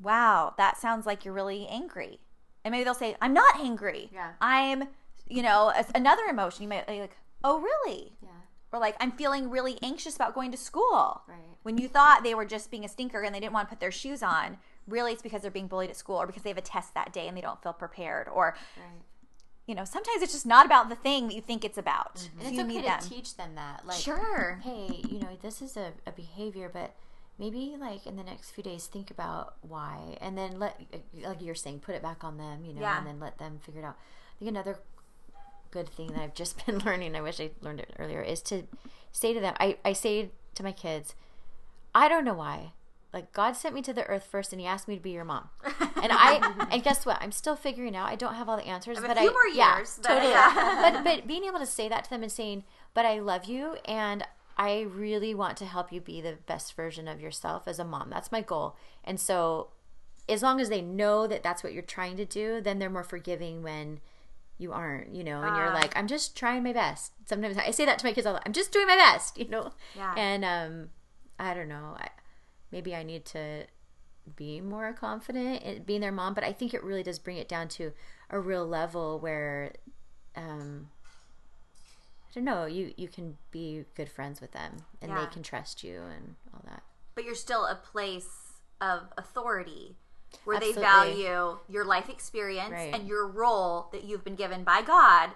Wow, 0.00 0.54
that 0.56 0.78
sounds 0.78 1.04
like 1.04 1.26
you're 1.26 1.34
really 1.34 1.66
angry 1.68 2.20
and 2.64 2.72
maybe 2.72 2.84
they'll 2.84 2.94
say 2.94 3.16
i'm 3.20 3.32
not 3.34 3.58
angry 3.60 4.10
Yeah. 4.12 4.32
i'm 4.40 4.84
you 5.28 5.42
know 5.42 5.72
a- 5.74 5.84
another 5.96 6.24
emotion 6.30 6.62
you 6.62 6.68
might 6.68 6.86
be 6.86 7.00
like 7.00 7.16
oh 7.44 7.60
really 7.60 8.12
yeah. 8.22 8.28
or 8.72 8.78
like 8.80 8.96
i'm 9.00 9.12
feeling 9.12 9.50
really 9.50 9.78
anxious 9.82 10.16
about 10.16 10.34
going 10.34 10.50
to 10.50 10.56
school 10.56 11.22
Right. 11.28 11.38
when 11.62 11.78
you 11.78 11.88
thought 11.88 12.22
they 12.22 12.34
were 12.34 12.44
just 12.44 12.70
being 12.70 12.84
a 12.84 12.88
stinker 12.88 13.22
and 13.22 13.34
they 13.34 13.40
didn't 13.40 13.52
want 13.52 13.68
to 13.68 13.70
put 13.74 13.80
their 13.80 13.92
shoes 13.92 14.22
on 14.22 14.58
really 14.86 15.12
it's 15.12 15.22
because 15.22 15.42
they're 15.42 15.50
being 15.50 15.68
bullied 15.68 15.90
at 15.90 15.96
school 15.96 16.16
or 16.16 16.26
because 16.26 16.42
they 16.42 16.50
have 16.50 16.58
a 16.58 16.62
test 16.62 16.94
that 16.94 17.12
day 17.12 17.28
and 17.28 17.36
they 17.36 17.40
don't 17.40 17.62
feel 17.62 17.72
prepared 17.72 18.28
or 18.28 18.56
Right. 18.76 19.02
you 19.66 19.74
know 19.74 19.84
sometimes 19.84 20.20
it's 20.22 20.32
just 20.32 20.46
not 20.46 20.66
about 20.66 20.88
the 20.88 20.96
thing 20.96 21.28
that 21.28 21.34
you 21.34 21.40
think 21.42 21.64
it's 21.64 21.78
about 21.78 22.16
mm-hmm. 22.16 22.40
So 22.40 22.46
And 22.46 22.48
it's 22.48 22.56
you 22.56 22.60
okay 22.64 22.68
need 22.74 22.82
to 22.82 22.88
them. 22.88 23.00
teach 23.08 23.36
them 23.36 23.54
that. 23.54 23.86
Like 23.86 23.98
sure 24.00 24.60
hey, 24.64 25.00
you 25.08 25.20
know, 25.20 25.36
this 25.42 25.62
is 25.62 25.76
a, 25.76 25.92
a 26.06 26.12
behavior, 26.12 26.68
but 26.72 26.94
maybe 27.40 27.74
like 27.80 28.06
in 28.06 28.16
the 28.16 28.22
next 28.22 28.50
few 28.50 28.62
days, 28.62 28.86
think 28.86 29.10
about 29.10 29.54
why, 29.62 30.18
and 30.20 30.36
then 30.38 30.58
let, 30.60 30.78
like 31.24 31.40
you're 31.40 31.54
saying, 31.54 31.80
put 31.80 31.94
it 31.94 32.02
back 32.02 32.22
on 32.22 32.36
them, 32.36 32.64
you 32.64 32.74
know, 32.74 32.82
Yeah. 32.82 32.98
and 32.98 33.06
then 33.06 33.18
let 33.18 33.38
them 33.38 33.58
figure 33.64 33.80
it 33.80 33.84
out. 33.84 33.96
I 33.96 34.38
think 34.38 34.50
another 34.50 34.78
good 35.70 35.88
thing 35.88 36.08
that 36.08 36.20
I've 36.20 36.34
just 36.34 36.64
been 36.66 36.78
learning, 36.80 37.16
I 37.16 37.22
wish 37.22 37.40
I 37.40 37.50
learned 37.62 37.80
it 37.80 37.94
earlier, 37.98 38.20
is 38.22 38.42
to 38.42 38.64
say 39.10 39.32
to 39.32 39.40
them, 39.40 39.54
I, 39.58 39.78
I 39.84 39.94
say 39.94 40.30
to 40.54 40.62
my 40.62 40.72
kids, 40.72 41.14
I 41.94 42.08
don't 42.08 42.24
know 42.24 42.34
why. 42.34 42.72
Like 43.12 43.32
God 43.32 43.56
sent 43.56 43.74
me 43.74 43.82
to 43.82 43.92
the 43.92 44.04
earth 44.04 44.28
first, 44.30 44.52
and 44.52 44.60
He 44.60 44.68
asked 44.68 44.86
me 44.86 44.94
to 44.94 45.02
be 45.02 45.10
your 45.10 45.24
mom, 45.24 45.48
and 45.64 46.12
I 46.12 46.68
and 46.70 46.80
guess 46.84 47.04
what? 47.04 47.18
I'm 47.20 47.32
still 47.32 47.56
figuring 47.56 47.96
out. 47.96 48.08
I 48.08 48.14
don't 48.14 48.34
have 48.34 48.48
all 48.48 48.56
the 48.56 48.68
answers, 48.68 49.00
but 49.00 49.18
few 49.18 49.30
I 49.30 49.32
more 49.32 49.46
yeah, 49.52 49.78
years, 49.78 49.98
but 50.00 50.08
totally. 50.10 50.30
yeah. 50.30 50.92
but 50.92 51.02
but 51.18 51.26
being 51.26 51.42
able 51.42 51.58
to 51.58 51.66
say 51.66 51.88
that 51.88 52.04
to 52.04 52.10
them 52.10 52.22
and 52.22 52.30
saying, 52.30 52.62
"But 52.94 53.06
I 53.06 53.18
love 53.18 53.46
you, 53.46 53.78
and 53.84 54.24
I 54.68 54.80
really 54.82 55.34
want 55.34 55.56
to 55.58 55.64
help 55.64 55.90
you 55.92 56.00
be 56.00 56.20
the 56.20 56.36
best 56.46 56.74
version 56.76 57.08
of 57.08 57.20
yourself 57.20 57.66
as 57.66 57.78
a 57.78 57.84
mom. 57.84 58.10
That's 58.10 58.30
my 58.30 58.42
goal." 58.42 58.76
And 59.02 59.18
so, 59.18 59.68
as 60.28 60.42
long 60.42 60.60
as 60.60 60.68
they 60.68 60.82
know 60.82 61.26
that 61.26 61.42
that's 61.42 61.62
what 61.64 61.72
you're 61.72 61.82
trying 61.82 62.16
to 62.18 62.24
do, 62.26 62.60
then 62.60 62.78
they're 62.78 62.90
more 62.90 63.02
forgiving 63.04 63.62
when 63.62 64.00
you 64.58 64.72
aren't, 64.72 65.14
you 65.14 65.24
know, 65.24 65.40
and 65.42 65.56
you're 65.56 65.70
Ah. 65.70 65.80
like, 65.82 65.96
I'm 65.96 66.06
just 66.06 66.36
trying 66.36 66.62
my 66.62 66.74
best. 66.74 67.12
Sometimes 67.26 67.56
I 67.56 67.70
say 67.70 67.86
that 67.86 67.98
to 68.00 68.04
my 68.06 68.12
kids 68.12 68.26
all 68.26 68.34
the. 68.34 68.42
I'm 68.46 68.52
just 68.52 68.70
doing 68.72 68.86
my 68.86 68.96
best, 68.96 69.38
you 69.42 69.48
know. 69.48 69.72
Yeah. 69.96 70.12
And 70.16 70.44
um, 70.44 70.90
I 71.38 71.54
don't 71.54 71.68
know. 71.68 71.96
I, 71.98 72.08
maybe 72.70 72.94
I 72.94 73.02
need 73.02 73.24
to 73.26 73.64
be 74.36 74.60
more 74.60 74.92
confident 74.92 75.62
in 75.62 75.82
being 75.84 76.02
their 76.02 76.12
mom, 76.12 76.34
but 76.34 76.44
I 76.44 76.52
think 76.52 76.74
it 76.74 76.84
really 76.84 77.02
does 77.02 77.18
bring 77.18 77.38
it 77.38 77.48
down 77.48 77.68
to 77.68 77.92
a 78.28 78.38
real 78.38 78.66
level 78.66 79.18
where, 79.18 79.72
um, 80.36 80.90
I 82.30 82.34
don't 82.34 82.44
know, 82.44 82.64
you 82.66 82.92
you 82.96 83.08
can 83.08 83.36
be 83.50 83.84
good 83.96 84.08
friends 84.08 84.40
with 84.40 84.52
them 84.52 84.76
and 85.02 85.10
Yeah. 85.10 85.20
they 85.20 85.26
can 85.26 85.42
trust 85.42 85.82
you 85.84 86.02
and 86.02 86.36
all 86.54 86.62
that. 86.66 86.82
but 87.14 87.24
you're 87.24 87.34
still 87.34 87.66
a 87.66 87.74
place 87.74 88.52
of 88.80 89.02
authority 89.18 89.96
where 90.44 90.56
Absolutely. 90.56 90.80
they 90.82 90.88
value 90.88 91.58
your 91.68 91.84
life 91.84 92.08
experience 92.08 92.70
Right. 92.72 92.94
and 92.94 93.06
your 93.08 93.26
role 93.26 93.88
that 93.92 94.04
you've 94.04 94.22
been 94.24 94.36
given 94.36 94.62
by 94.64 94.80
God 94.82 95.32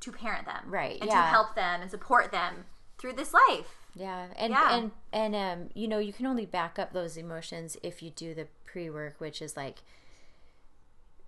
to 0.00 0.10
parent 0.12 0.46
them. 0.46 0.64
Right, 0.66 0.98
And 1.00 1.08
yeah. 1.10 1.20
to 1.22 1.26
help 1.28 1.54
them 1.54 1.82
and 1.82 1.90
support 1.90 2.32
them 2.32 2.64
through 2.98 3.12
this 3.14 3.32
life. 3.34 3.76
Yeah, 3.94 4.28
and 4.36 4.50
Yeah. 4.52 4.74
and 4.76 4.90
and 5.12 5.36
um, 5.36 5.68
you 5.74 5.86
know, 5.86 5.98
you 5.98 6.12
can 6.12 6.26
only 6.26 6.46
back 6.46 6.78
up 6.78 6.92
those 6.92 7.16
emotions 7.16 7.76
if 7.82 8.02
you 8.02 8.10
do 8.10 8.34
the 8.34 8.48
pre 8.64 8.88
work, 8.90 9.20
which 9.20 9.40
is 9.40 9.56
like 9.56 9.82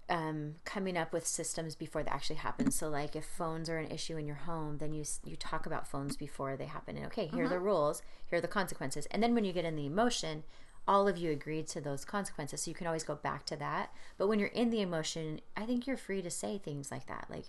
um, 0.09 0.55
coming 0.65 0.97
up 0.97 1.13
with 1.13 1.27
systems 1.27 1.75
before 1.75 2.03
that 2.03 2.13
actually 2.13 2.37
happens. 2.37 2.75
So, 2.77 2.89
like, 2.89 3.17
if 3.17 3.25
phones 3.25 3.69
are 3.69 3.79
an 3.79 3.91
issue 3.91 4.17
in 4.17 4.27
your 4.27 4.37
home, 4.37 4.79
then 4.79 4.93
you 4.93 5.05
you 5.25 5.37
talk 5.37 5.67
about 5.67 5.89
phones 5.89 6.17
before 6.17 6.57
they 6.57 6.67
happen. 6.67 6.97
And 6.97 7.07
okay, 7.07 7.27
here 7.27 7.45
are 7.45 7.49
the 7.49 7.59
rules, 7.59 8.03
here 8.27 8.39
are 8.39 8.43
the 8.43 8.49
consequences. 8.49 9.07
And 9.11 9.23
then 9.23 9.35
when 9.35 9.45
you 9.45 9.53
get 9.53 9.65
in 9.65 9.75
the 9.77 9.87
emotion, 9.87 10.45
all 10.89 11.09
of 11.09 11.17
you 11.19 11.33
agreed 11.33 11.67
to 11.67 11.81
those 11.81 12.05
consequences, 12.05 12.63
so 12.63 12.71
you 12.71 12.75
can 12.77 12.87
always 12.87 13.03
go 13.03 13.17
back 13.17 13.45
to 13.47 13.57
that. 13.57 13.91
But 14.17 14.29
when 14.29 14.39
you're 14.39 14.49
in 14.51 14.71
the 14.71 14.81
emotion, 14.81 15.41
I 15.57 15.65
think 15.67 15.85
you're 15.89 15.97
free 15.97 16.23
to 16.23 16.31
say 16.31 16.59
things 16.59 16.93
like 16.93 17.07
that, 17.07 17.27
like, 17.29 17.47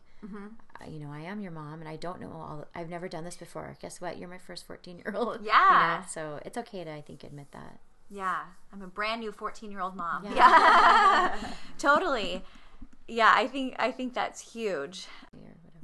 I- 0.81 0.87
you 0.87 0.99
know, 0.99 1.11
I 1.11 1.19
am 1.19 1.39
your 1.41 1.51
mom, 1.51 1.79
and 1.79 1.87
I 1.87 1.97
don't 1.97 2.19
know 2.19 2.31
all. 2.31 2.65
I've 2.73 2.89
never 2.89 3.07
done 3.07 3.23
this 3.25 3.37
before. 3.37 3.77
Guess 3.79 4.01
what? 4.01 4.17
You're 4.17 4.27
my 4.29 4.39
first 4.39 4.65
14 4.65 4.97
year 4.97 5.13
old. 5.15 5.41
Yeah. 5.45 6.05
so 6.05 6.39
it's 6.43 6.57
okay 6.57 6.83
to, 6.83 6.91
I 6.91 7.01
think, 7.01 7.23
admit 7.23 7.51
that. 7.51 7.79
Yeah. 8.09 8.41
I'm 8.73 8.81
a 8.81 8.87
brand 8.87 9.21
new 9.21 9.31
14 9.31 9.71
year 9.71 9.81
old 9.81 9.95
mom. 9.95 10.25
Yeah. 10.25 10.35
Yeah. 10.35 11.51
totally. 11.77 12.43
Yeah, 13.07 13.31
I 13.33 13.47
think 13.47 13.75
I 13.79 13.91
think 13.91 14.13
that's 14.13 14.53
huge. 14.53 15.07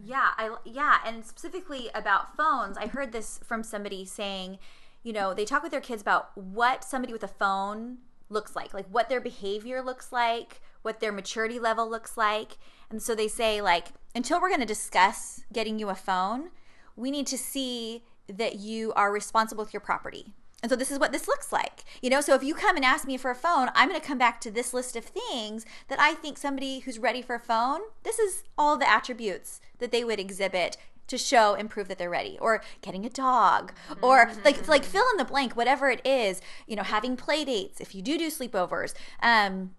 Yeah, 0.03 0.31
I 0.37 0.55
yeah, 0.65 0.97
and 1.05 1.25
specifically 1.25 1.89
about 1.95 2.35
phones, 2.35 2.77
I 2.77 2.87
heard 2.87 3.13
this 3.13 3.39
from 3.45 3.63
somebody 3.63 4.03
saying, 4.03 4.59
you 5.03 5.13
know, 5.13 5.33
they 5.33 5.45
talk 5.45 5.63
with 5.63 5.71
their 5.71 5.79
kids 5.79 6.01
about 6.01 6.37
what 6.37 6.83
somebody 6.83 7.13
with 7.13 7.23
a 7.23 7.29
phone 7.29 7.99
looks 8.29 8.55
like, 8.55 8.73
like 8.73 8.87
what 8.87 9.07
their 9.07 9.21
behavior 9.21 9.81
looks 9.81 10.11
like, 10.11 10.59
what 10.81 10.99
their 10.99 11.13
maturity 11.13 11.59
level 11.59 11.89
looks 11.89 12.17
like. 12.17 12.57
And 12.89 13.01
so 13.01 13.15
they 13.15 13.29
say 13.29 13.61
like 13.61 13.87
until 14.13 14.41
we're 14.41 14.49
going 14.49 14.59
to 14.59 14.65
discuss 14.65 15.45
getting 15.53 15.79
you 15.79 15.89
a 15.89 15.95
phone, 15.95 16.49
we 16.97 17.09
need 17.09 17.27
to 17.27 17.37
see 17.37 18.03
that 18.27 18.57
you 18.57 18.91
are 18.93 19.11
responsible 19.11 19.63
with 19.63 19.73
your 19.73 19.81
property 19.81 20.33
And 20.63 20.69
so 20.69 20.77
this 20.77 20.89
is 20.89 20.97
what 20.97 21.11
this 21.11 21.27
looks 21.27 21.51
like. 21.51 21.83
You 22.01 22.09
know, 22.09 22.21
so 22.21 22.33
if 22.33 22.41
you 22.41 22.55
come 22.55 22.77
and 22.77 22.85
ask 22.85 23.05
me 23.05 23.17
for 23.17 23.29
a 23.29 23.35
phone, 23.35 23.69
I'm 23.75 23.89
going 23.89 23.99
to 23.99 24.07
come 24.07 24.17
back 24.17 24.39
to 24.41 24.49
this 24.49 24.73
list 24.73 24.95
of 24.95 25.03
things 25.03 25.65
that 25.89 25.99
I 25.99 26.13
think 26.13 26.37
somebody 26.37 26.79
who's 26.79 26.97
ready 26.97 27.21
for 27.21 27.35
a 27.35 27.39
phone, 27.39 27.81
this 28.03 28.17
is 28.17 28.43
all 28.57 28.77
the 28.77 28.89
attributes 28.89 29.59
that 29.79 29.91
they 29.91 30.05
would 30.05 30.21
exhibit 30.21 30.77
to 31.07 31.17
show 31.17 31.53
and 31.53 31.69
prove 31.69 31.89
that 31.89 31.97
they're 31.97 32.09
ready 32.09 32.37
or 32.39 32.63
getting 32.81 33.05
a 33.05 33.09
dog 33.09 33.73
or 34.01 34.31
like 34.45 34.65
like 34.69 34.85
fill 34.85 35.03
in 35.11 35.17
the 35.17 35.25
blank 35.25 35.53
whatever 35.53 35.89
it 35.89 35.99
is 36.07 36.41
you 36.65 36.77
know 36.77 36.81
having 36.83 37.17
play 37.17 37.43
dates 37.43 37.81
if 37.81 37.93
you 37.93 38.01
do 38.01 38.17
do 38.17 38.27
sleepovers 38.27 38.93
um 39.21 39.71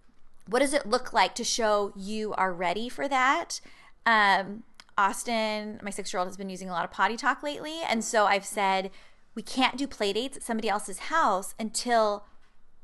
what 0.46 0.58
does 0.58 0.74
it 0.74 0.84
look 0.84 1.14
like 1.14 1.34
to 1.34 1.42
show 1.42 1.94
you 1.96 2.34
are 2.34 2.52
ready 2.52 2.90
for 2.90 3.08
that 3.08 3.62
um 4.04 4.64
austin 4.98 5.80
my 5.82 5.90
six 5.90 6.12
year 6.12 6.18
old 6.18 6.28
has 6.28 6.36
been 6.36 6.50
using 6.50 6.68
a 6.68 6.72
lot 6.72 6.84
of 6.84 6.90
potty 6.90 7.16
talk 7.16 7.42
lately 7.42 7.80
and 7.88 8.04
so 8.04 8.26
i've 8.26 8.44
said 8.44 8.90
we 9.34 9.42
can't 9.42 9.76
do 9.76 9.86
play 9.86 10.12
dates 10.12 10.36
at 10.36 10.42
somebody 10.42 10.68
else's 10.68 10.98
house 10.98 11.54
until 11.58 12.24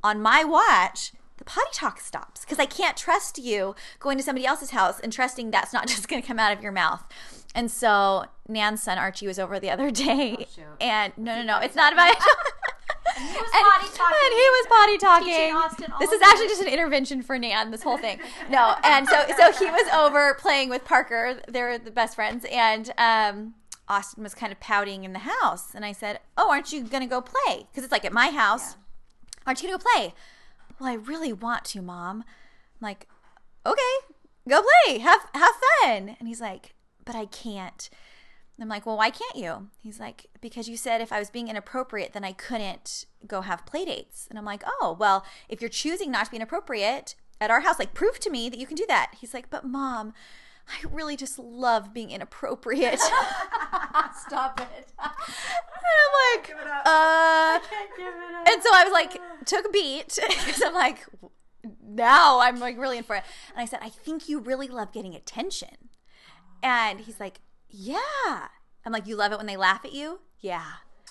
on 0.03 0.21
my 0.21 0.45
watch 0.45 1.13
the 1.41 1.45
potty 1.45 1.71
talk 1.73 2.01
stops 2.01 2.43
because 2.43 2.59
I 2.59 2.67
can't 2.67 2.97
trust 2.97 3.39
you 3.39 3.75
going 3.99 4.19
to 4.19 4.23
somebody 4.23 4.47
else's 4.47 4.71
house 4.71 5.01
and 5.01 5.13
trusting 5.13 5.51
that's 5.51 5.73
not 5.73 5.89
just 5.89 6.07
going 6.07 6.23
to 6.23 6.29
come 6.29 6.39
out 6.39 6.53
of 6.53 6.63
your 6.63 6.71
mouth. 6.71 7.03
And 7.55 7.71
so 7.71 8.27
Nan's 8.47 8.83
son 8.83 8.99
Archie 8.99 9.27
was 9.27 9.39
over 9.39 9.59
the 9.59 9.71
other 9.71 9.91
day, 9.91 10.47
and 10.81 11.13
no, 11.17 11.35
no, 11.37 11.43
no, 11.43 11.59
it's 11.59 11.75
not 11.75 11.93
about. 11.93 12.17
He 13.17 13.25
was 13.25 13.51
and, 13.53 13.65
potty 13.67 13.89
talking. 13.97 14.17
and 14.25 14.33
he 14.33 14.39
was 14.39 14.67
potty 14.69 14.99
talking. 14.99 15.27
Teaching 15.27 15.57
Austin 15.57 15.93
all 15.93 15.99
This 15.99 16.13
is 16.13 16.23
actually 16.23 16.47
just 16.47 16.63
an 16.63 16.69
intervention 16.69 17.23
for 17.23 17.39
Nan. 17.39 17.71
This 17.73 17.83
whole 17.83 17.99
thing, 17.99 18.21
no. 18.49 18.77
And 18.85 19.07
so, 19.09 19.25
so 19.37 19.53
he 19.53 19.69
was 19.69 19.93
over 19.93 20.35
playing 20.35 20.71
with 20.71 20.85
Parker. 20.85 21.41
They're 21.49 21.77
the 21.79 21.91
best 21.91 22.15
friends, 22.15 22.47
and 22.51 22.91
um, 22.97 23.55
Austin 23.91 24.23
was 24.23 24.35
kind 24.35 24.53
of 24.53 24.61
pouting 24.61 25.05
in 25.05 25.13
the 25.13 25.21
house. 25.21 25.75
And 25.75 25.85
I 25.85 25.93
said, 25.93 26.21
"Oh, 26.37 26.51
aren't 26.51 26.73
you 26.73 26.85
gonna 26.85 27.07
go 27.07 27.21
play? 27.21 27.67
Because 27.71 27.85
it's 27.85 27.93
like 27.93 28.05
at 28.05 28.13
my 28.13 28.29
house. 28.29 28.77
Aren't 29.47 29.63
you 29.63 29.69
gonna 29.69 29.79
go 29.79 29.91
play?" 29.93 30.15
Well, 30.79 30.89
I 30.89 30.95
really 30.95 31.33
want 31.33 31.65
to, 31.67 31.83
Mom. 31.83 32.25
I'm 32.81 32.87
like, 32.87 33.07
okay, 33.67 34.15
go 34.49 34.63
play, 34.63 34.99
have 34.99 35.29
have 35.35 35.55
fun. 35.83 36.17
And 36.19 36.29
he's 36.29 36.41
like, 36.41 36.75
but 37.05 37.15
I 37.15 37.27
can't. 37.27 37.91
I'm 38.59 38.69
like, 38.69 38.85
well, 38.85 38.99
why 38.99 39.09
can't 39.09 39.37
you? 39.37 39.69
He's 39.83 39.99
like, 39.99 40.27
because 40.43 40.69
you 40.69 40.77
said 40.77 41.01
if 41.01 41.13
I 41.13 41.19
was 41.19 41.31
being 41.31 41.49
inappropriate, 41.49 42.13
then 42.13 42.25
I 42.25 42.33
couldn't 42.33 43.07
go 43.27 43.41
have 43.41 43.65
play 43.65 43.87
dates. 43.87 44.27
And 44.29 44.39
I'm 44.39 44.45
like, 44.45 44.63
oh, 44.67 44.97
well, 45.01 45.25
if 45.49 45.63
you're 45.63 45.71
choosing 45.71 46.11
not 46.11 46.27
to 46.27 46.31
be 46.31 46.37
inappropriate 46.37 47.15
at 47.41 47.51
our 47.51 47.61
house, 47.61 47.79
like 47.79 47.95
prove 47.95 48.21
to 48.21 48.29
me 48.29 48.51
that 48.51 48.59
you 48.59 48.67
can 48.67 48.77
do 48.77 48.85
that. 48.87 49.13
He's 49.19 49.33
like, 49.33 49.49
but 49.49 49.65
mom, 49.65 50.13
I 50.71 50.87
really 50.91 51.17
just 51.17 51.39
love 51.39 51.93
being 51.93 52.11
inappropriate. 52.11 53.01
Stop 54.27 54.61
it. 54.61 54.93
And 55.83 55.97
I'm 55.97 56.43
like, 56.43 56.51
uh, 56.87 57.59
give 57.97 58.07
it 58.07 58.35
up. 58.35 58.49
and 58.49 58.63
so 58.63 58.69
I 58.73 58.85
was 58.85 58.93
like, 58.93 59.21
took 59.47 59.67
a 59.67 59.71
beat 59.71 60.19
because 60.29 60.63
I'm 60.63 60.75
like, 60.75 61.07
now 61.83 62.41
I'm 62.41 62.61
like 62.61 62.79
really 62.79 62.99
in 62.99 63.05
for 63.05 63.17
it. 63.17 63.25
And 63.53 63.61
I 63.61 63.65
said, 63.65 63.81
I 63.83 63.89
think 63.89 64.29
you 64.29 64.41
really 64.41 64.69
love 64.69 64.93
getting 64.93 65.15
attention. 65.15 65.89
And 66.63 67.01
he's 67.01 67.19
like, 67.19 67.41
yeah. 67.69 68.49
I'm 68.85 68.93
like, 68.93 69.07
you 69.07 69.17
love 69.17 69.33
it 69.33 69.39
when 69.39 69.47
they 69.47 69.57
laugh 69.57 69.85
at 69.85 69.93
you? 69.93 70.21
Yeah. 70.41 70.65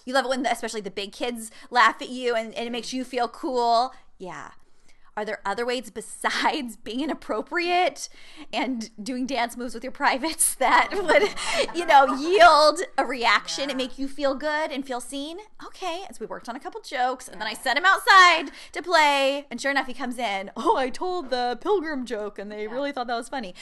You 0.05 0.13
love 0.13 0.25
it 0.25 0.29
when, 0.29 0.43
the, 0.43 0.51
especially 0.51 0.81
the 0.81 0.91
big 0.91 1.11
kids 1.11 1.51
laugh 1.69 2.01
at 2.01 2.09
you 2.09 2.35
and, 2.35 2.53
and 2.53 2.67
it 2.67 2.71
makes 2.71 2.93
you 2.93 3.03
feel 3.03 3.27
cool? 3.27 3.93
Yeah. 4.17 4.51
Are 5.19 5.25
there 5.25 5.41
other 5.45 5.65
ways 5.65 5.89
besides 5.89 6.77
being 6.83 7.01
inappropriate 7.01 8.07
and 8.53 8.89
doing 9.03 9.25
dance 9.25 9.57
moves 9.57 9.73
with 9.73 9.83
your 9.83 9.91
privates 9.91 10.55
that 10.59 10.91
would, 10.93 11.75
you 11.77 11.85
know, 11.85 12.15
yield 12.15 12.79
a 12.97 13.03
reaction 13.03 13.69
and 13.69 13.75
make 13.75 13.99
you 13.99 14.07
feel 14.07 14.33
good 14.33 14.71
and 14.71 14.87
feel 14.87 15.01
seen? 15.01 15.39
Okay. 15.65 16.03
And 16.07 16.15
so 16.15 16.21
we 16.21 16.25
worked 16.27 16.47
on 16.47 16.55
a 16.55 16.59
couple 16.59 16.79
jokes 16.79 17.27
and 17.27 17.41
then 17.41 17.49
I 17.49 17.53
sent 17.53 17.77
him 17.77 17.83
outside 17.85 18.51
to 18.71 18.81
play. 18.81 19.45
And 19.51 19.59
sure 19.59 19.71
enough, 19.71 19.87
he 19.87 19.93
comes 19.93 20.17
in. 20.17 20.51
Oh, 20.61 20.77
I 20.77 20.89
told 20.89 21.31
the 21.31 21.57
pilgrim 21.59 22.05
joke 22.05 22.37
and 22.37 22.51
they 22.51 22.67
really 22.67 22.91
thought 22.91 23.07
that 23.07 23.15
was 23.15 23.27
funny. 23.27 23.55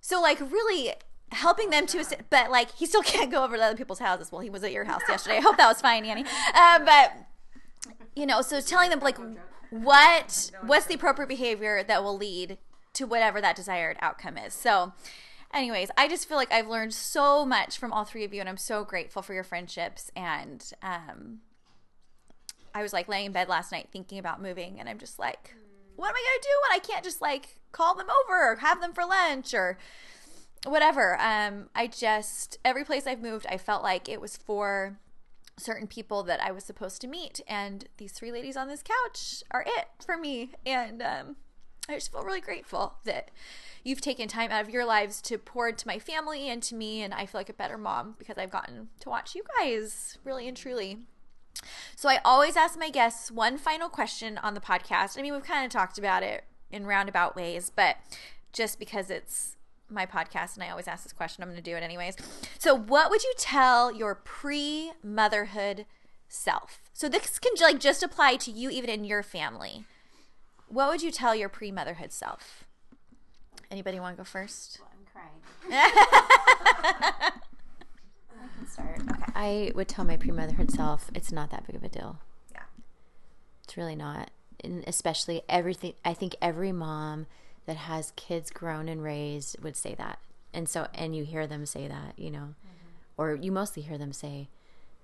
So, 0.00 0.20
like, 0.20 0.38
really 0.40 0.92
helping 1.32 1.70
them 1.70 1.86
to, 1.86 2.04
but 2.28 2.50
like, 2.50 2.70
he 2.72 2.86
still 2.86 3.02
can't 3.02 3.30
go 3.30 3.42
over 3.42 3.56
to 3.56 3.62
other 3.62 3.76
people's 3.76 4.00
houses. 4.00 4.30
Well, 4.30 4.42
he 4.42 4.50
was 4.50 4.62
at 4.62 4.72
your 4.72 4.84
house 4.84 5.00
yesterday. 5.08 5.38
I 5.38 5.40
hope 5.40 5.56
that 5.56 5.68
was 5.68 5.80
fine, 5.80 6.04
Annie. 6.04 6.24
Um, 6.54 6.84
but, 6.84 7.12
you 8.14 8.26
know, 8.26 8.42
so 8.42 8.60
telling 8.60 8.90
them, 8.90 9.00
like, 9.00 9.16
what 9.82 10.52
what's 10.62 10.86
the 10.86 10.94
appropriate 10.94 11.28
behavior 11.28 11.82
that 11.82 12.02
will 12.02 12.16
lead 12.16 12.58
to 12.94 13.06
whatever 13.06 13.40
that 13.40 13.56
desired 13.56 13.96
outcome 14.00 14.38
is. 14.38 14.54
So, 14.54 14.92
anyways, 15.52 15.90
I 15.96 16.08
just 16.08 16.28
feel 16.28 16.36
like 16.36 16.52
I've 16.52 16.68
learned 16.68 16.94
so 16.94 17.44
much 17.44 17.76
from 17.78 17.92
all 17.92 18.04
three 18.04 18.24
of 18.24 18.32
you, 18.32 18.40
and 18.40 18.48
I'm 18.48 18.56
so 18.56 18.84
grateful 18.84 19.20
for 19.20 19.34
your 19.34 19.44
friendships. 19.44 20.10
And 20.14 20.64
um, 20.82 21.40
I 22.74 22.82
was 22.82 22.92
like 22.92 23.08
laying 23.08 23.26
in 23.26 23.32
bed 23.32 23.48
last 23.48 23.72
night 23.72 23.88
thinking 23.92 24.18
about 24.18 24.40
moving, 24.40 24.78
and 24.78 24.88
I'm 24.88 24.98
just 24.98 25.18
like, 25.18 25.54
what 25.96 26.08
am 26.08 26.14
I 26.14 26.22
gonna 26.22 26.42
do 26.42 26.60
when 26.62 26.76
I 26.76 26.92
can't 26.92 27.04
just 27.04 27.20
like 27.20 27.60
call 27.72 27.94
them 27.96 28.06
over 28.24 28.52
or 28.52 28.56
have 28.56 28.80
them 28.80 28.92
for 28.92 29.04
lunch 29.04 29.52
or 29.54 29.76
whatever. 30.64 31.20
Um, 31.20 31.68
I 31.74 31.88
just 31.88 32.58
every 32.64 32.84
place 32.84 33.06
I've 33.06 33.20
moved, 33.20 33.46
I 33.48 33.58
felt 33.58 33.82
like 33.82 34.08
it 34.08 34.20
was 34.20 34.36
for 34.36 34.98
certain 35.56 35.86
people 35.86 36.22
that 36.24 36.40
I 36.42 36.50
was 36.50 36.64
supposed 36.64 37.00
to 37.02 37.06
meet, 37.06 37.40
and 37.46 37.88
these 37.98 38.12
three 38.12 38.32
ladies 38.32 38.56
on 38.56 38.68
this 38.68 38.82
couch 38.82 39.42
are 39.50 39.64
it 39.66 39.86
for 40.04 40.16
me. 40.16 40.52
And 40.66 41.02
um, 41.02 41.36
I 41.88 41.94
just 41.94 42.10
feel 42.10 42.24
really 42.24 42.40
grateful 42.40 42.94
that 43.04 43.30
you've 43.84 44.00
taken 44.00 44.28
time 44.28 44.50
out 44.50 44.64
of 44.64 44.70
your 44.70 44.84
lives 44.84 45.20
to 45.22 45.38
pour 45.38 45.68
into 45.68 45.86
my 45.86 45.98
family 45.98 46.48
and 46.48 46.62
to 46.64 46.74
me, 46.74 47.02
and 47.02 47.12
I 47.12 47.26
feel 47.26 47.40
like 47.40 47.48
a 47.48 47.54
better 47.54 47.78
mom 47.78 48.14
because 48.18 48.38
I've 48.38 48.50
gotten 48.50 48.88
to 49.00 49.08
watch 49.08 49.34
you 49.34 49.42
guys 49.58 50.18
really 50.24 50.48
and 50.48 50.56
truly. 50.56 51.06
So 51.96 52.08
I 52.08 52.20
always 52.24 52.56
ask 52.56 52.78
my 52.78 52.90
guests 52.90 53.30
one 53.30 53.58
final 53.58 53.88
question 53.88 54.38
on 54.38 54.54
the 54.54 54.60
podcast. 54.60 55.18
I 55.18 55.22
mean, 55.22 55.32
we've 55.32 55.44
kind 55.44 55.64
of 55.64 55.70
talked 55.70 55.98
about 55.98 56.22
it 56.22 56.44
in 56.70 56.86
roundabout 56.86 57.36
ways, 57.36 57.70
but 57.74 57.96
just 58.52 58.78
because 58.78 59.10
it's 59.10 59.56
my 59.88 60.06
podcast 60.06 60.54
and 60.54 60.64
I 60.64 60.70
always 60.70 60.88
ask 60.88 61.02
this 61.02 61.12
question, 61.12 61.42
I'm 61.42 61.48
going 61.48 61.62
to 61.62 61.70
do 61.70 61.76
it 61.76 61.82
anyways. 61.82 62.16
So, 62.58 62.74
what 62.74 63.10
would 63.10 63.22
you 63.22 63.32
tell 63.36 63.92
your 63.92 64.14
pre-motherhood 64.14 65.86
self? 66.28 66.80
So 66.92 67.08
this 67.08 67.38
can 67.38 67.52
like 67.60 67.80
just 67.80 68.02
apply 68.02 68.36
to 68.36 68.50
you 68.50 68.70
even 68.70 68.90
in 68.90 69.04
your 69.04 69.22
family. 69.22 69.84
What 70.68 70.88
would 70.88 71.02
you 71.02 71.10
tell 71.10 71.34
your 71.34 71.48
pre-motherhood 71.48 72.12
self? 72.12 72.64
Anybody 73.70 74.00
want 74.00 74.16
to 74.16 74.20
go 74.20 74.24
first? 74.24 74.78
I'm 74.80 75.06
crying. 75.12 75.32
I 78.40 78.48
can 78.56 78.68
start. 78.68 79.00
Okay. 79.00 79.32
I 79.34 79.72
would 79.74 79.88
tell 79.88 80.04
my 80.04 80.16
pre-motherhood 80.16 80.70
self 80.70 81.10
it's 81.14 81.32
not 81.32 81.50
that 81.50 81.66
big 81.66 81.76
of 81.76 81.82
a 81.82 81.88
deal. 81.88 82.20
Yeah. 82.52 82.62
It's 83.64 83.76
really 83.76 83.96
not. 83.96 84.30
And 84.62 84.84
especially 84.86 85.42
everything 85.48 85.94
I 86.04 86.14
think 86.14 86.36
every 86.40 86.72
mom 86.72 87.26
that 87.66 87.76
has 87.76 88.12
kids 88.16 88.50
grown 88.50 88.88
and 88.88 89.02
raised 89.02 89.62
would 89.62 89.76
say 89.76 89.94
that. 89.94 90.18
And 90.52 90.68
so 90.68 90.88
and 90.94 91.16
you 91.16 91.24
hear 91.24 91.46
them 91.46 91.66
say 91.66 91.88
that, 91.88 92.18
you 92.18 92.30
know. 92.30 92.54
Mm-hmm. 92.54 92.88
Or 93.16 93.34
you 93.34 93.52
mostly 93.52 93.82
hear 93.82 93.98
them 93.98 94.12
say 94.12 94.48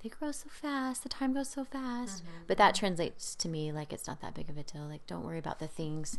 they 0.02 0.08
grow 0.08 0.32
so 0.32 0.48
fast, 0.48 1.02
the 1.02 1.08
time 1.08 1.34
goes 1.34 1.50
so 1.50 1.64
fast. 1.64 2.18
Mm-hmm. 2.22 2.44
But 2.46 2.56
that 2.58 2.74
translates 2.74 3.34
to 3.36 3.48
me 3.48 3.70
like 3.72 3.92
it's 3.92 4.06
not 4.06 4.20
that 4.22 4.34
big 4.34 4.48
of 4.48 4.56
a 4.56 4.62
deal. 4.62 4.82
Like 4.82 5.06
don't 5.06 5.24
worry 5.24 5.38
about 5.38 5.58
the 5.58 5.68
things. 5.68 6.18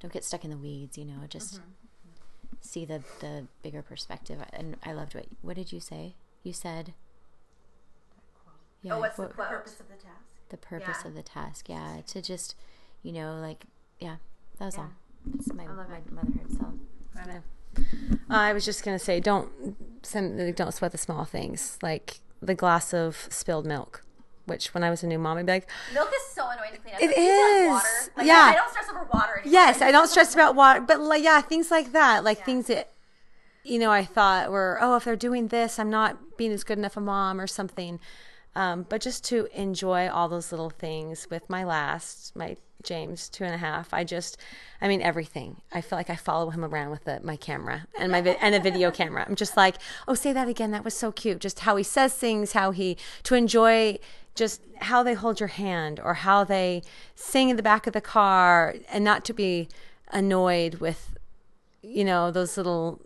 Don't 0.00 0.12
get 0.12 0.24
stuck 0.24 0.44
in 0.44 0.50
the 0.50 0.56
weeds, 0.56 0.96
you 0.96 1.04
know. 1.04 1.26
Just 1.28 1.56
mm-hmm. 1.56 2.54
see 2.60 2.84
the 2.84 3.02
the 3.20 3.46
bigger 3.62 3.82
perspective. 3.82 4.38
And 4.52 4.76
I 4.84 4.92
loved 4.92 5.14
what 5.14 5.26
what 5.42 5.56
did 5.56 5.72
you 5.72 5.80
say? 5.80 6.14
You 6.42 6.52
said 6.52 6.94
yeah, 8.82 8.94
oh, 8.94 9.00
what- 9.00 9.14
quote? 9.14 9.36
Purpose 9.36 9.78
of 9.80 9.88
the 9.88 9.94
task. 9.94 10.48
the 10.48 10.56
purpose 10.56 10.98
Yeah. 11.02 11.08
of 11.08 11.14
the 11.14 11.22
task. 11.22 11.68
Yeah, 11.68 12.00
to 12.06 12.22
just, 12.22 12.56
you 13.02 13.12
know, 13.12 13.38
like, 13.40 13.66
yeah, 13.98 14.16
that 14.58 14.64
was 14.64 14.78
all. 14.78 14.90
That's 15.26 15.52
my, 15.52 15.66
my 15.66 16.00
motherhood 16.10 16.50
self. 16.56 16.74
I 18.28 18.52
was 18.52 18.64
just 18.64 18.84
gonna 18.84 18.98
say, 18.98 19.20
don't 19.20 19.76
some, 20.02 20.52
don't 20.52 20.72
sweat 20.74 20.92
the 20.92 20.98
small 20.98 21.24
things, 21.24 21.78
like 21.82 22.20
the 22.40 22.54
glass 22.54 22.92
of 22.94 23.28
spilled 23.30 23.66
milk. 23.66 24.02
Which, 24.46 24.74
when 24.74 24.82
I 24.82 24.90
was 24.90 25.04
a 25.04 25.06
new 25.06 25.18
mom, 25.18 25.36
I'd 25.38 25.46
be 25.46 25.52
like, 25.52 25.68
Milk 25.94 26.08
is 26.08 26.34
so 26.34 26.48
annoying 26.48 26.72
to 26.72 26.78
clean 26.78 26.94
up. 26.94 27.00
It 27.02 27.08
Like, 27.08 27.16
is. 27.18 27.68
Water. 27.68 28.12
Like, 28.16 28.26
Yeah. 28.26 28.46
I, 28.48 28.50
I 28.50 28.54
don't 28.54 28.70
stress 28.70 28.88
over 28.90 29.06
water 29.12 29.38
anymore. 29.38 29.52
yes, 29.52 29.80
I 29.82 29.88
I 29.88 29.92
don't 29.92 30.08
stress 30.08 30.34
about 30.34 30.56
water, 30.56 30.80
but 30.80 30.98
like, 31.00 31.22
yeah, 31.22 31.40
things 31.40 31.70
like 31.70 31.92
that, 31.92 32.24
like 32.24 32.44
things 32.44 32.66
that, 32.66 32.90
you 33.62 33.78
know, 33.78 33.92
I 33.92 34.04
thought 34.04 34.50
were, 34.50 34.78
oh, 34.80 34.96
if 34.96 35.04
they're 35.04 35.14
doing 35.14 35.48
this, 35.48 35.78
I'm 35.78 35.90
not 35.90 36.36
being 36.36 36.50
as 36.50 36.64
good 36.64 36.78
enough 36.78 36.96
a 36.96 37.00
mom 37.00 37.40
or 37.40 37.46
something. 37.46 38.00
Um, 38.56 38.84
but 38.88 39.00
just 39.00 39.24
to 39.24 39.48
enjoy 39.54 40.08
all 40.08 40.28
those 40.28 40.50
little 40.50 40.70
things 40.70 41.28
with 41.30 41.48
my 41.48 41.64
last, 41.64 42.34
my 42.34 42.56
James 42.82 43.28
two 43.28 43.44
and 43.44 43.54
a 43.54 43.58
half. 43.58 43.92
I 43.92 44.04
just, 44.04 44.38
I 44.80 44.88
mean, 44.88 45.02
everything. 45.02 45.60
I 45.72 45.80
feel 45.80 45.98
like 45.98 46.10
I 46.10 46.16
follow 46.16 46.50
him 46.50 46.64
around 46.64 46.90
with 46.90 47.04
the, 47.04 47.20
my 47.22 47.36
camera 47.36 47.86
and 47.98 48.10
my 48.10 48.20
vi- 48.20 48.38
and 48.40 48.54
a 48.54 48.60
video 48.60 48.90
camera. 49.00 49.24
I'm 49.28 49.36
just 49.36 49.56
like, 49.56 49.76
oh, 50.08 50.14
say 50.14 50.32
that 50.32 50.48
again. 50.48 50.70
That 50.70 50.84
was 50.84 50.94
so 50.94 51.12
cute. 51.12 51.40
Just 51.40 51.60
how 51.60 51.76
he 51.76 51.82
says 51.82 52.14
things, 52.14 52.52
how 52.52 52.70
he 52.70 52.96
to 53.24 53.34
enjoy 53.34 53.98
just 54.34 54.62
how 54.76 55.02
they 55.02 55.14
hold 55.14 55.40
your 55.40 55.48
hand 55.48 56.00
or 56.02 56.14
how 56.14 56.44
they 56.44 56.82
sing 57.14 57.50
in 57.50 57.56
the 57.56 57.62
back 57.62 57.86
of 57.86 57.92
the 57.92 58.00
car 58.00 58.76
and 58.90 59.04
not 59.04 59.24
to 59.24 59.32
be 59.32 59.68
annoyed 60.08 60.76
with, 60.76 61.16
you 61.82 62.04
know, 62.04 62.30
those 62.30 62.56
little 62.56 63.00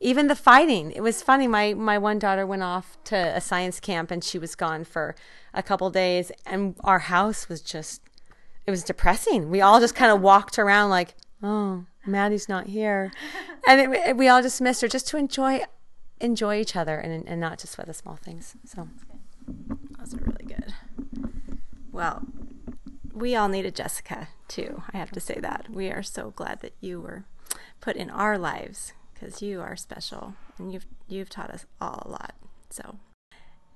even 0.00 0.28
the 0.28 0.34
fighting. 0.34 0.90
It 0.92 1.02
was 1.02 1.22
funny. 1.22 1.46
My 1.46 1.74
my 1.74 1.98
one 1.98 2.18
daughter 2.18 2.46
went 2.46 2.62
off 2.62 2.96
to 3.04 3.16
a 3.16 3.40
science 3.40 3.78
camp 3.78 4.10
and 4.10 4.24
she 4.24 4.38
was 4.38 4.54
gone 4.54 4.84
for 4.84 5.14
a 5.52 5.62
couple 5.62 5.90
days, 5.90 6.32
and 6.46 6.74
our 6.82 7.00
house 7.00 7.48
was 7.48 7.60
just 7.60 8.02
it 8.66 8.70
was 8.70 8.82
depressing. 8.82 9.50
We 9.50 9.60
all 9.60 9.78
just 9.78 9.94
kind 9.94 10.10
of 10.10 10.20
walked 10.20 10.58
around 10.58 10.90
like, 10.90 11.14
oh, 11.42 11.84
Maddie's 12.06 12.48
not 12.48 12.68
here, 12.68 13.12
and 13.68 13.94
it, 13.94 14.16
we 14.16 14.26
all 14.26 14.42
just 14.42 14.60
missed 14.60 14.80
her 14.80 14.88
just 14.88 15.06
to 15.08 15.18
enjoy 15.18 15.62
enjoy 16.20 16.58
each 16.58 16.74
other 16.74 16.98
and 16.98 17.28
and 17.28 17.40
not 17.40 17.58
just 17.58 17.76
for 17.76 17.84
the 17.84 17.94
small 17.94 18.16
things. 18.16 18.56
So 18.64 18.88
those 19.98 20.14
are 20.14 20.18
really 20.18 20.46
good. 20.46 20.72
Well, 21.92 22.22
we 23.12 23.36
all 23.36 23.48
needed 23.48 23.74
Jessica 23.74 24.28
too. 24.48 24.82
I 24.94 24.96
have 24.96 25.10
to 25.10 25.20
say 25.20 25.38
that 25.40 25.68
we 25.68 25.90
are 25.90 26.02
so 26.02 26.30
glad 26.30 26.60
that 26.60 26.72
you 26.80 27.00
were 27.00 27.24
put 27.80 27.96
in 27.96 28.08
our 28.08 28.38
lives 28.38 28.94
because 29.20 29.42
you 29.42 29.60
are 29.60 29.76
special 29.76 30.34
and 30.58 30.72
you've 30.72 30.86
you've 31.08 31.28
taught 31.28 31.50
us 31.50 31.66
all 31.80 32.02
a 32.06 32.08
lot. 32.08 32.34
So, 32.70 32.96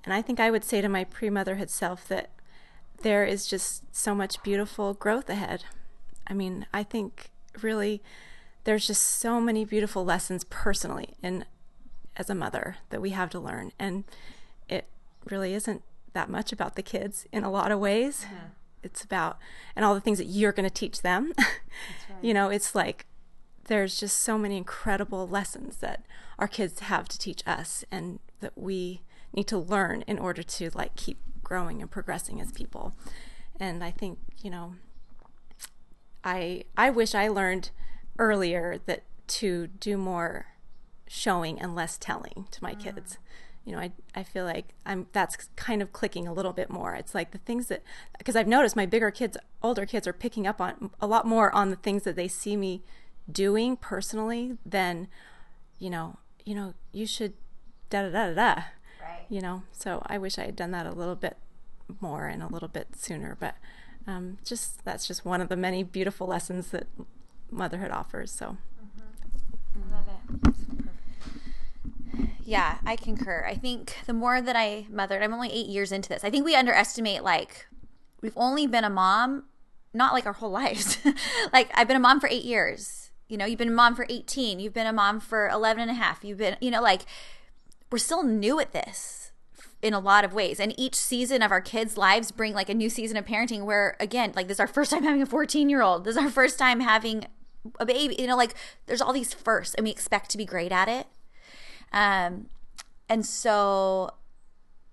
and 0.05 0.15
I 0.15 0.23
think 0.23 0.41
I 0.41 0.51
would 0.51 0.65
say 0.65 0.81
to 0.81 0.89
my 0.89 1.05
pre-motherhood 1.05 1.71
self 1.71 2.09
that 2.09 2.31
there 3.03 3.25
is 3.25 3.47
just 3.47 3.83
so 3.95 4.15
much 4.15 4.43
beautiful 4.43 4.95
growth 4.95 5.29
ahead. 5.29 5.65
I 6.27 6.33
mean, 6.33 6.67
I 6.73 6.83
think 6.83 7.31
really 7.61 8.03
there's 8.65 8.87
just 8.87 9.03
so 9.03 9.41
many 9.41 9.65
beautiful 9.65 10.05
lessons 10.05 10.45
personally 10.45 11.15
and 11.23 11.45
as 12.17 12.31
a 12.31 12.35
mother 12.35 12.77
that 12.91 13.03
we 13.03 13.11
have 13.11 13.29
to 13.29 13.41
learn 13.41 13.73
and 13.79 14.05
it 14.69 14.87
really 15.29 15.53
isn't 15.53 15.83
that 16.13 16.31
much 16.31 16.53
about 16.53 16.77
the 16.77 16.83
kids 16.83 17.27
in 17.33 17.45
a 17.45 17.51
lot 17.51 17.71
of 17.71 17.79
ways. 17.79 18.25
Yeah. 18.31 18.39
It's 18.83 19.03
about 19.03 19.39
and 19.77 19.85
all 19.85 19.95
the 19.95 20.01
things 20.01 20.19
that 20.19 20.27
you're 20.27 20.53
going 20.53 20.69
to 20.69 20.75
teach 20.75 21.03
them. 21.03 21.33
Right. 22.09 22.23
you 22.23 22.33
know, 22.33 22.51
it's 22.51 22.77
like 22.77 23.05
there's 23.67 23.99
just 23.99 24.19
so 24.19 24.39
many 24.39 24.57
incredible 24.57 25.27
lessons 25.27 25.77
that 25.79 26.05
our 26.39 26.49
kids 26.49 26.81
have 26.81 27.09
to 27.09 27.19
teach 27.19 27.43
us 27.47 27.85
and 27.91 28.19
that 28.41 28.57
we 28.57 29.01
need 29.33 29.47
to 29.49 29.59
learn 29.59 30.03
in 30.03 30.19
order 30.19 30.43
to 30.43 30.71
like 30.75 30.97
keep 30.97 31.19
growing 31.43 31.81
and 31.81 31.91
progressing 31.91 32.41
as 32.41 32.53
people. 32.53 32.95
And 33.59 33.85
I 33.85 33.91
think, 33.91 34.19
you 34.43 34.51
know, 34.51 34.75
I 36.23 36.65
I 36.77 36.91
wish 36.91 37.15
I 37.15 37.29
learned 37.29 37.71
earlier 38.19 38.81
that 38.87 39.05
to 39.27 39.67
do 39.67 39.97
more 39.97 40.47
showing 41.07 41.61
and 41.61 41.75
less 41.75 41.99
telling 41.99 42.47
to 42.51 42.63
my 42.63 42.75
mm. 42.75 42.81
kids. 42.81 43.19
You 43.65 43.73
know, 43.73 43.79
I 43.79 43.93
I 44.15 44.23
feel 44.23 44.45
like 44.45 44.75
I'm 44.85 45.07
that's 45.13 45.37
kind 45.57 45.81
of 45.83 45.93
clicking 45.93 46.27
a 46.27 46.33
little 46.33 46.53
bit 46.53 46.71
more. 46.71 46.95
It's 46.95 47.15
like 47.15 47.31
the 47.31 47.39
things 47.39 47.69
that 47.69 47.83
because 48.19 48.37
I've 48.37 48.49
noticed 48.49 48.77
my 48.77 48.87
bigger 48.87 49.11
kids, 49.11 49.37
older 49.63 49.87
kids 49.87 50.07
are 50.07 50.13
picking 50.13 50.47
up 50.47 50.61
on 50.61 50.91
a 51.01 51.07
lot 51.07 51.27
more 51.27 51.55
on 51.55 51.71
the 51.71 51.77
things 51.77 52.03
that 52.03 52.17
they 52.17 52.29
see 52.29 52.57
me 52.57 52.83
doing 53.31 53.77
personally 53.77 54.57
then, 54.65 55.09
you 55.79 55.91
know, 55.91 56.19
you 56.45 56.55
know, 56.55 56.75
you 56.93 57.07
should 57.07 57.35
da 57.91 58.03
da 58.03 58.11
da 58.11 58.27
da 58.29 58.35
da. 58.35 58.63
Right. 59.01 59.25
You 59.29 59.41
know, 59.41 59.63
so 59.73 60.03
I 60.07 60.19
wish 60.19 60.39
I 60.39 60.45
had 60.47 60.57
done 60.57 60.71
that 60.73 60.87
a 60.87 60.93
little 60.93 61.15
bit 61.15 61.37
more 62.01 62.27
and 62.27 62.43
a 62.43 62.47
little 62.47 62.69
bit 62.69 62.89
sooner, 62.97 63.37
but 63.39 63.57
um, 64.07 64.39
just 64.45 64.85
that's 64.85 65.07
just 65.07 65.25
one 65.25 65.41
of 65.41 65.49
the 65.49 65.57
many 65.57 65.83
beautiful 65.83 66.27
lessons 66.27 66.69
that 66.69 66.87
motherhood 67.51 67.91
offers. 67.91 68.31
So, 68.31 68.57
mm-hmm. 68.83 69.93
Love 69.93 70.07
it. 70.09 70.55
Yeah, 72.47 72.79
I 72.85 72.97
concur. 72.97 73.47
I 73.49 73.55
think 73.55 73.97
the 74.07 74.13
more 74.13 74.43
that 74.43 74.55
I 74.55 74.87
mothered, 74.91 75.23
I'm 75.23 75.33
only 75.33 75.51
eight 75.51 75.67
years 75.67 75.93
into 75.93 76.11
this. 76.11 76.23
I 76.25 76.31
think 76.31 76.45
we 76.45 76.55
underestimate 76.55 77.23
like 77.25 77.67
we've 78.21 78.37
only 78.37 78.67
been 78.67 78.85
a 78.85 78.91
mom, 78.91 79.45
not 79.95 80.13
like 80.13 80.27
our 80.27 80.35
whole 80.35 80.51
lives. 80.51 80.99
like 81.53 81.71
I've 81.75 81.89
been 81.89 81.97
a 81.97 82.01
mom 82.01 82.21
for 82.21 82.29
eight 82.29 82.45
years 82.45 83.04
you 83.29 83.37
know, 83.37 83.47
you've 83.47 83.59
been 83.59 83.69
a 83.69 83.73
mom 83.73 83.95
for 83.95 84.07
18, 84.09 84.61
you've 84.61 84.75
been 84.75 84.87
a 84.87 84.93
mom 84.93 85.21
for 85.21 85.49
11 85.49 85.83
and 85.83 85.91
a 85.91 85.95
half, 85.95 86.25
you've 86.25 86.39
been, 86.39 86.57
you 86.61 86.71
know, 86.71 86.83
like 86.83 87.03
we're 87.91 87.99
still 87.99 88.23
new 88.23 88.59
at 88.61 88.73
this 88.73 89.33
in 89.83 89.93
a 89.93 90.01
lot 90.01 90.25
of 90.25 90.33
ways. 90.33 90.59
And 90.59 90.75
each 90.79 90.95
season 90.95 91.43
of 91.43 91.53
our 91.53 91.61
kids' 91.61 91.99
lives 91.99 92.33
bring 92.33 92.55
like 92.55 92.69
a 92.69 92.75
new 92.75 92.89
season 92.89 93.17
of 93.17 93.27
parenting 93.27 93.65
where 93.65 93.97
again, 94.01 94.33
like 94.35 94.49
this 94.49 94.57
is 94.57 94.61
our 94.61 94.67
first 94.67 94.91
time 94.91 95.03
having 95.03 95.23
a 95.23 95.27
14 95.27 95.69
year 95.69 95.83
old. 95.83 96.05
This 96.05 96.17
is 96.17 96.23
our 96.23 96.31
first 96.31 96.59
time 96.59 96.81
having 96.81 97.27
a 97.79 97.87
baby. 97.87 98.17
You 98.19 98.27
know, 98.27 98.37
like 98.37 98.55
there's 98.87 99.03
all 99.03 99.13
these 99.13 99.35
firsts 99.35 99.75
and 99.75 99.85
we 99.85 99.91
expect 99.91 100.31
to 100.31 100.39
be 100.39 100.45
great 100.45 100.73
at 100.73 100.89
it. 100.89 101.07
Um 101.93 102.47
and 103.09 103.27
so 103.27 104.15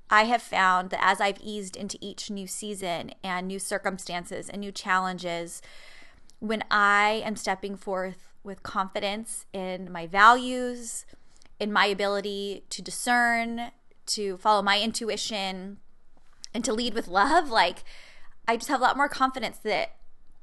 I 0.09 0.25
have 0.25 0.41
found 0.41 0.89
that 0.89 0.99
as 1.01 1.21
I've 1.21 1.39
eased 1.39 1.77
into 1.77 1.97
each 2.01 2.29
new 2.29 2.45
season 2.45 3.11
and 3.23 3.47
new 3.47 3.59
circumstances 3.59 4.49
and 4.49 4.59
new 4.59 4.73
challenges, 4.73 5.61
when 6.41 6.63
I 6.71 7.21
am 7.23 7.35
stepping 7.35 7.77
forth 7.77 8.33
with 8.43 8.63
confidence 8.63 9.45
in 9.53 9.91
my 9.91 10.07
values, 10.07 11.05
in 11.59 11.71
my 11.71 11.85
ability 11.85 12.63
to 12.71 12.81
discern, 12.81 13.71
to 14.07 14.37
follow 14.37 14.63
my 14.63 14.81
intuition, 14.81 15.77
and 16.51 16.65
to 16.65 16.73
lead 16.73 16.95
with 16.95 17.07
love, 17.07 17.49
like 17.49 17.83
I 18.47 18.57
just 18.57 18.69
have 18.69 18.81
a 18.81 18.83
lot 18.83 18.97
more 18.97 19.07
confidence 19.07 19.59
that 19.59 19.95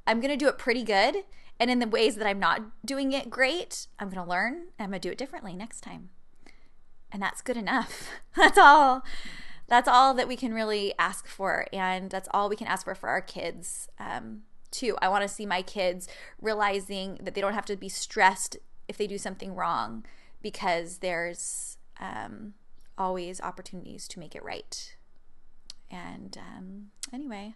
I'm 0.06 0.20
going 0.20 0.30
to 0.30 0.36
do 0.36 0.48
it 0.48 0.56
pretty 0.56 0.84
good. 0.84 1.24
And 1.58 1.68
in 1.68 1.80
the 1.80 1.88
ways 1.88 2.14
that 2.14 2.26
I'm 2.28 2.38
not 2.38 2.62
doing 2.86 3.10
it 3.10 3.28
great, 3.28 3.88
I'm 3.98 4.08
going 4.08 4.24
to 4.24 4.30
learn 4.30 4.54
and 4.54 4.84
I'm 4.84 4.90
going 4.90 5.00
to 5.00 5.08
do 5.08 5.12
it 5.12 5.18
differently 5.18 5.56
next 5.56 5.80
time. 5.80 6.10
And 7.10 7.20
that's 7.20 7.42
good 7.42 7.56
enough. 7.56 8.10
That's 8.36 8.58
all. 8.58 9.02
That's 9.66 9.88
all 9.88 10.14
that 10.14 10.28
we 10.28 10.36
can 10.36 10.54
really 10.54 10.94
ask 10.98 11.26
for. 11.26 11.66
And 11.72 12.10
that's 12.10 12.28
all 12.32 12.48
we 12.48 12.56
can 12.56 12.66
ask 12.66 12.84
for 12.84 12.94
for 12.94 13.08
our 13.08 13.20
kids. 13.20 13.88
Um, 13.98 14.42
too. 14.70 14.96
I 15.00 15.08
want 15.08 15.22
to 15.22 15.28
see 15.28 15.46
my 15.46 15.62
kids 15.62 16.08
realizing 16.40 17.18
that 17.22 17.34
they 17.34 17.40
don't 17.40 17.54
have 17.54 17.66
to 17.66 17.76
be 17.76 17.88
stressed 17.88 18.56
if 18.86 18.96
they 18.96 19.06
do 19.06 19.18
something 19.18 19.54
wrong 19.54 20.04
because 20.42 20.98
there's 20.98 21.78
um, 22.00 22.54
always 22.96 23.40
opportunities 23.40 24.08
to 24.08 24.18
make 24.18 24.34
it 24.34 24.42
right. 24.42 24.96
And 25.90 26.36
um, 26.38 26.86
anyway, 27.12 27.54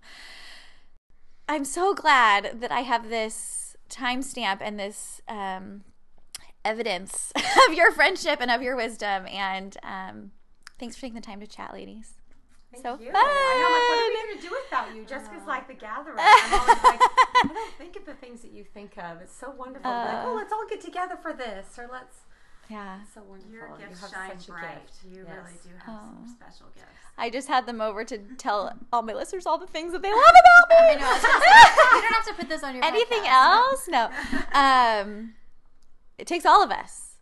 I'm 1.49 1.65
so 1.65 1.95
glad 1.95 2.61
that 2.61 2.73
I 2.73 2.81
have 2.81 3.09
this 3.09 3.77
timestamp 3.91 4.59
and 4.61 4.79
this 4.79 5.21
um, 5.29 5.83
evidence 6.65 7.33
of 7.69 7.75
your 7.75 7.93
friendship 7.93 8.39
and 8.41 8.51
of 8.51 8.63
your 8.63 8.77
wisdom. 8.77 9.27
And 9.27 9.77
um, 9.83 10.31
thanks 10.79 10.97
for 10.97 11.03
taking 11.03 11.17
the 11.17 11.21
time 11.21 11.41
to 11.41 11.47
chat, 11.47 11.73
ladies. 11.73 12.15
Thank 12.73 12.85
so 12.85 12.99
you. 12.99 13.13
fun. 13.13 13.21
I 13.21 13.55
know, 13.61 13.69
like, 13.69 13.85
what 13.85 13.99
are 14.01 14.09
we 14.09 14.17
going 14.17 14.41
to 14.41 14.49
do 14.49 14.51
without 14.65 14.97
you? 14.97 15.05
Jessica's 15.05 15.45
uh, 15.45 15.49
like 15.49 15.69
the 15.69 15.75
gatherer. 15.75 16.17
I'm 16.19 16.61
always 16.61 16.83
like, 16.83 17.01
I 17.45 17.51
don't 17.53 17.75
think 17.77 17.97
of 17.97 18.07
the 18.07 18.15
things 18.15 18.41
that 18.43 18.53
you 18.53 18.65
think 18.65 18.97
of. 18.97 19.21
It's 19.21 19.37
so 19.37 19.51
wonderful. 19.51 19.91
Uh, 19.91 20.05
like, 20.07 20.25
oh, 20.25 20.35
let's 20.35 20.53
all 20.53 20.67
get 20.69 20.81
together 20.81 21.17
for 21.21 21.33
this, 21.33 21.67
or 21.79 21.89
let's. 21.93 22.17
Yeah. 22.71 23.01
So 23.15 23.23
wonderful. 23.29 23.53
Your 23.53 23.77
gifts 23.77 24.01
you 24.01 24.09
shine 24.09 24.39
bright. 24.49 24.91
You 25.05 25.25
yes. 25.27 25.37
really 25.37 25.59
do 25.65 25.71
have 25.85 26.01
oh. 26.01 26.25
some 26.25 26.37
special 26.41 26.67
gifts. 26.75 26.89
I 27.19 27.29
just 27.29 27.49
had 27.49 27.67
them 27.67 27.83
over 27.83 28.05
to 28.05 28.19
tell 28.39 28.73
all 28.93 29.03
my 29.03 29.13
listeners 29.13 29.45
all 29.45 29.59
the 29.59 29.67
things 29.67 29.93
that 29.93 30.01
they 30.01 30.11
love 30.11 30.21
about 30.21 30.71
me. 30.71 30.77
I 30.77 31.01
know. 31.01 31.97
you 31.97 32.03
don't 32.03 32.15
have 32.15 32.27
to 32.27 32.35
put 32.35 32.49
this 32.49 32.63
on 32.63 32.75
your. 32.75 32.85
Anything 32.85 33.25
podcast. 33.25 33.57
else? 33.59 33.89
No. 33.89 34.11
Um, 34.55 35.35
it 36.17 36.27
takes 36.27 36.47
all 36.47 36.65
of 36.65 36.71
us. 36.71 37.17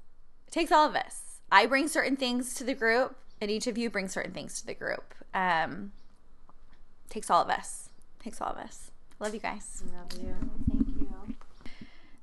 It 0.46 0.52
takes 0.52 0.70
all 0.70 0.88
of 0.88 0.94
us. 0.94 1.40
I 1.50 1.66
bring 1.66 1.88
certain 1.88 2.16
things 2.16 2.54
to 2.54 2.64
the 2.64 2.74
group, 2.74 3.16
and 3.40 3.50
each 3.50 3.66
of 3.66 3.78
you 3.78 3.90
brings 3.90 4.12
certain 4.12 4.32
things 4.32 4.60
to 4.60 4.66
the 4.66 4.74
group 4.74 5.14
um, 5.34 5.92
takes 7.08 7.30
all 7.30 7.42
of 7.42 7.48
us. 7.50 7.88
Takes 8.22 8.40
all 8.40 8.48
of 8.48 8.58
us. 8.58 8.90
Love 9.18 9.34
you 9.34 9.40
guys. 9.40 9.82
Love 9.92 10.22
you. 10.22 10.34
Thank 10.68 10.88
you. 10.88 10.89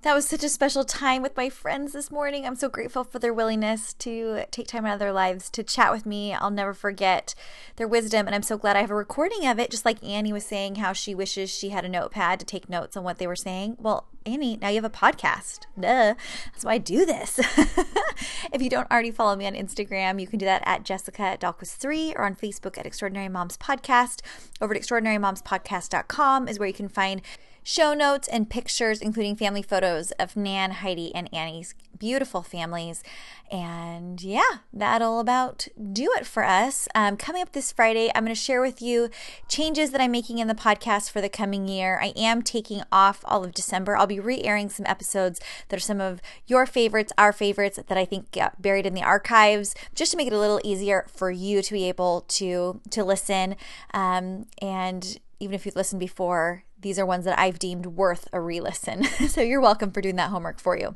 That 0.04 0.14
was 0.14 0.28
such 0.28 0.44
a 0.44 0.50
special 0.50 0.84
time 0.84 1.24
with 1.24 1.36
my 1.36 1.50
friends 1.50 1.92
this 1.92 2.12
morning. 2.12 2.46
I'm 2.46 2.56
so 2.56 2.70
grateful 2.70 3.04
for 3.04 3.18
their 3.18 3.34
willingness 3.34 3.94
to 3.96 4.44
take 4.52 4.68
time 4.68 4.86
out 4.86 4.94
of 4.94 5.00
their 5.00 5.12
lives 5.12 5.50
to 5.50 5.64
chat 5.64 5.92
with 5.92 6.06
me. 6.06 6.36
I'll 6.36 6.52
never 6.52 6.76
forget 6.76 7.34
their 7.78 7.88
wisdom, 7.88 8.28
and 8.28 8.36
I'm 8.36 8.44
so 8.44 8.60
glad 8.60 8.78
I 8.78 8.82
have 8.82 8.92
a 8.92 8.96
recording 8.96 9.48
of 9.48 9.58
it. 9.58 9.72
Just 9.72 9.86
like 9.86 10.04
Annie 10.04 10.32
was 10.32 10.46
saying, 10.46 10.76
how 10.76 10.94
she 10.94 11.16
wishes 11.16 11.50
she 11.50 11.70
had 11.70 11.84
a 11.84 11.90
notepad 11.90 12.40
to 12.40 12.46
take 12.46 12.70
notes 12.70 12.96
on 12.96 13.04
what 13.04 13.18
they 13.18 13.26
were 13.26 13.36
saying. 13.36 13.76
Well, 13.80 14.06
Annie, 14.24 14.58
now 14.58 14.70
you 14.70 14.76
have 14.76 14.86
a 14.86 14.90
podcast. 14.90 15.62
Duh. 15.80 16.14
That's 16.52 16.64
why 16.64 16.74
I 16.74 16.78
do 16.78 17.04
this. 17.04 17.40
if 18.54 18.62
you 18.62 18.70
don't 18.70 18.90
already 18.92 19.12
follow 19.12 19.36
me 19.36 19.48
on 19.48 19.54
Instagram, 19.54 20.22
you 20.22 20.28
can 20.28 20.38
do 20.38 20.46
that 20.46 20.62
at 20.64 20.84
Jessica 20.84 21.38
Dahlquist3 21.40 22.14
or 22.16 22.24
on 22.24 22.36
Facebook 22.36 22.78
at 22.78 22.86
Extraordinary 22.86 23.30
Moms 23.30 23.58
Podcast. 23.58 24.22
Over 24.62 24.76
at 24.76 24.82
extraordinarymomspodcast.com 24.82 26.48
is 26.48 26.60
where 26.60 26.68
you 26.68 26.74
can 26.74 26.88
find 26.88 27.24
show 27.68 27.94
notes 27.94 28.30
and 28.30 28.50
pictures, 28.50 29.02
including 29.02 29.36
family 29.36 29.62
photos 29.62 30.12
of 30.12 30.38
Nan, 30.38 30.72
Heidi, 30.72 31.14
and 31.14 31.28
Annie's 31.34 31.76
beautiful 32.00 32.42
families. 32.42 33.04
And 33.52 34.24
yeah, 34.24 34.60
that'll 34.72 35.20
about 35.20 35.68
do 35.92 36.10
it 36.18 36.26
for 36.26 36.46
us. 36.46 36.88
Um, 36.96 37.18
coming 37.18 37.42
up 37.42 37.52
this 37.52 37.74
Friday, 37.74 38.10
I'm 38.16 38.24
going 38.24 38.34
to 38.34 38.40
share 38.40 38.62
with 38.62 38.82
you 38.82 39.10
changes 39.50 39.92
that 39.92 40.00
I'm 40.00 40.14
making 40.14 40.38
in 40.38 40.48
the 40.48 40.56
podcast 40.56 41.12
for 41.12 41.20
the 41.20 41.28
coming 41.28 41.68
year. 41.68 42.00
I 42.02 42.14
am 42.16 42.42
taking 42.42 42.84
off 42.90 43.20
all 43.26 43.44
of 43.44 43.54
December. 43.54 43.98
I'll 43.98 44.08
be 44.08 44.22
re 44.22 44.42
airing 44.44 44.70
some 44.70 44.86
episodes 44.86 45.42
that 45.68 45.76
are 45.76 45.82
some 45.82 46.00
of 46.00 46.22
your 46.46 46.66
favorites, 46.66 47.12
our 47.18 47.34
favorites 47.34 47.78
that 47.86 47.98
I 47.98 48.06
think 48.06 48.32
got 48.32 48.62
buried 48.62 48.86
in 48.86 48.94
the 48.94 49.04
archives, 49.04 49.76
just 49.94 50.12
to 50.12 50.18
make 50.18 50.28
it 50.28 50.34
a 50.34 50.40
little 50.40 50.62
easier 50.64 51.06
for 51.14 51.32
you 51.32 51.62
to 51.62 51.74
be 51.74 51.90
able 51.90 52.22
to 52.30 52.80
to 52.92 53.04
listen. 53.04 53.58
Um, 53.94 54.46
and 54.62 55.20
even 55.42 55.54
if 55.54 55.66
you've 55.66 55.76
listened 55.76 56.00
before, 56.00 56.64
these 56.80 57.00
are 57.00 57.06
ones 57.06 57.26
that 57.26 57.40
I've 57.40 57.60
deemed 57.60 57.86
worth 57.88 58.28
a 58.32 58.40
re 58.40 58.60
listen. 58.60 59.04
so 59.28 59.42
you're 59.42 59.62
welcome 59.62 59.92
for 59.92 60.02
doing 60.02 60.16
that 60.18 60.30
homework 60.30 60.60
for 60.60 60.78
you. 60.78 60.96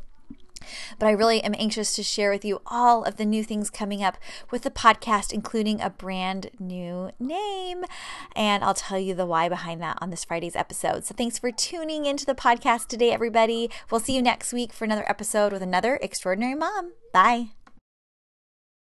But 1.00 1.08
I 1.08 1.12
really 1.12 1.44
am 1.44 1.56
anxious 1.58 1.96
to 1.96 2.04
share 2.04 2.32
with 2.32 2.46
you 2.46 2.62
all 2.68 3.04
of 3.04 3.18
the 3.18 3.26
new 3.26 3.44
things 3.44 3.70
coming 3.70 4.04
up 4.04 4.18
with 4.52 4.64
the 4.64 4.72
podcast, 4.72 5.34
including 5.34 5.82
a 5.82 5.90
brand 5.90 6.52
new 6.60 7.12
name. 7.20 7.84
And 8.36 8.64
I'll 8.64 8.74
tell 8.74 9.00
you 9.00 9.16
the 9.16 9.26
why 9.26 9.50
behind 9.50 9.82
that 9.82 9.98
on 10.02 10.10
this 10.10 10.24
Friday's 10.24 10.56
episode. 10.56 11.06
So 11.06 11.16
thanks 11.16 11.40
for 11.40 11.52
tuning 11.52 12.06
into 12.06 12.26
the 12.26 12.36
podcast 12.36 12.88
today, 12.88 13.12
everybody. 13.12 13.70
We'll 13.90 14.00
see 14.00 14.16
you 14.16 14.22
next 14.22 14.54
week 14.54 14.74
for 14.74 14.86
another 14.86 15.10
episode 15.10 15.52
with 15.52 15.62
another 15.62 15.98
extraordinary 16.02 16.56
mom. 16.56 16.94
Bye. 17.14 17.61